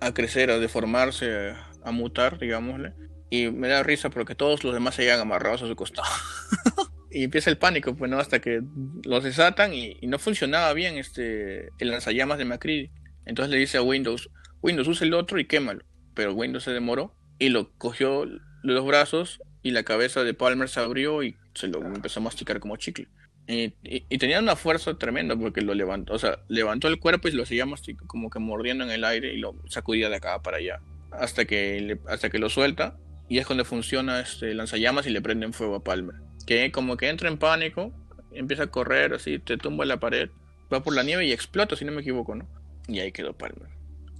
a 0.00 0.12
crecer, 0.12 0.50
a 0.50 0.58
deformarse, 0.58 1.54
a 1.82 1.90
mutar, 1.92 2.38
digámosle. 2.38 2.92
Y 3.30 3.48
me 3.50 3.68
da 3.68 3.82
risa 3.82 4.10
porque 4.10 4.34
todos 4.34 4.64
los 4.64 4.74
demás 4.74 4.96
se 4.96 5.02
llegan 5.02 5.20
amarrados 5.20 5.62
a 5.62 5.68
su 5.68 5.76
costado. 5.76 6.08
y 7.10 7.24
empieza 7.24 7.50
el 7.50 7.58
pánico, 7.58 7.94
pues 7.94 8.10
no, 8.10 8.18
hasta 8.18 8.40
que 8.40 8.60
los 9.04 9.24
desatan 9.24 9.72
y, 9.72 9.98
no 10.02 10.18
funcionaba 10.18 10.72
bien 10.74 10.98
este 10.98 11.68
el 11.78 11.90
lanzallamas 11.90 12.38
de 12.38 12.44
Macri. 12.44 12.90
Entonces 13.26 13.52
le 13.52 13.58
dice 13.58 13.78
a 13.78 13.82
Windows, 13.82 14.30
Windows 14.62 14.88
usa 14.88 15.06
el 15.06 15.14
otro 15.14 15.38
y 15.38 15.46
quémalo. 15.46 15.84
Pero 16.14 16.34
Windows 16.34 16.64
se 16.64 16.72
demoró 16.72 17.14
y 17.38 17.50
lo 17.50 17.72
cogió 17.78 18.26
los 18.62 18.84
brazos 18.84 19.40
y 19.62 19.70
la 19.70 19.84
cabeza 19.84 20.24
de 20.24 20.34
Palmer 20.34 20.68
se 20.68 20.80
abrió 20.80 21.22
y 21.22 21.36
se 21.54 21.68
lo 21.68 21.80
empezó 21.84 22.20
a 22.20 22.24
masticar 22.24 22.60
como 22.60 22.76
chicle. 22.76 23.08
Y, 23.46 23.70
tenía 24.18 24.38
una 24.38 24.54
fuerza 24.54 24.96
tremenda 24.96 25.34
porque 25.36 25.60
lo 25.60 25.74
levantó, 25.74 26.14
o 26.14 26.18
sea, 26.18 26.38
levantó 26.46 26.86
el 26.86 27.00
cuerpo 27.00 27.26
y 27.26 27.32
lo 27.32 27.44
seguía 27.44 27.64
como 28.06 28.30
que 28.30 28.38
mordiendo 28.38 28.84
en 28.84 28.90
el 28.90 29.02
aire 29.04 29.34
y 29.34 29.38
lo 29.38 29.56
sacudía 29.68 30.08
de 30.08 30.16
acá 30.16 30.40
para 30.40 30.58
allá. 30.58 30.80
Hasta 31.10 31.44
que, 31.44 31.98
hasta 32.06 32.30
que 32.30 32.38
lo 32.38 32.48
suelta 32.48 32.96
y 33.30 33.38
es 33.38 33.46
cuando 33.46 33.64
funciona 33.64 34.18
este 34.20 34.52
lanzallamas 34.54 35.06
y 35.06 35.10
le 35.10 35.22
prenden 35.22 35.52
fuego 35.52 35.76
a 35.76 35.84
Palmer. 35.84 36.16
Que 36.46 36.72
como 36.72 36.96
que 36.96 37.08
entra 37.08 37.28
en 37.28 37.38
pánico, 37.38 37.92
empieza 38.32 38.64
a 38.64 38.66
correr 38.66 39.14
así, 39.14 39.38
te 39.38 39.56
tumba 39.56 39.84
la 39.84 40.00
pared, 40.00 40.30
va 40.70 40.82
por 40.82 40.96
la 40.96 41.04
nieve 41.04 41.24
y 41.24 41.32
explota, 41.32 41.76
si 41.76 41.84
no 41.84 41.92
me 41.92 42.00
equivoco, 42.00 42.34
¿no? 42.34 42.48
Y 42.88 42.98
ahí 42.98 43.12
quedó 43.12 43.32
Palmer. 43.32 43.68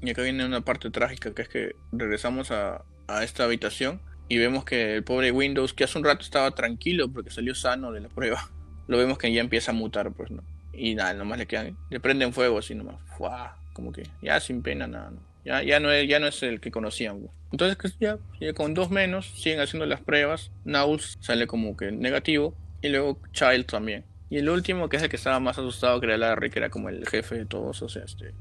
Y 0.01 0.11
acá 0.11 0.23
viene 0.23 0.47
una 0.47 0.61
parte 0.61 0.91
trágica, 0.91 1.35
que 1.35 1.43
es 1.43 1.49
que 1.49 1.75
regresamos 1.91 2.53
a, 2.53 2.85
a 3.09 3.25
esta 3.25 3.43
habitación 3.43 4.01
y 4.29 4.39
vemos 4.39 4.65
que 4.65 4.95
el 4.95 5.03
pobre 5.03 5.33
Windows, 5.33 5.75
que 5.75 5.83
hace 5.83 5.99
un 5.99 6.05
rato 6.05 6.23
estaba 6.23 6.53
tranquilo 6.53 7.13
porque 7.13 7.31
salió 7.31 7.57
sano 7.57 7.91
de 7.91 8.03
la 8.03 8.09
prueba, 8.15 8.49
lo 8.87 8.97
vemos 8.97 9.19
que 9.19 9.33
ya 9.33 9.41
empieza 9.41 9.73
a 9.73 9.75
mutar, 9.75 10.13
pues, 10.13 10.31
¿no? 10.31 10.45
Y 10.73 10.95
nada, 10.95 11.15
nomás 11.15 11.37
le 11.37 11.47
quedan, 11.47 11.77
le 11.91 11.99
prenden 11.99 12.33
fuego 12.33 12.59
así 12.59 12.77
nomás, 12.77 12.95
¡fua! 13.19 13.57
como 13.73 13.91
que 13.91 14.05
ya 14.23 14.39
sin 14.39 14.63
pena, 14.63 14.87
nada, 14.87 15.11
¿no? 15.11 15.30
Ya, 15.45 15.63
ya, 15.63 15.81
no 15.81 15.91
es, 15.91 16.09
ya 16.09 16.21
no 16.21 16.27
es 16.27 16.43
el 16.43 16.61
que 16.61 16.71
conocían. 16.71 17.29
Entonces, 17.53 17.77
pues, 17.81 17.97
ya, 17.99 18.19
con 18.55 18.75
dos 18.75 18.91
menos, 18.91 19.27
siguen 19.37 19.61
haciendo 19.61 19.87
las 19.87 20.01
pruebas. 20.01 20.51
Nauls 20.65 21.19
sale 21.21 21.47
como 21.47 21.77
que 21.77 21.91
negativo. 21.93 22.55
Y 22.83 22.89
luego 22.89 23.19
Child 23.33 23.67
también. 23.67 24.05
Y 24.31 24.39
el 24.39 24.49
último, 24.49 24.89
que 24.89 24.97
es 24.97 25.03
el 25.03 25.09
que 25.09 25.17
estaba 25.17 25.41
más 25.41 25.59
asustado, 25.59 26.01
que 26.01 26.07
era 26.07 26.17
Larry, 26.17 26.51
que 26.51 26.61
era 26.61 26.71
como 26.71 26.89
el 26.89 27.07
jefe 27.07 27.37
de 27.37 27.47
todos, 27.47 27.83
o 27.83 27.89
sea, 27.89 28.05
este, 28.05 28.33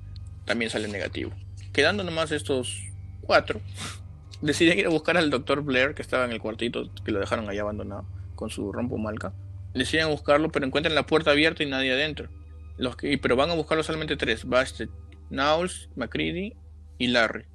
también 0.46 0.70
sale 0.70 0.88
negativo. 0.88 1.32
Quedando 1.74 2.04
nomás 2.04 2.32
estos 2.32 2.84
cuatro, 3.22 3.60
deciden 4.42 4.80
ir 4.80 4.86
a 4.86 4.90
buscar 4.90 5.18
al 5.18 5.32
doctor 5.32 5.64
Blair, 5.64 5.96
que 5.96 6.04
estaba 6.04 6.26
en 6.26 6.32
el 6.32 6.40
cuartito, 6.40 6.90
que 7.04 7.12
lo 7.12 7.20
dejaron 7.20 7.50
ahí 7.50 7.58
abandonado, 7.58 8.06
con 8.36 8.52
su 8.52 8.72
rompo 8.72 8.98
malca. 8.98 9.34
Deciden 9.74 10.10
buscarlo, 10.10 10.52
pero 10.52 10.66
encuentran 10.66 10.94
la 10.94 11.06
puerta 11.06 11.32
abierta 11.32 11.64
y 11.64 11.66
nadie 11.66 11.92
adentro. 11.92 12.30
Los 12.78 12.96
que, 12.96 13.18
pero 13.18 13.36
van 13.36 13.50
a 13.50 13.56
buscarlo 13.56 13.84
solamente 13.84 14.16
tres. 14.16 14.46
Va 14.46 14.62
este 14.62 14.90
Nauls, 15.30 15.90
McCready 15.96 16.56
y 17.00 17.08
Larry. 17.08 17.46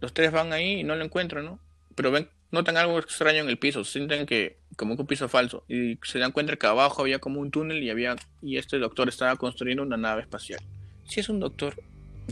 Los 0.00 0.14
tres 0.14 0.32
van 0.32 0.54
ahí 0.54 0.80
y 0.80 0.84
no 0.84 0.96
lo 0.96 1.04
encuentran, 1.04 1.44
¿no? 1.44 1.58
Pero 1.94 2.10
ven, 2.10 2.30
notan 2.50 2.78
algo 2.78 2.98
extraño 2.98 3.40
en 3.40 3.48
el 3.48 3.58
piso, 3.58 3.84
sienten 3.84 4.24
que 4.24 4.56
como 4.76 4.96
que 4.96 5.02
un 5.02 5.06
piso 5.06 5.28
falso 5.28 5.64
y 5.68 5.98
se 6.02 6.18
dan 6.18 6.32
cuenta 6.32 6.56
que 6.56 6.66
abajo 6.66 7.02
había 7.02 7.18
como 7.18 7.40
un 7.40 7.50
túnel 7.50 7.82
y 7.82 7.90
había 7.90 8.16
y 8.40 8.56
este 8.56 8.78
doctor 8.78 9.08
estaba 9.08 9.36
construyendo 9.36 9.82
una 9.82 9.98
nave 9.98 10.22
espacial. 10.22 10.60
Si 11.04 11.20
es 11.20 11.28
un 11.28 11.40
doctor, 11.40 11.76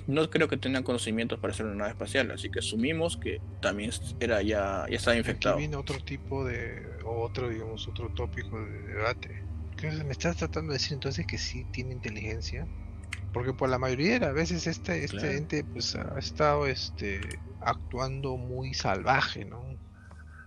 no 0.07 0.31
creo 0.31 0.49
que 0.49 0.57
tengan 0.57 0.83
conocimientos 0.83 1.39
para 1.39 1.53
hacer 1.53 1.67
una 1.67 1.75
nave 1.75 1.91
espacial, 1.91 2.31
así 2.31 2.51
que 2.51 2.61
asumimos 2.61 3.17
que 3.17 3.41
también 3.61 3.91
era 4.21 4.41
ya, 4.41 4.87
ya 4.89 4.97
estaba 4.97 5.17
infectado. 5.17 5.57
Aquí 5.57 5.63
viene 5.63 5.77
otro 5.77 5.99
tipo 5.99 6.45
de, 6.45 6.87
otro, 7.05 7.49
digamos, 7.49 7.87
otro 7.89 8.09
tópico 8.15 8.63
de 8.65 8.83
debate. 8.83 9.43
¿Me 9.83 10.13
estás 10.13 10.37
tratando 10.37 10.73
de 10.73 10.79
decir 10.79 10.93
entonces 10.93 11.27
que 11.27 11.39
sí 11.39 11.65
tiene 11.73 11.93
inteligencia? 11.93 12.67
Porque 13.33 13.53
por 13.53 13.69
la 13.69 13.79
mayoría 13.79 14.15
de 14.15 14.21
las 14.21 14.35
veces 14.35 14.67
este, 14.67 15.05
este 15.05 15.37
ente 15.37 15.65
pues 15.65 15.95
ha 15.95 16.19
estado 16.19 16.67
este 16.67 17.21
actuando 17.61 18.37
muy 18.37 18.75
salvaje, 18.75 19.45
¿no? 19.45 19.63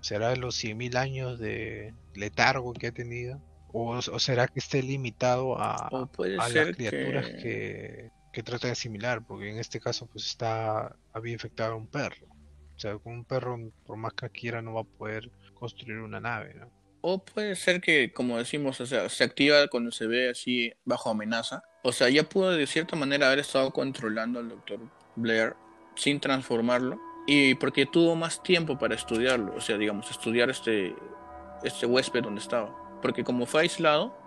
¿Será 0.01 0.35
los 0.35 0.61
100.000 0.61 0.97
años 0.97 1.39
de 1.39 1.93
letargo 2.13 2.73
que 2.73 2.87
ha 2.87 2.91
tenido? 2.91 3.41
¿O, 3.71 4.01
será 4.01 4.47
que 4.47 4.59
esté 4.59 4.83
limitado 4.83 5.57
a, 5.57 5.89
las 6.17 6.75
criaturas 6.75 7.25
que... 7.41 8.11
que, 8.31 8.43
trata 8.43 8.67
de 8.67 8.73
asimilar? 8.73 9.25
Porque 9.25 9.49
en 9.49 9.59
este 9.59 9.79
caso 9.79 10.05
pues 10.07 10.27
está 10.27 10.95
había 11.13 11.33
infectado 11.33 11.73
a 11.73 11.75
un 11.77 11.87
perro. 11.87 12.27
O 12.75 12.79
sea, 12.79 12.97
con 12.97 13.13
un 13.13 13.25
perro, 13.25 13.57
por 13.85 13.97
más 13.97 14.13
que 14.13 14.29
quiera, 14.29 14.61
no 14.61 14.73
va 14.73 14.81
a 14.81 14.83
poder 14.83 15.31
construir 15.53 15.99
una 15.99 16.19
nave, 16.19 16.53
¿no? 16.55 16.82
O 17.03 17.23
puede 17.23 17.55
ser 17.55 17.81
que, 17.81 18.11
como 18.11 18.39
decimos, 18.39 18.77
sea, 18.77 19.09
se 19.09 19.23
activa 19.23 19.67
cuando 19.67 19.91
se 19.91 20.07
ve 20.07 20.29
así 20.29 20.73
bajo 20.85 21.11
amenaza 21.11 21.63
o 21.85 21.91
sea, 21.91 22.09
ya 22.09 22.23
pudo 22.23 22.51
de 22.51 22.65
cierta 22.65 22.95
manera 22.95 23.27
haber 23.27 23.39
estado 23.39 23.71
controlando 23.71 24.39
al 24.39 24.47
doctor 24.47 24.79
Blair 25.17 25.53
sin 25.95 26.19
transformarlo. 26.19 26.97
Y 27.27 27.55
porque 27.55 27.85
tuvo 27.85 28.15
más 28.15 28.41
tiempo 28.41 28.77
para 28.77 28.95
estudiarlo. 28.95 29.53
O 29.55 29.61
sea, 29.61 29.77
digamos, 29.77 30.09
estudiar 30.09 30.49
este, 30.49 30.95
este 31.61 31.85
huésped 31.85 32.23
donde 32.23 32.39
estaba. 32.39 32.73
Porque 33.01 33.23
como 33.25 33.45
fue 33.45 33.61
aislado, 33.61 34.17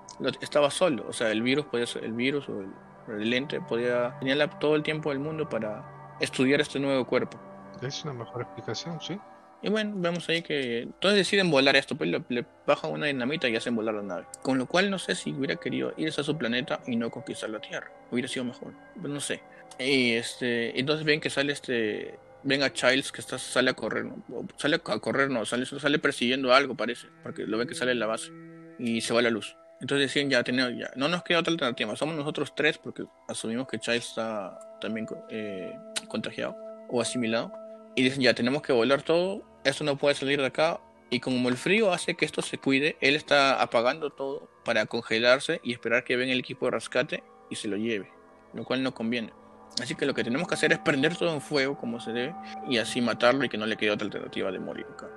estaba 0.40 0.70
solo. 0.70 1.06
O 1.08 1.14
sea, 1.14 1.30
el 1.30 1.42
virus 1.42 1.64
podía 1.64 1.86
ser, 1.86 2.04
el 2.04 2.12
virus 2.12 2.46
o 2.48 2.60
el, 2.60 3.30
lente 3.30 3.60
podía 3.62 4.18
tenía 4.18 4.50
todo 4.50 4.76
el 4.76 4.82
tiempo 4.82 5.10
del 5.10 5.20
mundo 5.20 5.48
para 5.48 6.16
estudiar 6.20 6.60
este 6.60 6.78
nuevo 6.78 7.06
cuerpo. 7.06 7.38
Es 7.80 8.04
una 8.04 8.12
mejor 8.12 8.42
explicación, 8.42 9.00
sí. 9.00 9.18
Y 9.66 9.68
bueno, 9.68 9.94
vemos 9.96 10.28
ahí 10.28 10.42
que 10.42 10.82
entonces 10.82 11.18
deciden 11.18 11.50
volar 11.50 11.74
esto, 11.74 11.96
pues 11.96 12.08
le, 12.08 12.46
bajan 12.64 12.92
una 12.92 13.06
dinamita 13.06 13.48
y 13.48 13.56
hacen 13.56 13.74
volar 13.74 13.96
la 13.96 14.02
nave. 14.02 14.24
Con 14.40 14.58
lo 14.58 14.66
cual 14.66 14.88
no 14.90 14.98
sé 15.00 15.16
si 15.16 15.32
hubiera 15.32 15.56
querido 15.56 15.92
irse 15.96 16.20
a 16.20 16.24
su 16.24 16.38
planeta 16.38 16.78
y 16.86 16.94
no 16.94 17.10
conquistar 17.10 17.50
la 17.50 17.58
Tierra. 17.58 17.90
Hubiera 18.12 18.28
sido 18.28 18.44
mejor, 18.44 18.74
pues 19.00 19.12
no 19.12 19.18
sé. 19.18 19.42
Y 19.80 20.12
este, 20.12 20.78
entonces 20.78 21.04
ven 21.04 21.20
que 21.20 21.30
sale 21.30 21.52
este, 21.52 22.16
ven 22.44 22.62
a 22.62 22.72
Childs 22.72 23.10
que 23.10 23.20
está, 23.20 23.38
sale 23.38 23.70
a 23.70 23.74
correr, 23.74 24.04
¿no? 24.04 24.22
sale 24.56 24.76
a 24.76 24.78
correr, 24.78 25.30
no, 25.30 25.44
sale, 25.44 25.66
sale 25.66 25.98
persiguiendo 25.98 26.54
algo 26.54 26.76
parece, 26.76 27.08
porque 27.24 27.44
lo 27.44 27.58
ven 27.58 27.66
que 27.66 27.74
sale 27.74 27.90
en 27.90 27.98
la 27.98 28.06
base 28.06 28.30
y 28.78 29.00
se 29.00 29.12
va 29.12 29.20
la 29.20 29.30
luz. 29.30 29.56
Entonces 29.80 30.06
decían, 30.06 30.30
ya, 30.30 30.44
tenemos, 30.44 30.78
ya, 30.78 30.92
no 30.94 31.08
nos 31.08 31.24
queda 31.24 31.40
otra 31.40 31.50
alternativa, 31.50 31.96
somos 31.96 32.14
nosotros 32.14 32.54
tres 32.54 32.78
porque 32.78 33.02
asumimos 33.26 33.66
que 33.66 33.80
Chai 33.80 33.98
está 33.98 34.60
también 34.80 35.08
eh, 35.28 35.76
contagiado 36.06 36.56
o 36.88 37.00
asimilado. 37.00 37.52
Y 37.98 38.02
dicen, 38.02 38.20
ya, 38.20 38.34
tenemos 38.34 38.60
que 38.60 38.74
volar 38.74 39.00
todo, 39.00 39.42
esto 39.70 39.84
no 39.84 39.96
puede 39.96 40.14
salir 40.14 40.40
de 40.40 40.46
acá. 40.46 40.80
Y 41.08 41.20
como 41.20 41.48
el 41.48 41.56
frío 41.56 41.92
hace 41.92 42.14
que 42.14 42.24
esto 42.24 42.42
se 42.42 42.58
cuide, 42.58 42.96
él 43.00 43.14
está 43.14 43.62
apagando 43.62 44.10
todo 44.10 44.48
para 44.64 44.86
congelarse 44.86 45.60
y 45.62 45.72
esperar 45.72 46.02
que 46.02 46.16
venga 46.16 46.32
el 46.32 46.40
equipo 46.40 46.66
de 46.66 46.72
rescate 46.72 47.22
y 47.48 47.56
se 47.56 47.68
lo 47.68 47.76
lleve, 47.76 48.10
lo 48.54 48.64
cual 48.64 48.82
no 48.82 48.92
conviene. 48.92 49.32
Así 49.80 49.94
que 49.94 50.06
lo 50.06 50.14
que 50.14 50.24
tenemos 50.24 50.48
que 50.48 50.54
hacer 50.54 50.72
es 50.72 50.78
prender 50.78 51.16
todo 51.16 51.32
en 51.32 51.40
fuego 51.40 51.76
como 51.76 52.00
se 52.00 52.12
debe 52.12 52.34
y 52.68 52.78
así 52.78 53.00
matarlo 53.00 53.44
y 53.44 53.48
que 53.48 53.58
no 53.58 53.66
le 53.66 53.76
quede 53.76 53.90
otra 53.90 54.06
alternativa 54.06 54.50
de 54.50 54.58
morir 54.58 54.86
acá. 54.92 55.08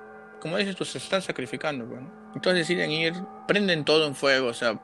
Como 0.41 0.57
dices 0.57 0.75
tú, 0.75 0.85
se 0.85 0.99
están 0.99 1.21
sacrificando. 1.21 1.85
Pues, 1.85 2.01
Entonces 2.35 2.67
deciden 2.67 2.91
ir, 2.91 3.13
prenden 3.47 3.83
todo 3.83 4.05
en 4.05 4.15
fuego, 4.15 4.47
o 4.47 4.53
sea, 4.53 4.79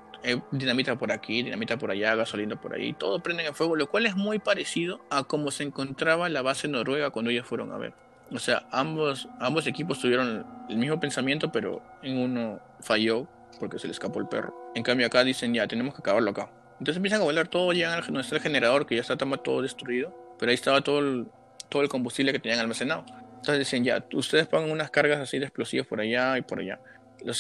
dinamita 0.51 0.97
por 0.97 1.11
aquí, 1.11 1.43
dinamita 1.43 1.77
por 1.77 1.91
allá, 1.91 2.15
gasolina 2.15 2.59
por 2.59 2.73
ahí, 2.73 2.93
todo 2.93 3.21
prenden 3.21 3.47
en 3.47 3.55
fuego, 3.55 3.75
lo 3.75 3.87
cual 3.87 4.05
es 4.05 4.15
muy 4.15 4.39
parecido 4.39 5.01
a 5.09 5.23
cómo 5.23 5.51
se 5.51 5.63
encontraba 5.63 6.29
la 6.29 6.41
base 6.41 6.67
noruega 6.67 7.11
cuando 7.11 7.31
ellos 7.31 7.45
fueron 7.45 7.71
a 7.71 7.77
ver. 7.77 7.93
O 8.31 8.39
sea, 8.39 8.65
ambos, 8.71 9.27
ambos 9.39 9.67
equipos 9.67 9.99
tuvieron 9.99 10.45
el 10.69 10.77
mismo 10.77 10.99
pensamiento, 10.99 11.51
pero 11.51 11.81
en 12.01 12.17
uno 12.17 12.59
falló 12.81 13.27
porque 13.59 13.79
se 13.79 13.87
le 13.87 13.93
escapó 13.93 14.19
el 14.19 14.27
perro. 14.27 14.71
En 14.75 14.83
cambio 14.83 15.07
acá 15.07 15.23
dicen, 15.23 15.53
ya, 15.53 15.67
tenemos 15.67 15.93
que 15.93 16.01
acabarlo 16.01 16.31
acá. 16.31 16.49
Entonces 16.79 16.97
empiezan 16.97 17.21
a 17.21 17.23
volar 17.23 17.47
todo, 17.47 17.71
llegan 17.71 18.03
a 18.03 18.07
nuestro 18.09 18.39
generador 18.39 18.85
que 18.85 18.95
ya 18.95 19.01
está 19.01 19.15
todo 19.15 19.61
destruido, 19.61 20.13
pero 20.37 20.49
ahí 20.49 20.55
estaba 20.55 20.81
todo 20.81 20.99
el, 20.99 21.27
todo 21.69 21.81
el 21.81 21.89
combustible 21.89 22.33
que 22.33 22.39
tenían 22.39 22.59
almacenado. 22.59 23.05
Entonces 23.37 23.59
dicen, 23.59 23.83
ya, 23.83 24.03
ustedes 24.13 24.47
pongan 24.47 24.71
unas 24.71 24.89
cargas 24.89 25.19
así 25.19 25.39
de 25.39 25.45
explosivos 25.45 25.87
por 25.87 26.01
allá 26.01 26.37
y 26.37 26.41
por 26.41 26.59
allá. 26.59 26.79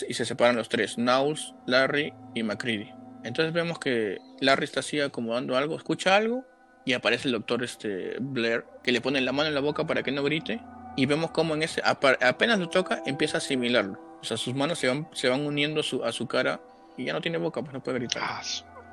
y 0.07 0.13
se 0.13 0.25
separan 0.25 0.55
los 0.55 0.69
tres, 0.69 0.97
Nauls, 0.97 1.53
Larry 1.65 2.13
y 2.33 2.43
McCready. 2.43 2.91
Entonces 3.23 3.53
vemos 3.53 3.79
que 3.79 4.19
Larry 4.39 4.65
está 4.65 4.81
así 4.81 5.01
acomodando 5.01 5.57
algo, 5.57 5.75
escucha 5.75 6.15
algo 6.15 6.45
y 6.85 6.93
aparece 6.93 7.27
el 7.27 7.33
doctor 7.33 7.63
este, 7.63 8.17
Blair 8.19 8.63
que 8.83 8.91
le 8.91 9.01
pone 9.01 9.19
la 9.19 9.31
mano 9.31 9.49
en 9.49 9.55
la 9.55 9.61
boca 9.61 9.87
para 9.87 10.03
que 10.03 10.11
no 10.11 10.23
grite 10.23 10.61
y 10.95 11.05
vemos 11.05 11.31
cómo 11.31 11.53
en 11.55 11.63
ese 11.63 11.81
apenas 11.83 12.59
lo 12.59 12.69
toca 12.69 13.01
empieza 13.05 13.37
a 13.37 13.39
asimilarlo. 13.39 13.99
O 14.21 14.23
sea, 14.23 14.37
sus 14.37 14.55
manos 14.55 14.79
se 14.79 14.87
van, 14.87 15.07
se 15.13 15.29
van 15.29 15.45
uniendo 15.45 15.81
a 15.81 15.83
su, 15.83 16.03
a 16.03 16.11
su 16.11 16.27
cara 16.27 16.59
y 16.97 17.05
ya 17.05 17.13
no 17.13 17.21
tiene 17.21 17.37
boca, 17.37 17.61
pues 17.61 17.73
no 17.73 17.83
puede 17.83 17.99
gritar. 17.99 18.23
Ah, 18.25 18.41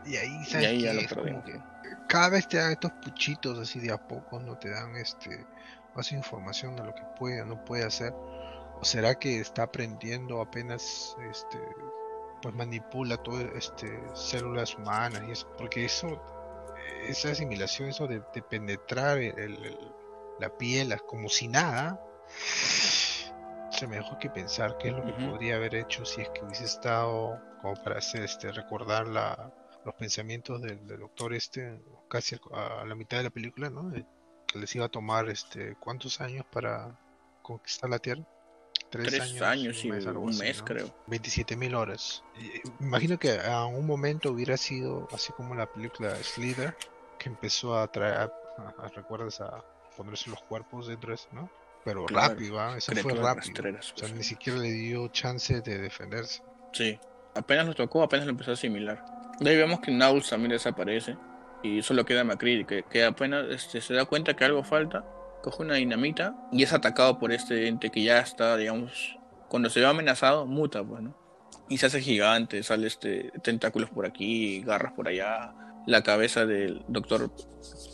y 0.04 0.16
ahí, 0.16 0.44
¿sabes 0.44 0.82
ya 0.82 0.92
lo 0.92 1.00
que 1.00 1.60
cada 2.08 2.28
vez 2.28 2.46
te 2.48 2.58
dan 2.58 2.72
estos 2.72 2.92
puchitos 3.02 3.58
así 3.58 3.80
de 3.80 3.92
a 3.92 3.96
poco, 3.96 4.38
no 4.38 4.58
te 4.58 4.70
dan 4.70 4.96
este 4.96 5.46
más 5.94 6.12
información 6.12 6.76
de 6.76 6.84
lo 6.84 6.94
que 6.94 7.02
puede 7.18 7.42
o 7.42 7.46
no 7.46 7.64
puede 7.64 7.84
hacer. 7.84 8.12
¿O 8.12 8.84
será 8.84 9.14
que 9.14 9.40
está 9.40 9.64
aprendiendo 9.64 10.40
apenas 10.40 11.16
este 11.30 11.58
pues 12.42 12.54
manipula 12.54 13.16
todo 13.16 13.40
este 13.56 13.88
células 14.14 14.74
humanas 14.74 15.22
y 15.26 15.32
eso? 15.32 15.48
Porque 15.56 15.84
eso 15.84 16.20
esa 17.06 17.30
asimilación, 17.30 17.88
eso 17.88 18.06
de, 18.06 18.20
penetrar 18.20 19.18
la 20.40 20.56
piel 20.56 20.96
como 21.06 21.28
si 21.28 21.48
nada, 21.48 22.00
se 23.70 23.86
me 23.86 23.96
dejó 23.96 24.18
que 24.18 24.30
pensar 24.30 24.76
qué 24.78 24.88
es 24.88 24.94
lo 24.94 25.04
que 25.04 25.12
podría 25.12 25.56
haber 25.56 25.74
hecho 25.74 26.04
si 26.04 26.20
es 26.20 26.28
que 26.30 26.42
hubiese 26.42 26.64
estado 26.64 27.40
como 27.60 27.74
para 27.82 27.98
hacer 27.98 28.22
este 28.22 28.52
recordar 28.52 29.06
la, 29.06 29.52
los 29.84 29.94
pensamientos 29.94 30.60
del, 30.60 30.86
doctor 30.86 31.34
este 31.34 31.80
casi 32.08 32.36
a, 32.52 32.84
la 32.84 32.94
mitad 32.94 33.18
de 33.18 33.24
la 33.24 33.30
película, 33.30 33.70
¿no? 33.70 33.92
que 34.46 34.58
les 34.58 34.74
iba 34.76 34.86
a 34.86 34.88
tomar 34.88 35.28
este 35.28 35.76
cuántos 35.76 36.20
años 36.20 36.44
para 36.52 36.98
conquistar 37.42 37.90
la 37.90 37.98
Tierra. 37.98 38.22
Tres, 38.90 39.40
años, 39.40 39.82
y 39.84 39.90
un 39.90 40.38
mes, 40.38 40.62
creo. 40.62 40.94
27 41.06 41.56
mil 41.56 41.74
horas. 41.74 42.22
imagino 42.78 43.18
que 43.18 43.40
a 43.40 43.64
un 43.64 43.86
momento 43.86 44.30
hubiera 44.30 44.58
sido 44.58 45.08
así 45.12 45.32
como 45.32 45.54
la 45.54 45.64
película 45.64 46.14
Slither, 46.22 46.76
que 47.18 47.30
empezó 47.30 47.78
a 47.78 47.90
traer, 47.90 48.30
a, 48.58 48.88
recuerdas, 48.94 49.40
a 49.40 49.64
ponerse 49.96 50.30
los 50.30 50.42
cuerpos 50.42 50.88
dentro 50.88 51.10
de 51.10 51.14
eso, 51.14 51.28
¿no? 51.32 51.50
Pero 51.84 52.06
rápido, 52.06 52.60
¿ah? 52.60 52.76
eso 52.76 52.92
fue 52.92 53.14
rápido. 53.14 53.78
o 53.78 53.98
sea, 53.98 54.08
ni 54.08 54.22
siquiera 54.22 54.58
le 54.58 54.70
dio 54.70 55.08
chance 55.08 55.60
de 55.60 55.78
defenderse. 55.78 56.42
Sí, 56.72 56.98
apenas 57.34 57.66
lo 57.66 57.74
tocó, 57.74 58.02
apenas 58.02 58.26
lo 58.26 58.30
empezó 58.30 58.52
a 58.52 58.54
asimilar. 58.54 59.04
De 59.40 59.50
ahí 59.50 59.56
vemos 59.56 59.80
que 59.80 59.90
Nauls 59.90 60.28
también 60.28 60.52
desaparece 60.52 61.16
y 61.62 61.82
solo 61.82 62.04
queda 62.04 62.24
Macri, 62.24 62.64
que, 62.64 63.04
apenas 63.04 63.46
este, 63.50 63.80
se 63.80 63.94
da 63.94 64.04
cuenta 64.04 64.34
que 64.34 64.44
algo 64.44 64.62
falta, 64.62 65.04
coge 65.42 65.62
una 65.62 65.74
dinamita 65.74 66.34
y 66.52 66.62
es 66.62 66.72
atacado 66.72 67.18
por 67.18 67.32
este 67.32 67.68
ente 67.68 67.90
que 67.90 68.02
ya 68.02 68.20
está, 68.20 68.56
digamos, 68.56 69.18
cuando 69.48 69.70
se 69.70 69.80
ve 69.80 69.86
amenazado, 69.86 70.46
muta, 70.46 70.82
pues, 70.84 71.02
¿no? 71.02 71.16
Y 71.68 71.78
se 71.78 71.86
hace 71.86 72.00
gigante, 72.00 72.62
sale 72.62 72.86
este 72.86 73.32
tentáculos 73.42 73.90
por 73.90 74.06
aquí, 74.06 74.62
garras 74.62 74.92
por 74.92 75.08
allá. 75.08 75.54
La 75.86 76.02
cabeza 76.02 76.46
del 76.46 76.84
doctor 76.88 77.30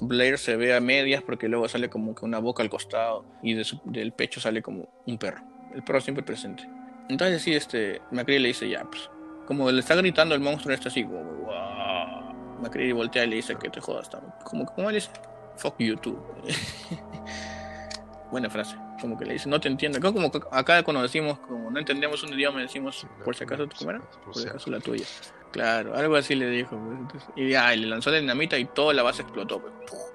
Blair 0.01 0.39
se 0.39 0.57
ve 0.57 0.75
a 0.75 0.81
medias 0.81 1.23
porque 1.23 1.49
luego 1.49 1.69
sale 1.69 1.89
como 1.89 2.15
que 2.15 2.25
una 2.25 2.39
boca 2.39 2.63
al 2.63 2.71
costado 2.71 3.25
y 3.43 3.55
del 3.85 4.13
pecho 4.13 4.41
sale 4.41 4.63
como 4.63 4.89
un 5.07 5.19
perro. 5.19 5.43
El 5.75 5.83
perro 5.83 6.01
siempre 6.01 6.23
presente. 6.23 6.69
Entonces 7.09 7.43
sí, 7.43 7.55
este, 7.55 8.03
Macri 8.11 8.39
le 8.39 8.49
dice 8.49 8.69
ya, 8.69 8.85
pues, 8.85 9.11
como 9.47 9.71
le 9.71 9.81
está 9.81 9.95
gritando 9.95 10.35
el 10.35 10.41
monstruo 10.41 10.75
este 10.75 10.89
así, 10.89 11.05
como, 11.05 11.23
wow. 11.23 12.61
Macri 12.61 12.93
voltea 12.93 13.25
y 13.25 13.29
le 13.29 13.37
dice 13.37 13.57
que 13.57 13.71
te 13.71 13.81
jodas. 13.81 14.11
Como, 14.45 14.67
como 14.67 14.91
le 14.91 14.97
dice, 14.97 15.11
fuck 15.57 15.77
you 15.79 15.97
too. 15.97 16.23
Buena 18.31 18.51
frase. 18.51 18.77
Como 19.01 19.17
que 19.17 19.25
le 19.25 19.35
dice, 19.35 19.49
no 19.49 19.59
te 19.61 19.69
entiendo. 19.69 20.01
Como 20.01 20.31
acá 20.51 20.83
cuando 20.83 21.03
decimos, 21.03 21.39
como 21.39 21.71
no 21.71 21.79
entendemos 21.79 22.23
un 22.23 22.35
idioma, 22.35 22.61
decimos, 22.61 23.07
por 23.25 23.35
si 23.35 23.45
acaso, 23.45 23.67
¿cómo 23.79 23.91
era? 23.91 24.01
Por 24.25 24.35
si 24.35 24.47
acaso 24.47 24.71
la 24.71 24.81
tuya. 24.81 25.07
Claro, 25.53 25.95
algo 25.95 26.17
así 26.17 26.35
le 26.35 26.49
dijo. 26.51 26.79
Pues, 27.11 27.25
y 27.37 27.51
ya, 27.51 27.75
le 27.75 27.87
lanzó 27.87 28.11
la 28.11 28.19
dinamita 28.19 28.59
y 28.59 28.67
toda 28.67 28.93
la 28.95 29.03
base 29.03 29.23
explotó. 29.23 29.61
Pues, 29.61 29.73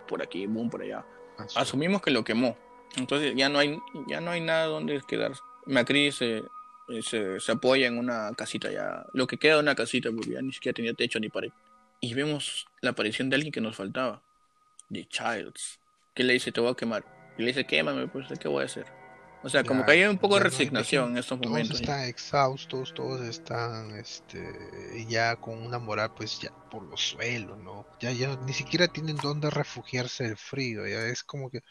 por 0.07 0.21
aquí, 0.21 0.45
boom, 0.47 0.69
por 0.69 0.81
allá. 0.81 1.05
Asumimos 1.55 2.01
que 2.01 2.11
lo 2.11 2.23
quemó. 2.23 2.57
Entonces 2.95 3.33
ya 3.35 3.49
no 3.49 3.59
hay, 3.59 3.79
ya 4.07 4.21
no 4.21 4.31
hay 4.31 4.41
nada 4.41 4.65
donde 4.65 5.01
quedarse. 5.07 5.41
Macri 5.65 6.11
se, 6.11 6.37
eh, 6.37 7.01
se, 7.01 7.39
se, 7.39 7.51
apoya 7.51 7.87
en 7.87 7.97
una 7.97 8.31
casita 8.35 8.71
ya, 8.71 9.05
lo 9.13 9.25
que 9.25 9.37
queda 9.37 9.55
de 9.55 9.61
una 9.61 9.75
casita, 9.75 10.11
porque 10.11 10.31
ya 10.31 10.41
ni 10.41 10.51
siquiera 10.51 10.75
tenía 10.75 10.93
techo 10.93 11.19
ni 11.19 11.29
pared. 11.29 11.51
Y 12.01 12.13
vemos 12.13 12.67
la 12.81 12.91
aparición 12.91 13.29
de 13.29 13.37
alguien 13.37 13.51
que 13.51 13.61
nos 13.61 13.75
faltaba, 13.75 14.21
de 14.89 15.07
Childs, 15.07 15.79
que 16.13 16.23
le 16.23 16.33
dice, 16.33 16.51
te 16.51 16.61
voy 16.61 16.71
a 16.71 16.75
quemar. 16.75 17.05
Y 17.37 17.41
le 17.41 17.47
dice, 17.47 17.65
quémame, 17.65 18.07
pues, 18.07 18.27
¿qué 18.39 18.47
voy 18.47 18.63
a 18.63 18.65
hacer? 18.65 18.85
O 19.43 19.49
sea, 19.49 19.63
como 19.63 19.85
que 19.85 19.91
hay 19.91 20.03
un 20.05 20.17
poco 20.17 20.35
de 20.35 20.43
resignación 20.43 21.11
en 21.11 21.17
estos 21.17 21.37
momentos. 21.37 21.71
Todos 21.71 21.81
están 21.81 22.05
exhaustos, 22.05 22.93
todos 22.93 23.21
están 23.21 23.91
este, 23.91 24.41
ya 25.09 25.35
con 25.35 25.61
una 25.61 25.79
moral 25.79 26.13
pues 26.15 26.39
ya 26.39 26.51
por 26.71 26.83
los 26.83 27.01
suelos, 27.01 27.57
¿no? 27.59 27.85
Ya, 27.99 28.11
ya 28.11 28.37
ni 28.45 28.53
siquiera 28.53 28.87
tienen 28.87 29.17
dónde 29.17 29.49
refugiarse 29.49 30.23
del 30.23 30.37
frío, 30.37 30.87
ya 30.87 31.05
es 31.07 31.23
como 31.23 31.49
que, 31.49 31.61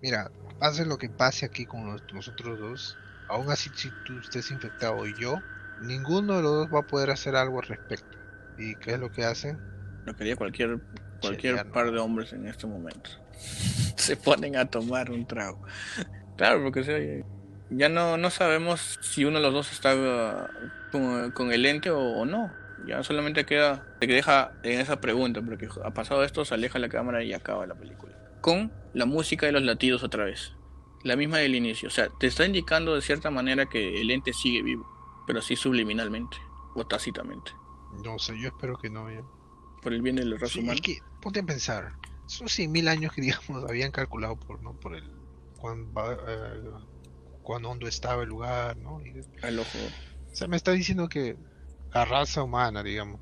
mira, 0.00 0.30
pase 0.60 0.86
lo 0.86 0.98
que 0.98 1.08
pase 1.08 1.46
aquí 1.46 1.66
con 1.66 2.00
nosotros 2.12 2.60
dos, 2.60 2.96
aún 3.28 3.50
así 3.50 3.70
si 3.74 3.90
tú 4.06 4.18
estés 4.20 4.52
infectado 4.52 5.04
y 5.04 5.14
yo, 5.20 5.36
ninguno 5.82 6.36
de 6.36 6.42
los 6.42 6.52
dos 6.52 6.68
va 6.72 6.80
a 6.80 6.86
poder 6.86 7.10
hacer 7.10 7.34
algo 7.34 7.60
al 7.60 7.66
respecto. 7.66 8.18
¿Y 8.56 8.76
qué 8.76 8.92
es 8.92 9.00
lo 9.00 9.10
que 9.10 9.24
hacen? 9.24 9.58
Lo 10.04 10.14
que 10.14 10.22
haría 10.22 10.36
cualquier, 10.36 10.78
cualquier 11.20 11.68
par 11.72 11.90
de 11.90 11.98
hombres 11.98 12.32
en 12.32 12.46
este 12.46 12.68
momento. 12.68 13.10
Se 13.96 14.16
ponen 14.16 14.56
a 14.56 14.64
tomar 14.64 15.10
un 15.10 15.26
trago. 15.26 15.60
Claro, 16.40 16.62
porque 16.62 17.22
ya 17.68 17.90
no, 17.90 18.16
no 18.16 18.30
sabemos 18.30 18.98
si 19.02 19.26
uno 19.26 19.36
de 19.36 19.42
los 19.42 19.52
dos 19.52 19.72
está 19.72 19.94
uh, 20.94 21.32
con, 21.34 21.52
el 21.52 21.66
ente 21.66 21.90
o, 21.90 22.24
no. 22.24 22.50
Ya 22.86 23.02
solamente 23.02 23.44
queda, 23.44 23.94
se 24.00 24.06
deja 24.06 24.52
en 24.62 24.80
esa 24.80 25.02
pregunta, 25.02 25.42
porque 25.42 25.68
ha 25.84 25.90
pasado 25.90 26.24
esto, 26.24 26.46
se 26.46 26.54
aleja 26.54 26.78
la 26.78 26.88
cámara 26.88 27.22
y 27.22 27.34
acaba 27.34 27.66
la 27.66 27.74
película. 27.74 28.16
Con 28.40 28.72
la 28.94 29.04
música 29.04 29.46
y 29.50 29.52
los 29.52 29.62
latidos 29.64 30.02
otra 30.02 30.24
vez 30.24 30.54
la 31.02 31.14
misma 31.14 31.36
del 31.36 31.54
inicio. 31.54 31.88
O 31.88 31.90
sea, 31.90 32.08
te 32.18 32.28
está 32.28 32.46
indicando 32.46 32.94
de 32.94 33.02
cierta 33.02 33.30
manera 33.30 33.66
que 33.66 34.00
el 34.00 34.10
ente 34.10 34.32
sigue 34.32 34.62
vivo, 34.62 34.88
pero 35.26 35.40
así 35.40 35.56
subliminalmente 35.56 36.38
o 36.74 36.86
tácitamente. 36.86 37.52
No 38.02 38.18
sé, 38.18 38.40
yo 38.40 38.48
espero 38.48 38.78
que 38.78 38.88
no. 38.88 39.10
Ya. 39.10 39.20
Por 39.82 39.92
el 39.92 40.00
bien 40.00 40.16
del 40.16 40.40
raza 40.40 40.54
sí, 40.54 40.66
Es 40.70 40.80
que, 40.80 41.00
ponte 41.20 41.40
a 41.40 41.42
pensar, 41.42 41.92
son 42.24 42.46
100.000 42.46 42.88
años 42.88 43.12
que, 43.12 43.20
digamos, 43.20 43.62
habían 43.68 43.90
calculado 43.90 44.36
por, 44.36 44.62
¿no? 44.62 44.72
por 44.72 44.96
el 44.96 45.19
cuán, 45.60 45.92
eh, 46.28 46.70
cuán 47.42 47.64
hondo 47.64 47.86
estaba 47.86 48.22
el 48.22 48.28
lugar, 48.28 48.76
¿no? 48.76 49.00
Y, 49.00 49.22
Al 49.42 49.58
ojo. 49.58 49.78
O 50.30 50.34
sea, 50.34 50.48
me 50.48 50.56
está 50.56 50.72
diciendo 50.72 51.08
que 51.08 51.36
la 51.92 52.04
raza 52.04 52.42
humana, 52.42 52.82
digamos, 52.82 53.20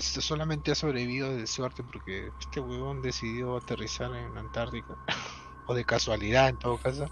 solamente 0.00 0.72
ha 0.72 0.74
sobrevivido 0.74 1.34
de 1.34 1.46
suerte 1.46 1.82
porque 1.82 2.28
este 2.40 2.60
huevón 2.60 3.02
decidió 3.02 3.56
aterrizar 3.56 4.14
en 4.14 4.36
Antártica. 4.36 4.96
o 5.66 5.74
de 5.74 5.84
casualidad 5.84 6.48
en 6.48 6.58
todo 6.58 6.76
caso. 6.78 7.10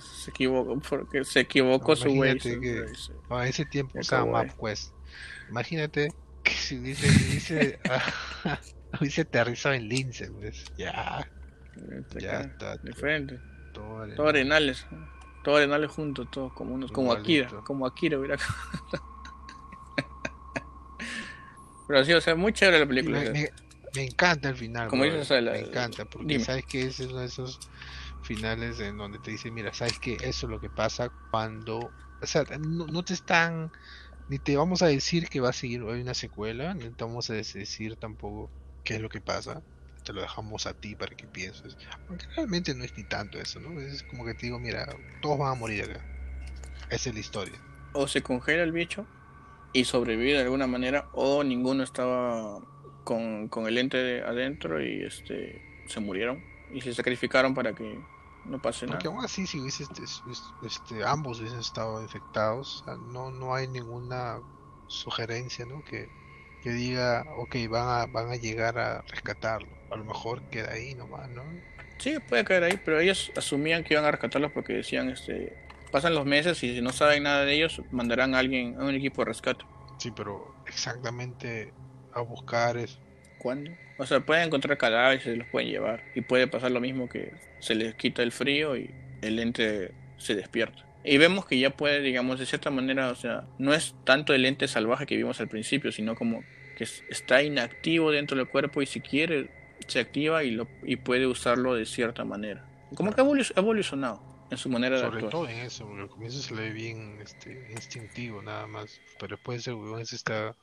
Se 0.00 0.30
equivocó 0.30 0.78
porque 0.80 1.24
se 1.24 1.40
equivocó 1.40 1.94
su 1.94 2.10
güey. 2.10 2.38
a 3.30 3.46
ese 3.46 3.64
tiempo 3.66 3.98
usaba 3.98 4.26
MapQuest. 4.26 4.92
Imagínate 5.48 6.12
que 6.42 6.52
si 6.52 6.78
dice, 6.78 7.08
dice, 7.08 7.78
hubiese 9.00 9.22
aterrizado 9.22 9.74
en 9.74 9.88
Lince, 9.88 10.30
pues, 10.32 10.64
ya. 10.76 11.28
Ya 12.18 12.40
está. 12.40 12.76
De 12.78 12.92
frente. 12.92 13.40
Todo, 13.72 14.28
arenales. 14.28 14.86
Todo 15.42 15.56
arenales 15.56 15.90
juntos, 15.90 16.28
todos 16.30 16.52
como 16.52 16.74
unos, 16.74 16.92
como 16.92 17.12
Akira, 17.12 17.48
como 17.62 17.86
Akira 17.86 18.18
hubiera 18.18 18.36
Pero 21.86 22.04
sí, 22.04 22.12
o 22.12 22.20
sea, 22.20 22.34
muy 22.36 22.52
chévere 22.52 22.78
la 22.80 22.86
película. 22.86 23.20
Me, 23.20 23.30
me- 23.30 23.50
me 23.92 24.04
encanta 24.04 24.48
el 24.50 24.56
final, 24.56 24.88
Como 24.88 25.04
dices, 25.04 25.22
o 25.22 25.24
sea, 25.24 25.40
la- 25.40 25.52
me 25.52 25.60
encanta, 25.60 26.04
porque 26.04 26.26
dime. 26.26 26.44
sabes 26.44 26.64
que 26.66 26.82
es 26.82 27.00
uno 27.00 27.18
de 27.18 27.26
esos 27.26 27.58
finales 28.20 28.78
en 28.80 28.96
donde 28.96 29.18
te 29.18 29.32
dicen, 29.32 29.52
mira, 29.54 29.72
sabes 29.72 29.98
que 29.98 30.14
eso 30.14 30.46
es 30.46 30.50
lo 30.50 30.60
que 30.60 30.70
pasa 30.70 31.10
cuando, 31.30 31.78
o 32.20 32.26
sea, 32.26 32.44
no, 32.60 32.86
no 32.86 33.02
te 33.02 33.14
están, 33.14 33.72
ni 34.28 34.38
te 34.38 34.56
vamos 34.56 34.82
a 34.82 34.86
decir 34.88 35.28
que 35.28 35.40
va 35.40 35.50
a 35.50 35.52
seguir, 35.52 35.82
hay 35.88 36.02
una 36.02 36.14
secuela, 36.14 36.74
ni 36.74 36.90
te 36.94 37.04
vamos 37.04 37.30
a 37.30 37.34
decir 37.34 37.96
tampoco 37.96 38.52
qué 38.84 38.96
es 38.96 39.00
lo 39.02 39.08
que 39.08 39.20
pasa, 39.20 39.64
te 40.10 40.14
lo 40.14 40.22
dejamos 40.22 40.66
a 40.66 40.74
ti 40.74 40.96
para 40.96 41.14
que 41.14 41.28
pienses, 41.28 41.76
aunque 42.08 42.26
realmente 42.36 42.74
no 42.74 42.84
es 42.84 42.96
ni 42.96 43.04
tanto 43.04 43.38
eso, 43.40 43.60
¿no? 43.60 43.80
Es 43.80 44.02
como 44.02 44.24
que 44.24 44.34
te 44.34 44.46
digo, 44.46 44.58
mira, 44.58 44.86
todos 45.20 45.38
van 45.38 45.52
a 45.52 45.54
morir 45.54 45.84
acá, 45.84 46.06
esa 46.90 47.10
es 47.10 47.14
la 47.14 47.20
historia. 47.20 47.62
O 47.92 48.06
se 48.08 48.22
congela 48.22 48.62
el 48.62 48.72
bicho 48.72 49.08
y 49.72 49.84
sobrevive 49.86 50.34
de 50.34 50.40
alguna 50.42 50.66
manera, 50.68 51.08
o 51.12 51.44
ninguno 51.44 51.84
estaba 51.84 52.60
con, 53.04 53.48
con 53.48 53.66
el 53.68 53.78
ente 53.78 53.98
de- 53.98 54.22
adentro 54.22 54.84
y 54.84 55.04
este 55.04 55.62
se 55.86 56.00
murieron 56.00 56.46
y 56.70 56.82
se 56.82 56.94
sacrificaron 56.94 57.54
para 57.54 57.74
que 57.74 58.06
no 58.44 58.60
pase 58.60 58.86
Porque 58.86 59.06
nada. 59.06 59.08
aún 59.08 59.24
así, 59.24 59.46
si 59.46 59.60
hubiese 59.60 59.84
este, 59.84 60.04
este, 60.60 61.04
ambos 61.04 61.40
hubiesen 61.40 61.60
estado 61.60 62.02
infectados, 62.02 62.82
no, 63.00 63.30
no 63.30 63.54
hay 63.54 63.68
ninguna 63.68 64.42
sugerencia, 64.86 65.64
¿no? 65.66 65.82
Que, 65.82 66.12
que 66.60 66.70
diga, 66.70 67.24
ok, 67.36 67.56
van 67.70 67.88
a, 68.02 68.06
van 68.06 68.30
a 68.30 68.36
llegar 68.36 68.78
a 68.78 69.02
rescatarlo. 69.02 69.79
A 69.90 69.96
lo 69.96 70.04
mejor 70.04 70.42
queda 70.50 70.72
ahí 70.72 70.94
nomás, 70.94 71.28
¿no? 71.30 71.44
Sí, 71.98 72.16
puede 72.28 72.44
caer 72.44 72.64
ahí, 72.64 72.78
pero 72.84 73.00
ellos 73.00 73.30
asumían 73.36 73.84
que 73.84 73.94
iban 73.94 74.06
a 74.06 74.10
rescatarlos 74.10 74.52
porque 74.52 74.72
decían, 74.72 75.10
este, 75.10 75.52
pasan 75.90 76.14
los 76.14 76.24
meses 76.24 76.62
y 76.62 76.74
si 76.74 76.80
no 76.80 76.90
saben 76.92 77.24
nada 77.24 77.44
de 77.44 77.54
ellos, 77.54 77.82
mandarán 77.90 78.34
a 78.34 78.38
alguien, 78.38 78.76
a 78.80 78.84
un 78.84 78.94
equipo 78.94 79.22
de 79.22 79.26
rescate. 79.26 79.64
Sí, 79.98 80.10
pero 80.16 80.54
exactamente 80.66 81.72
a 82.12 82.20
buscar 82.22 82.76
es 82.78 82.98
¿Cuándo? 83.38 83.70
O 83.98 84.04
sea, 84.06 84.20
pueden 84.20 84.46
encontrar 84.46 84.76
cadáveres 84.76 85.22
y 85.26 85.30
se 85.30 85.36
los 85.36 85.46
pueden 85.48 85.70
llevar. 85.70 86.02
Y 86.14 86.20
puede 86.20 86.46
pasar 86.46 86.70
lo 86.70 86.80
mismo 86.80 87.08
que 87.08 87.32
se 87.58 87.74
les 87.74 87.94
quita 87.94 88.22
el 88.22 88.32
frío 88.32 88.76
y 88.76 88.90
el 89.22 89.38
ente 89.38 89.92
se 90.18 90.34
despierta. 90.34 90.84
Y 91.04 91.16
vemos 91.16 91.46
que 91.46 91.58
ya 91.58 91.70
puede, 91.70 92.00
digamos, 92.00 92.38
de 92.38 92.44
cierta 92.46 92.70
manera, 92.70 93.08
o 93.10 93.14
sea, 93.14 93.44
no 93.58 93.72
es 93.72 93.94
tanto 94.04 94.34
el 94.34 94.44
ente 94.44 94.68
salvaje 94.68 95.06
que 95.06 95.16
vimos 95.16 95.40
al 95.40 95.48
principio, 95.48 95.90
sino 95.90 96.14
como 96.14 96.44
que 96.76 96.84
es- 96.84 97.02
está 97.08 97.42
inactivo 97.42 98.10
dentro 98.10 98.36
del 98.36 98.46
cuerpo 98.48 98.82
y 98.82 98.86
si 98.86 99.00
quiere 99.00 99.48
se 99.86 100.00
activa 100.00 100.42
y, 100.44 100.50
lo, 100.52 100.68
y 100.82 100.96
puede 100.96 101.26
usarlo 101.26 101.74
de 101.74 101.86
cierta 101.86 102.24
manera. 102.24 102.66
Como 102.94 103.12
que 103.12 103.20
ha 103.20 103.24
evolu- 103.24 103.52
ha 103.54 103.60
evolucionado 103.60 104.20
en 104.50 104.58
su 104.58 104.68
manera 104.68 104.96
de 104.96 105.02
sobre 105.02 105.16
actuar. 105.16 105.30
todo 105.32 105.48
en 105.48 105.58
eso, 105.60 105.86
porque 105.86 106.02
al 106.02 106.08
comienzo 106.08 106.40
se 106.42 106.54
le 106.54 106.62
ve 106.62 106.70
bien 106.72 107.18
este, 107.22 107.68
instintivo 107.72 108.42
nada 108.42 108.66
más, 108.66 109.00
pero 109.18 109.36
después 109.36 109.66
el 109.68 109.74
weón 109.74 110.04
se 110.06 110.16
está 110.16 110.56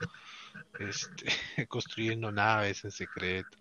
este, 0.79 1.25
construyendo 1.67 2.31
naves 2.31 2.83
en 2.83 2.91
secreto. 2.91 3.57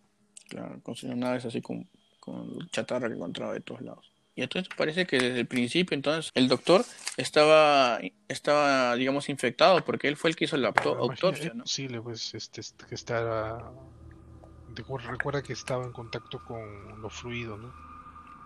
Claro, 0.49 0.81
construyendo 0.83 1.27
naves 1.27 1.45
así 1.45 1.61
con, 1.63 1.89
con 2.21 2.69
chatarra 2.71 3.09
que 3.09 3.15
encontraba 3.15 3.53
de 3.53 3.61
todos 3.61 3.83
lados. 3.83 4.13
Y 4.35 4.43
entonces 4.43 4.69
parece 4.77 5.07
que 5.07 5.19
desde 5.19 5.41
el 5.41 5.47
principio, 5.47 5.95
entonces, 5.95 6.31
el 6.35 6.47
doctor 6.47 6.85
estaba, 7.17 7.99
estaba 8.29 8.95
digamos, 8.95 9.31
infectado 9.31 9.83
porque 9.85 10.09
él 10.09 10.17
fue 10.17 10.29
el 10.31 10.37
que 10.37 10.45
hizo 10.45 10.59
la 10.59 10.69
autopsia, 10.69 11.49
es 11.49 11.55
¿no? 11.55 11.63
posible, 11.65 12.03
pues, 12.03 12.35
este, 12.35 12.61
est- 12.61 12.83
que 12.83 12.95
estará... 12.95 13.73
recu- 14.77 15.01
Recuerda 15.01 15.43
que 15.43 15.53
estaba 15.53 15.85
en 15.85 15.93
contacto 15.93 16.39
con 16.41 17.01
los 17.03 17.15
fluidos, 17.15 17.59
¿no? 17.61 17.75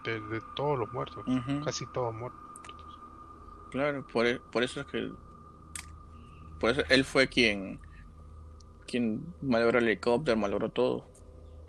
De, 0.05 0.20
de 0.20 0.41
todos 0.57 0.78
los 0.78 0.93
muertos, 0.93 1.24
casi 1.64 1.87
todos 1.87 2.14
muertos. 2.14 2.41
Claro, 3.70 4.05
por, 4.12 4.26
e- 4.26 4.41
por 4.51 4.62
eso 4.62 4.81
es 4.81 4.87
que... 4.87 5.12
Por 6.59 6.70
eso 6.70 6.83
él 6.91 7.05
fue 7.05 7.28
quien, 7.28 7.81
quien 8.87 9.35
malogró 9.41 9.78
el 9.78 9.87
helicóptero, 9.89 10.37
malogró 10.37 10.70
todo. 10.70 11.09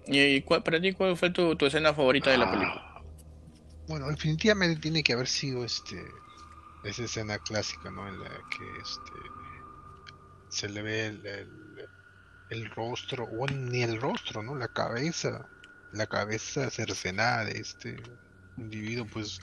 ¿Y, 0.05 0.19
y 0.21 0.41
cuál- 0.43 0.63
para 0.63 0.81
ti 0.81 0.93
cuál 0.93 1.17
fue 1.17 1.31
tu, 1.31 1.55
tu 1.55 1.65
escena 1.65 1.93
favorita 1.93 2.31
de 2.31 2.37
la 2.37 2.49
película? 2.49 2.83
Ah, 2.95 3.01
Bueno, 3.87 4.07
definitivamente 4.09 4.79
tiene 4.81 5.03
que 5.03 5.13
haber 5.13 5.27
sido 5.27 5.63
este 5.65 6.23
esa 6.83 7.03
escena 7.05 7.39
clásica, 7.39 7.91
¿no? 7.91 8.07
En 8.07 8.19
la 8.19 8.29
que 8.49 8.77
este 8.79 9.13
se 10.49 10.69
le 10.69 10.81
ve 10.83 11.05
el, 11.07 11.25
el- 11.25 11.60
el 12.51 12.69
rostro, 12.69 13.23
o 13.23 13.47
ni 13.47 13.81
el 13.81 13.99
rostro, 13.99 14.43
¿no? 14.43 14.55
La 14.55 14.67
cabeza, 14.67 15.47
la 15.93 16.05
cabeza 16.05 16.69
cercenada 16.69 17.45
de 17.45 17.59
este 17.59 17.95
individuo, 18.57 19.07
pues 19.11 19.39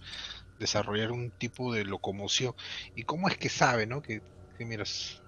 desarrollar 0.58 1.10
un 1.10 1.30
tipo 1.30 1.72
de 1.72 1.84
locomoción. 1.84 2.54
¿Y 2.94 3.04
cómo 3.04 3.28
es 3.28 3.38
que 3.38 3.48
sabe, 3.48 3.86
¿no? 3.86 4.02
Que, 4.02 4.20
que 4.56 4.64
miras, 4.66 5.22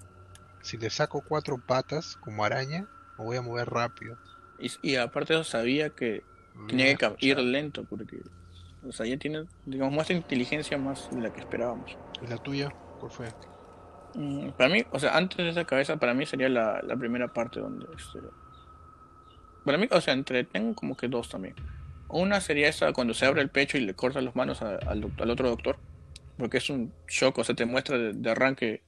si 0.63 0.77
le 0.77 0.91
saco 0.91 1.25
cuatro 1.27 1.59
patas 1.59 2.17
como 2.17 2.45
araña, 2.45 2.87
me 3.19 3.25
voy 3.25 3.37
a 3.39 3.43
mover 3.43 3.69
rápido. 3.71 4.17
Y, 4.59 4.71
y 4.83 4.97
aparte 4.97 5.33
eso 5.33 5.45
sabía 5.45 5.91
que 5.91 6.23
tenía 6.69 6.95
que 6.95 7.15
ir 7.19 7.39
lento 7.39 7.85
porque... 7.85 8.19
O 8.83 8.93
sea, 8.93 9.05
ya 9.05 9.19
tiene, 9.19 9.45
digamos, 9.67 9.93
muestra 9.93 10.17
inteligencia 10.17 10.79
más 10.79 11.11
de 11.11 11.21
la 11.21 11.31
que 11.31 11.41
esperábamos. 11.41 11.99
¿Y 12.23 12.27
la 12.27 12.39
tuya? 12.39 12.71
¿Cuál 12.99 13.13
fue? 13.13 13.29
Mm, 14.15 14.51
Para 14.51 14.69
mí, 14.71 14.83
o 14.91 14.99
sea, 14.99 15.17
antes 15.17 15.39
de 15.39 15.51
esa 15.51 15.65
cabeza, 15.65 15.97
para 15.97 16.15
mí 16.15 16.27
sería 16.27 16.49
la, 16.49 16.81
la 16.83 16.97
primera 16.97 17.29
parte 17.29 17.61
donde 17.61 17.87
este. 17.97 18.19
Para 19.65 19.79
mí, 19.79 19.87
o 19.91 20.01
sea, 20.01 20.15
entre 20.15 20.45
tengo 20.45 20.75
como 20.75 20.97
que 20.97 21.09
dos 21.09 21.29
también. 21.29 21.55
Una 22.09 22.41
sería 22.41 22.69
esa 22.69 22.93
cuando 22.93 23.15
se 23.15 23.27
abre 23.27 23.41
el 23.43 23.51
pecho 23.51 23.79
y 23.79 23.83
le 23.83 23.95
corta 23.95 24.21
las 24.21 24.35
manos 24.35 24.63
a- 24.63 24.77
al, 24.77 25.13
al 25.19 25.31
otro 25.31 25.49
doctor. 25.49 25.79
Porque 26.37 26.57
es 26.59 26.71
un 26.71 26.93
shock, 27.09 27.39
o 27.39 27.45
sea, 27.45 27.55
te 27.55 27.67
muestra 27.67 27.99
de, 27.99 28.13
de 28.15 28.31
arranque 28.31 28.83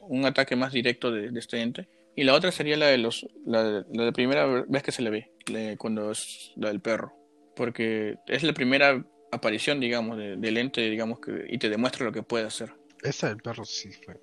un 0.00 0.24
ataque 0.24 0.56
más 0.56 0.72
directo 0.72 1.10
de, 1.10 1.30
de 1.30 1.38
este 1.40 1.60
ente. 1.62 1.88
Y 2.16 2.24
la 2.24 2.34
otra 2.34 2.50
sería 2.50 2.76
la 2.76 2.86
de 2.86 2.98
los 2.98 3.26
la 3.44 3.62
de, 3.62 3.84
la 3.92 4.04
de 4.04 4.12
primera 4.12 4.46
vez 4.46 4.82
que 4.82 4.92
se 4.92 5.02
le 5.02 5.10
ve, 5.10 5.30
cuando 5.78 6.10
es 6.10 6.52
la 6.56 6.68
del 6.68 6.80
perro. 6.80 7.12
Porque 7.54 8.16
es 8.26 8.42
la 8.42 8.52
primera 8.52 9.04
aparición, 9.32 9.80
digamos, 9.80 10.18
de- 10.18 10.36
del 10.36 10.56
ente, 10.58 10.82
digamos, 10.90 11.20
que, 11.20 11.44
y 11.48 11.58
te 11.58 11.68
demuestra 11.70 12.04
lo 12.04 12.12
que 12.12 12.22
puede 12.22 12.44
hacer. 12.46 12.72
Esa 13.02 13.28
del 13.28 13.38
perro 13.38 13.64
sí 13.64 13.90
fue. 13.92 14.16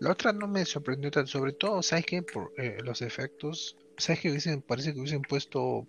La 0.00 0.12
otra 0.12 0.32
no 0.32 0.46
me 0.48 0.64
sorprendió 0.64 1.10
tanto, 1.10 1.30
sobre 1.30 1.52
todo, 1.52 1.82
¿sabes 1.82 2.06
qué? 2.06 2.22
Por 2.22 2.52
eh, 2.58 2.78
los 2.84 3.02
efectos, 3.02 3.76
¿sabes 3.96 4.20
qué? 4.20 4.30
Hubiesen, 4.30 4.62
parece 4.62 4.92
que 4.92 4.98
hubiesen 5.00 5.22
puesto 5.22 5.86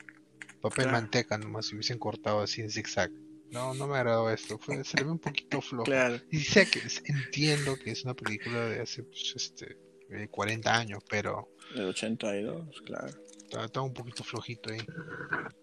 papel 0.62 0.86
Claro. 0.86 0.92
manteca 0.92 1.38
nomás, 1.38 1.72
y 1.72 1.76
hubiesen 1.76 2.00
cortado 2.00 2.42
así 2.42 2.62
en 2.62 2.70
zigzag. 2.70 3.12
No, 3.52 3.74
no 3.74 3.88
me 3.88 3.98
agradó 3.98 4.30
esto, 4.32 4.58
fue, 4.58 4.84
se 4.84 4.98
le 4.98 5.04
ve 5.04 5.12
un 5.12 5.20
poquito 5.20 5.62
flojo. 5.62 5.84
Claro. 5.84 6.20
Y 6.32 6.40
sé 6.40 6.70
que 6.70 6.82
entiendo 7.06 7.76
que 7.78 7.92
es 7.92 8.04
una 8.04 8.14
película 8.16 8.66
de 8.68 8.82
hace 8.82 9.04
pues, 9.04 9.34
este, 9.36 9.78
eh, 10.10 10.28
40 10.30 10.76
años, 10.76 11.04
pero 11.10 11.50
Del 11.76 11.86
82, 11.86 12.82
claro. 12.82 13.08
está, 13.44 13.66
está 13.66 13.82
un 13.82 13.94
poquito 13.94 14.24
flojito 14.24 14.72
ahí. 14.72 14.80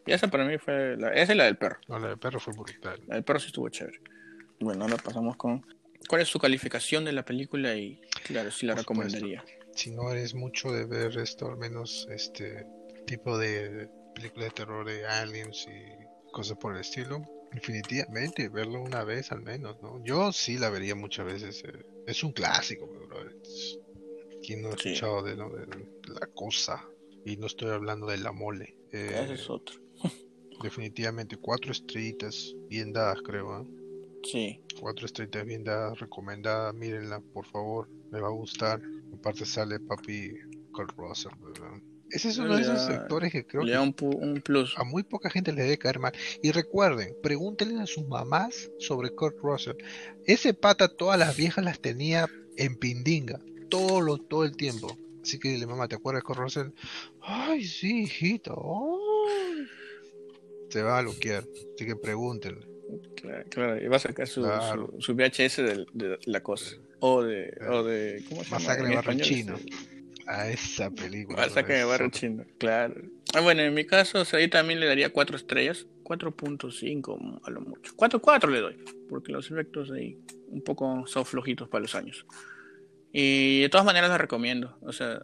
Y 0.06 0.12
esa 0.12 0.28
para 0.28 0.44
mí 0.44 0.58
fue. 0.58 0.96
La, 0.96 1.08
esa 1.12 1.32
es 1.32 1.38
la 1.38 1.44
del 1.44 1.56
perro. 1.56 1.78
No, 1.88 1.98
la 1.98 2.08
del 2.08 2.18
perro 2.18 2.38
fue 2.40 2.54
brutal. 2.54 3.00
La 3.06 3.16
del 3.16 3.24
perro 3.24 3.40
sí 3.40 3.46
estuvo 3.46 3.68
chévere. 3.68 4.00
Bueno, 4.60 4.84
ahora 4.84 4.96
pasamos 4.96 5.36
con. 5.36 5.64
¿Cuál 6.08 6.22
es 6.22 6.28
su 6.28 6.38
calificación 6.38 7.04
de 7.04 7.12
la 7.12 7.24
película? 7.24 7.74
Y 7.76 8.00
claro, 8.24 8.50
sí 8.50 8.66
la 8.66 8.74
Por 8.74 8.82
supuesto. 8.84 9.14
recomendaría. 9.16 9.44
si 9.74 9.90
no 9.90 10.10
eres 10.10 10.34
mucho 10.34 10.70
de 10.70 10.84
ver 10.86 11.16
esto, 11.18 11.46
al 11.48 11.56
menos 11.56 12.06
este 12.10 12.66
tipo 13.06 13.38
de 13.38 13.88
película 14.14 14.44
de 14.46 14.50
terror 14.50 14.86
de 14.86 15.06
aliens 15.06 15.66
y 15.66 16.30
cosas 16.32 16.58
por 16.58 16.74
el 16.74 16.80
estilo, 16.80 17.22
definitivamente 17.52 18.48
verlo 18.48 18.80
una 18.82 19.04
vez 19.04 19.32
al 19.32 19.42
menos, 19.42 19.80
¿no? 19.82 20.02
Yo 20.04 20.32
sí 20.32 20.58
la 20.58 20.68
vería 20.70 20.94
muchas 20.94 21.26
veces. 21.26 21.62
eh, 21.64 21.84
Es 22.06 22.22
un 22.24 22.32
clásico, 22.32 22.86
bro. 22.86 23.28
Es- 23.30 23.78
¿Quién 24.44 24.62
no 24.62 24.68
ha 24.70 24.76
Sí. 24.76 24.88
escuchado 24.90 25.22
de, 25.22 25.36
¿no? 25.36 25.48
de 25.50 25.66
la 26.08 26.26
cosa? 26.34 26.84
Y 27.24 27.36
no 27.36 27.46
estoy 27.46 27.70
hablando 27.70 28.06
de 28.08 28.18
la 28.18 28.32
mole. 28.32 28.76
Eh, 28.92 29.28
es 29.32 29.48
otro. 29.48 29.80
definitivamente 30.62 31.36
cuatro 31.38 31.72
estrellitas 31.72 32.54
bien 32.68 32.92
dadas, 32.92 33.20
creo. 33.22 33.62
¿eh? 33.62 33.66
Sí. 34.24 34.60
Cuatro 34.80 35.06
estrellitas 35.06 35.44
bien 35.44 35.64
dadas, 35.64 35.98
recomendada, 35.98 36.72
mírenla, 36.72 37.20
por 37.20 37.44
favor, 37.46 37.88
me 38.10 38.20
va 38.20 38.28
a 38.28 38.32
gustar. 38.32 38.80
Aparte 39.14 39.44
sale 39.44 39.80
papi 39.80 40.32
Kurt 40.72 40.96
Russell, 40.96 41.32
¿verdad? 41.40 41.80
Ese 42.10 42.28
es 42.28 42.36
uno 42.38 42.56
de 42.56 42.62
esos 42.62 42.84
sectores 42.84 43.32
que 43.32 43.46
creo 43.46 43.62
Le 43.62 43.70
que 43.72 43.76
da 43.76 43.82
un, 43.82 44.40
plus. 44.42 44.74
a 44.76 44.84
muy 44.84 45.02
poca 45.02 45.30
gente 45.30 45.50
le 45.52 45.62
debe 45.62 45.78
caer 45.78 45.98
mal. 45.98 46.12
Y 46.42 46.50
recuerden, 46.52 47.16
pregúntenle 47.22 47.80
a 47.80 47.86
sus 47.86 48.06
mamás 48.06 48.70
sobre 48.78 49.14
Kurt 49.14 49.38
Russell. 49.40 49.76
Ese 50.26 50.52
pata 50.52 50.88
todas 50.94 51.18
las 51.18 51.36
viejas 51.36 51.64
las 51.64 51.80
tenía 51.80 52.28
en 52.58 52.76
pindinga, 52.76 53.40
todo, 53.70 54.02
lo, 54.02 54.18
todo 54.18 54.44
el 54.44 54.56
tiempo. 54.56 54.94
Así 55.22 55.38
que 55.38 55.48
dile, 55.50 55.66
mamá, 55.66 55.88
¿te 55.88 55.94
acuerdas 55.94 56.22
de 56.22 56.26
Kurt 56.26 56.38
Russell? 56.40 56.68
Ay, 57.22 57.64
sí, 57.64 58.02
hijito. 58.02 58.54
ay". 59.28 59.66
Se 60.68 60.82
va 60.82 60.98
a 60.98 61.02
loquear, 61.02 61.44
así 61.74 61.86
que 61.86 61.96
pregúntenle. 61.96 62.66
Claro, 63.16 63.44
claro. 63.50 63.84
Y 63.84 63.88
va 63.88 63.96
a 63.96 64.00
sacar 64.00 64.26
su, 64.26 64.42
Claro. 64.42 64.92
su, 64.98 65.02
su 65.02 65.14
VHS 65.14 65.56
de, 65.58 65.86
de 65.92 66.18
la 66.26 66.42
cosa. 66.42 66.76
O 67.00 67.22
de. 67.22 67.52
O 67.68 67.82
de 67.82 68.22
¿Cómo 68.28 68.42
se 68.44 68.50
llama? 68.50 68.58
Masacre 68.58 68.88
de 68.88 68.94
Barrio 68.96 69.20
Chino. 69.20 69.56
A 70.26 70.48
esa 70.48 70.90
película. 70.90 71.38
Masacre 71.38 71.78
de 71.78 71.84
Barrio 71.84 72.10
Chino. 72.10 72.44
Claro. 72.58 72.94
Ah, 73.34 73.40
bueno, 73.40 73.62
en 73.62 73.74
mi 73.74 73.84
caso, 73.84 74.20
o 74.20 74.24
sea, 74.24 74.38
ahí 74.38 74.48
también 74.48 74.78
le 74.80 74.86
daría 74.86 75.12
4 75.12 75.36
estrellas. 75.36 75.86
4.5 76.04 77.40
a 77.44 77.50
lo 77.50 77.60
mucho. 77.60 77.94
4.4 77.96 78.50
le 78.50 78.60
doy. 78.60 78.76
Porque 79.08 79.32
los 79.32 79.50
efectos 79.50 79.90
ahí 79.90 80.18
un 80.48 80.62
poco 80.62 81.04
son 81.06 81.24
flojitos 81.24 81.68
para 81.68 81.82
los 81.82 81.94
años. 81.94 82.26
Y 83.12 83.62
de 83.62 83.68
todas 83.68 83.84
maneras 83.86 84.10
la 84.10 84.18
recomiendo. 84.18 84.76
O 84.82 84.92
sea, 84.92 85.22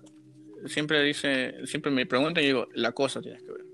siempre 0.66 1.02
dice, 1.02 1.54
siempre 1.66 1.90
me 1.90 2.06
preguntan 2.06 2.42
y 2.42 2.48
digo, 2.48 2.68
la 2.74 2.92
cosa 2.92 3.20
tienes 3.20 3.42
que 3.42 3.52
ver. 3.52 3.64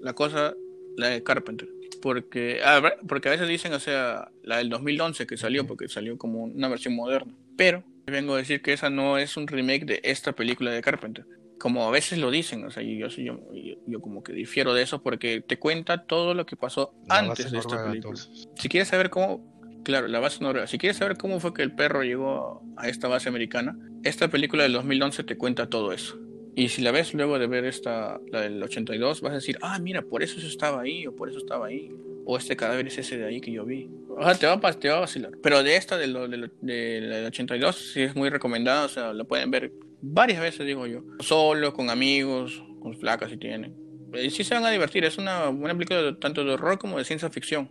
La 0.00 0.14
cosa, 0.14 0.54
la 0.96 1.08
de 1.08 1.22
Carpenter. 1.22 1.68
Porque, 2.02 2.60
ah, 2.64 2.82
porque 3.08 3.28
a 3.28 3.32
veces 3.32 3.48
dicen, 3.48 3.72
o 3.72 3.80
sea, 3.80 4.28
la 4.42 4.58
del 4.58 4.68
2011 4.68 5.26
que 5.26 5.36
salió, 5.38 5.66
porque 5.66 5.88
salió 5.88 6.18
como 6.18 6.42
una 6.42 6.68
versión 6.68 6.94
moderna. 6.94 7.32
Pero 7.56 7.84
vengo 8.06 8.34
a 8.34 8.38
decir 8.38 8.60
que 8.60 8.72
esa 8.72 8.90
no 8.90 9.16
es 9.16 9.36
un 9.36 9.46
remake 9.46 9.86
de 9.86 10.00
esta 10.02 10.32
película 10.32 10.70
de 10.72 10.82
Carpenter. 10.82 11.24
Como 11.58 11.86
a 11.86 11.92
veces 11.92 12.18
lo 12.18 12.30
dicen, 12.32 12.64
o 12.64 12.70
sea, 12.70 12.82
yo, 12.82 13.06
yo, 13.06 13.38
yo, 13.86 14.00
como 14.00 14.24
que 14.24 14.32
difiero 14.32 14.74
de 14.74 14.82
eso 14.82 15.00
porque 15.00 15.40
te 15.40 15.60
cuenta 15.60 16.04
todo 16.04 16.34
lo 16.34 16.44
que 16.44 16.56
pasó 16.56 16.92
antes 17.08 17.52
de 17.52 17.58
esta 17.58 17.84
película. 17.84 18.20
Si 18.56 18.68
quieres 18.68 18.88
saber 18.88 19.10
cómo, 19.10 19.80
claro, 19.84 20.08
la 20.08 20.18
base 20.18 20.42
noruega, 20.42 20.66
si 20.66 20.78
quieres 20.78 20.96
saber 20.96 21.16
cómo 21.16 21.38
fue 21.38 21.54
que 21.54 21.62
el 21.62 21.72
perro 21.72 22.02
llegó 22.02 22.64
a 22.76 22.88
esta 22.88 23.06
base 23.06 23.28
americana, 23.28 23.78
esta 24.02 24.26
película 24.26 24.64
del 24.64 24.72
2011 24.72 25.22
te 25.22 25.38
cuenta 25.38 25.70
todo 25.70 25.92
eso. 25.92 26.18
Y 26.54 26.68
si 26.68 26.82
la 26.82 26.90
ves 26.90 27.14
luego 27.14 27.38
de 27.38 27.46
ver 27.46 27.64
esta, 27.64 28.20
la 28.30 28.42
del 28.42 28.62
82, 28.62 29.22
vas 29.22 29.32
a 29.32 29.34
decir, 29.36 29.58
ah, 29.62 29.78
mira, 29.78 30.02
por 30.02 30.22
eso 30.22 30.38
eso 30.38 30.48
estaba 30.48 30.82
ahí, 30.82 31.06
o 31.06 31.16
por 31.16 31.30
eso 31.30 31.38
estaba 31.38 31.66
ahí, 31.66 31.90
o 32.26 32.36
este 32.36 32.56
cadáver 32.56 32.86
es 32.86 32.98
ese 32.98 33.16
de 33.16 33.26
ahí 33.26 33.40
que 33.40 33.52
yo 33.52 33.64
vi. 33.64 33.90
O 34.08 34.22
sea, 34.22 34.34
te 34.34 34.46
va, 34.46 34.60
a, 34.62 34.72
te 34.72 34.88
va 34.90 34.98
a 34.98 35.00
vacilar. 35.00 35.32
Pero 35.42 35.62
de 35.62 35.76
esta, 35.76 35.96
del, 35.96 36.12
del, 36.12 36.52
del, 36.60 37.26
82, 37.26 37.92
sí 37.94 38.02
es 38.02 38.14
muy 38.14 38.28
recomendada, 38.28 38.84
o 38.84 38.88
sea, 38.88 39.12
la 39.14 39.24
pueden 39.24 39.50
ver 39.50 39.72
varias 40.02 40.40
veces, 40.40 40.66
digo 40.66 40.86
yo. 40.86 41.02
Solo, 41.20 41.72
con 41.72 41.88
amigos, 41.88 42.62
con 42.80 42.94
flacas 42.98 43.30
si 43.30 43.38
tienen. 43.38 43.74
Y 44.12 44.30
sí 44.30 44.44
se 44.44 44.54
van 44.54 44.66
a 44.66 44.70
divertir, 44.70 45.04
es 45.04 45.16
una 45.16 45.46
buena 45.46 45.72
película 45.74 46.18
tanto 46.20 46.44
de 46.44 46.52
horror 46.52 46.78
como 46.78 46.98
de 46.98 47.04
ciencia 47.04 47.30
ficción. 47.30 47.70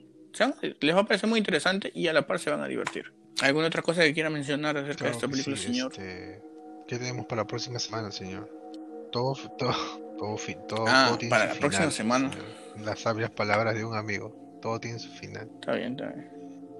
les 0.80 0.96
va 0.96 1.02
a 1.02 1.06
parecer 1.06 1.30
muy 1.30 1.38
interesante 1.38 1.92
y 1.94 2.08
a 2.08 2.14
la 2.14 2.26
par 2.26 2.40
se 2.40 2.50
van 2.50 2.62
a 2.62 2.68
divertir. 2.68 3.14
¿Alguna 3.42 3.68
otra 3.68 3.84
cosa 3.84 4.02
que 4.02 4.14
quiera 4.14 4.32
mencionar 4.32 4.76
acerca 4.78 5.06
de 5.06 5.12
esta 5.12 5.28
película, 5.28 5.56
señor? 5.56 5.92
Este... 5.92 6.42
¿Qué 6.88 6.98
tenemos 6.98 7.26
para 7.26 7.44
la 7.44 7.48
próxima 7.48 7.80
semana, 7.80 8.12
señor? 8.12 8.61
Todo, 9.12 9.36
todo, 9.58 9.74
todo, 10.18 10.38
todo, 10.68 10.86
ah, 10.88 11.18
para 11.30 11.48
la 11.48 11.56
próxima 11.56 11.92
semana. 11.92 12.32
Las 12.84 13.00
sabias 13.00 13.30
palabras 13.32 13.76
de 13.76 13.86
un 13.86 13.96
amigo. 13.96 14.36
Todo 14.62 14.80
tiene 14.80 15.00
su 15.00 15.10
final. 15.10 15.50
Está 15.60 15.74
bien, 15.74 15.92
está 15.94 16.10
bien. 16.10 16.30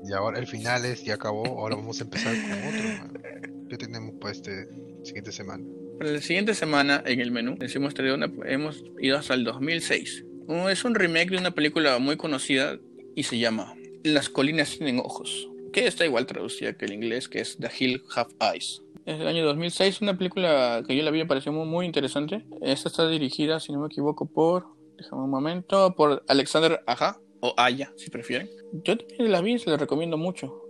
Y 0.04 0.14
ahora 0.14 0.40
el 0.40 0.48
final 0.48 0.86
es, 0.86 1.04
ya 1.04 1.16
acabó, 1.16 1.46
ahora 1.46 1.76
vamos 1.76 2.00
a 2.00 2.04
empezar 2.04 2.34
con 2.34 2.52
otro. 2.52 3.22
¿Qué 3.70 3.78
tenemos 3.78 4.16
para 4.20 4.32
este 4.34 4.68
siguiente 5.04 5.32
semana? 5.32 5.64
Para 6.00 6.12
la 6.12 6.22
siguiente 6.22 6.56
semana 6.56 7.04
en 7.06 7.20
el 7.20 7.32
menú 7.32 7.58
hemos, 7.60 7.94
una, 8.00 8.32
hemos 8.46 8.84
ido 9.00 9.18
hasta 9.18 9.36
el 9.36 9.44
2006. 9.44 10.26
Es 10.70 10.84
un 10.84 10.96
remake 10.96 11.30
de 11.30 11.38
una 11.38 11.52
película 11.52 12.00
muy 12.00 12.18
conocida 12.18 12.80
y 13.16 13.24
se 13.24 13.38
llama 13.38 13.76
Las 14.04 14.30
colinas 14.30 14.78
tienen 14.78 15.00
ojos, 15.00 15.50
que 15.72 15.86
está 15.86 16.06
igual 16.06 16.26
traducida 16.26 16.74
que 16.74 16.86
el 16.86 16.94
inglés, 16.94 17.30
que 17.30 17.40
es 17.40 17.58
The 17.58 17.70
Hill 17.78 18.04
Have 18.16 18.32
Eyes. 18.40 18.82
Es 19.06 19.18
del 19.18 19.28
año 19.28 19.46
2006, 19.46 20.02
una 20.02 20.18
película 20.18 20.84
que 20.88 20.96
yo 20.96 21.04
la 21.04 21.12
vi 21.12 21.20
me 21.20 21.26
pareció 21.26 21.52
muy, 21.52 21.66
muy 21.66 21.86
interesante. 21.86 22.46
Esta 22.62 22.90
está 22.90 23.08
dirigida, 23.08 23.60
si 23.60 23.72
no 23.72 23.80
me 23.80 23.88
equivoco, 23.88 24.28
por, 24.32 24.68
déjame 24.98 25.24
un 25.24 25.30
momento, 25.32 25.96
por 25.96 26.24
Alexander 26.28 26.84
Aja, 26.86 27.20
o 27.40 27.54
Aya, 27.58 27.92
si 27.98 28.12
prefieren. 28.12 28.50
Yo 28.72 28.98
también 28.98 29.32
la 29.32 29.42
vi 29.42 29.54
y 29.54 29.60
se 29.60 29.70
la 29.70 29.78
recomiendo 29.78 30.18
mucho. 30.18 30.68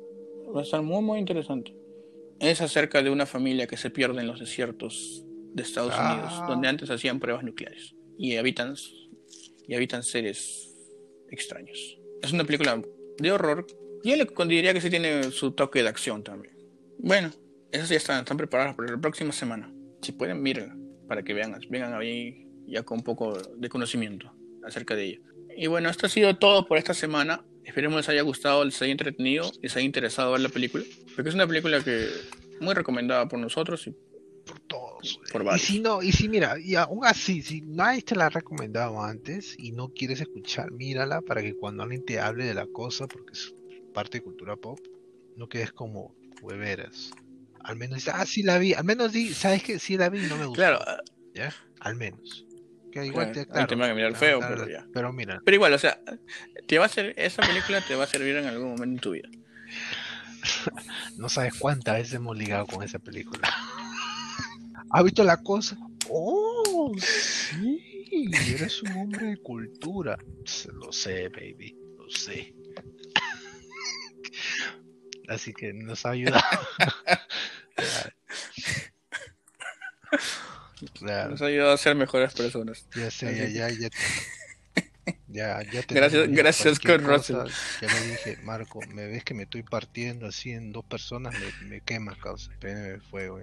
Va 0.56 0.62
a 0.62 0.64
estar 0.64 0.82
muy, 0.82 1.02
muy 1.02 1.20
interesante. 1.20 1.76
Es 2.40 2.62
acerca 2.62 3.04
de 3.04 3.10
una 3.10 3.26
familia 3.26 3.68
que 3.68 3.76
se 3.76 3.90
pierde 3.90 4.22
en 4.22 4.28
los 4.28 4.40
desiertos 4.40 5.26
de 5.54 5.64
Estados 5.64 5.94
ah. 5.96 6.14
Unidos, 6.14 6.48
donde 6.48 6.70
antes 6.70 6.90
hacían 6.90 7.20
pruebas 7.20 7.44
nucleares. 7.44 7.96
Y 8.18 8.38
habitan, 8.38 8.76
y 9.68 9.76
habitan 9.76 10.04
seres 10.04 10.74
extraños. 11.30 11.98
Es 12.22 12.32
una 12.32 12.46
película 12.46 12.82
de 13.18 13.32
horror. 13.32 13.68
Yo 14.04 14.16
le 14.16 14.26
diría 14.48 14.74
que 14.74 14.82
sí 14.82 14.90
tiene 14.90 15.32
su 15.32 15.52
toque 15.52 15.84
de 15.84 15.90
acción 15.90 16.24
también. 16.24 16.56
Bueno, 16.98 17.32
esos 17.72 17.90
ya 17.90 17.98
están, 17.98 18.20
están 18.20 18.38
preparados 18.38 18.76
para 18.76 18.92
la 18.92 18.98
próxima 19.00 19.32
semana. 19.32 19.72
Si 20.02 20.12
pueden, 20.12 20.42
miren, 20.42 20.82
para 21.08 21.24
que 21.24 21.34
vean, 21.34 21.60
vengan 21.70 21.94
ahí 21.94 22.48
ya 22.68 22.84
con 22.84 23.00
un 23.00 23.04
poco 23.04 23.38
de 23.58 23.70
conocimiento 23.70 24.34
acerca 24.66 24.96
de 24.96 25.06
ella. 25.06 25.20
Y 25.56 25.68
bueno, 25.68 25.90
esto 25.90 26.06
ha 26.06 26.10
sido 26.10 26.36
todo 26.38 26.68
por 26.68 26.78
esta 26.78 26.94
semana. 26.94 27.44
Esperemos 27.64 27.98
les 27.98 28.10
haya 28.10 28.22
gustado, 28.22 28.64
les 28.66 28.82
haya 28.82 28.92
entretenido, 28.92 29.52
les 29.62 29.76
haya 29.76 29.86
interesado 29.86 30.32
ver 30.32 30.42
la 30.42 30.50
película. 30.50 30.84
Porque 31.16 31.30
es 31.30 31.36
una 31.36 31.48
película 31.48 31.84
que 31.84 32.08
muy 32.60 32.74
recomendada 32.74 33.28
por 33.28 33.40
nosotros 33.40 33.86
y 33.88 33.96
por 34.46 34.60
todos. 34.62 35.20
y 35.56 35.60
si 35.60 35.80
no, 35.80 36.02
y 36.02 36.12
si 36.12 36.30
mira, 36.30 36.60
y 36.60 36.76
aún 36.76 37.06
así, 37.06 37.42
si 37.42 37.62
nadie 37.62 38.02
te 38.02 38.16
la 38.16 38.28
ha 38.28 38.30
recomendado 38.30 39.02
antes 39.02 39.56
y 39.58 39.72
no 39.72 39.90
quieres 39.90 40.22
escuchar, 40.22 40.72
mírala 40.72 41.22
para 41.22 41.42
que 41.42 41.56
cuando 41.56 41.84
alguien 41.84 42.06
te 42.06 42.20
hable 42.20 42.46
de 42.46 42.54
la 42.54 42.68
cosa, 42.68 43.08
porque 43.08 43.34
es 43.34 43.54
parte 43.94 44.20
de 44.20 44.24
cultura 44.24 44.56
pop, 44.56 44.80
no 45.36 45.48
quedes 45.48 45.72
como 45.72 46.16
hueveras. 46.42 47.12
Al 47.64 47.76
menos, 47.76 48.08
ah, 48.08 48.26
sí 48.26 48.44
la 48.44 48.58
vi. 48.58 48.74
Al 48.74 48.84
menos 48.84 49.12
di, 49.12 49.34
sabes 49.34 49.64
que 49.64 49.80
sí 49.80 49.98
la 49.98 50.10
vi 50.10 50.26
y 50.26 50.28
no 50.28 50.38
me 50.38 50.46
gustó. 50.46 50.62
Claro. 50.62 50.80
¿Ya? 51.34 51.54
Al 51.80 51.96
menos. 51.96 52.46
Que 52.92 53.06
igual 53.06 53.32
te, 53.32 53.46
claro, 53.46 53.68
te 53.68 53.76
van 53.76 53.92
a 53.92 53.94
mirar 53.94 54.16
feo, 54.16 54.40
pero 54.40 54.68
ya. 54.68 54.86
Pero 54.94 55.14
mira. 55.14 55.42
Pero 55.46 55.56
igual, 55.56 55.74
o 55.74 55.80
sea, 55.80 56.02
te 56.68 56.78
va 56.78 56.86
a 56.86 56.90
ser, 56.90 57.14
esa 57.18 57.42
película 57.42 57.82
te 57.82 57.96
va 57.96 58.04
a 58.04 58.08
servir 58.08 58.36
en 58.36 58.48
algún 58.48 58.72
momento 58.72 58.84
en 58.84 59.00
tu 59.00 59.12
vida. 59.12 59.30
no 61.18 61.30
sabes 61.30 61.54
cuántas 61.58 61.96
veces 61.96 62.14
hemos 62.16 62.38
ligado 62.38 62.68
con 62.68 62.84
esa 62.84 63.00
película. 63.00 63.42
¿Has 64.92 65.04
visto 65.04 65.24
la 65.24 65.38
cosa? 65.38 65.78
Oh, 66.10 66.94
sí, 67.00 68.30
eres 68.50 68.84
un 68.84 68.92
hombre 68.94 69.28
de 69.28 69.38
cultura. 69.38 70.18
Lo 70.74 70.92
sé, 70.92 71.30
baby, 71.30 71.78
lo 71.98 72.10
sé. 72.10 72.54
Así 75.30 75.54
que 75.54 75.72
nos 75.72 76.06
ha 76.06 76.10
ayudado. 76.10 76.42
Nos 81.02 81.42
ha 81.42 81.46
ayudado 81.46 81.72
a 81.72 81.78
ser 81.78 81.96
mejores 81.96 82.34
personas. 82.34 82.88
Ya 82.96 83.12
sé, 83.12 83.36
ya, 83.36 83.48
ya, 83.48 83.70
ya. 83.80 83.90
Ya, 85.28 85.62
ya 85.64 85.82
gracias, 85.88 86.30
gracias 86.30 86.80
con 86.80 87.04
Russell. 87.04 87.38
Ya 87.82 87.88
le 87.88 88.08
dije, 88.08 88.38
Marco, 88.44 88.82
me 88.94 89.08
ves 89.08 89.24
que 89.24 89.34
me 89.34 89.44
estoy 89.44 89.64
partiendo 89.64 90.28
así 90.28 90.52
en 90.52 90.72
dos 90.72 90.86
personas, 90.86 91.34
me, 91.34 91.70
me 91.70 91.82
quemas, 91.82 92.18
causa. 92.18 92.52
fuego. 93.10 93.40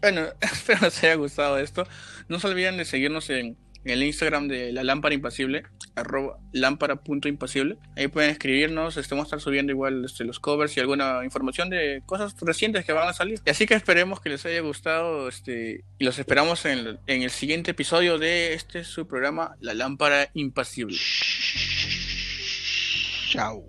Bueno, 0.00 0.26
espero 0.40 0.80
les 0.82 1.02
haya 1.02 1.14
gustado 1.14 1.58
esto. 1.58 1.86
No 2.28 2.40
se 2.40 2.48
olviden 2.48 2.76
de 2.76 2.84
seguirnos 2.84 3.28
en 3.30 3.56
el 3.84 4.02
Instagram 4.02 4.48
de 4.48 4.72
la 4.72 4.84
lámpara 4.84 5.14
impasible, 5.14 5.64
arroba 5.94 6.38
lámpara.impasible. 6.52 7.78
Ahí 7.96 8.08
pueden 8.08 8.30
escribirnos, 8.30 8.96
estemos 8.96 9.24
a 9.24 9.26
estar 9.26 9.40
subiendo 9.40 9.72
igual 9.72 10.04
este, 10.04 10.24
los 10.24 10.40
covers 10.40 10.76
y 10.76 10.80
alguna 10.80 11.24
información 11.24 11.70
de 11.70 12.02
cosas 12.06 12.34
recientes 12.40 12.84
que 12.84 12.92
van 12.92 13.08
a 13.08 13.12
salir. 13.12 13.40
Así 13.46 13.66
que 13.66 13.74
esperemos 13.74 14.20
que 14.20 14.30
les 14.30 14.44
haya 14.46 14.60
gustado 14.60 15.28
este, 15.28 15.84
y 15.98 16.04
los 16.04 16.18
esperamos 16.18 16.64
en, 16.64 16.98
en 17.06 17.22
el 17.22 17.30
siguiente 17.30 17.72
episodio 17.72 18.18
de 18.18 18.54
este 18.54 18.84
su 18.84 19.06
programa, 19.06 19.56
La 19.60 19.74
Lámpara 19.74 20.30
Impasible. 20.34 20.98
Chao. 23.28 23.64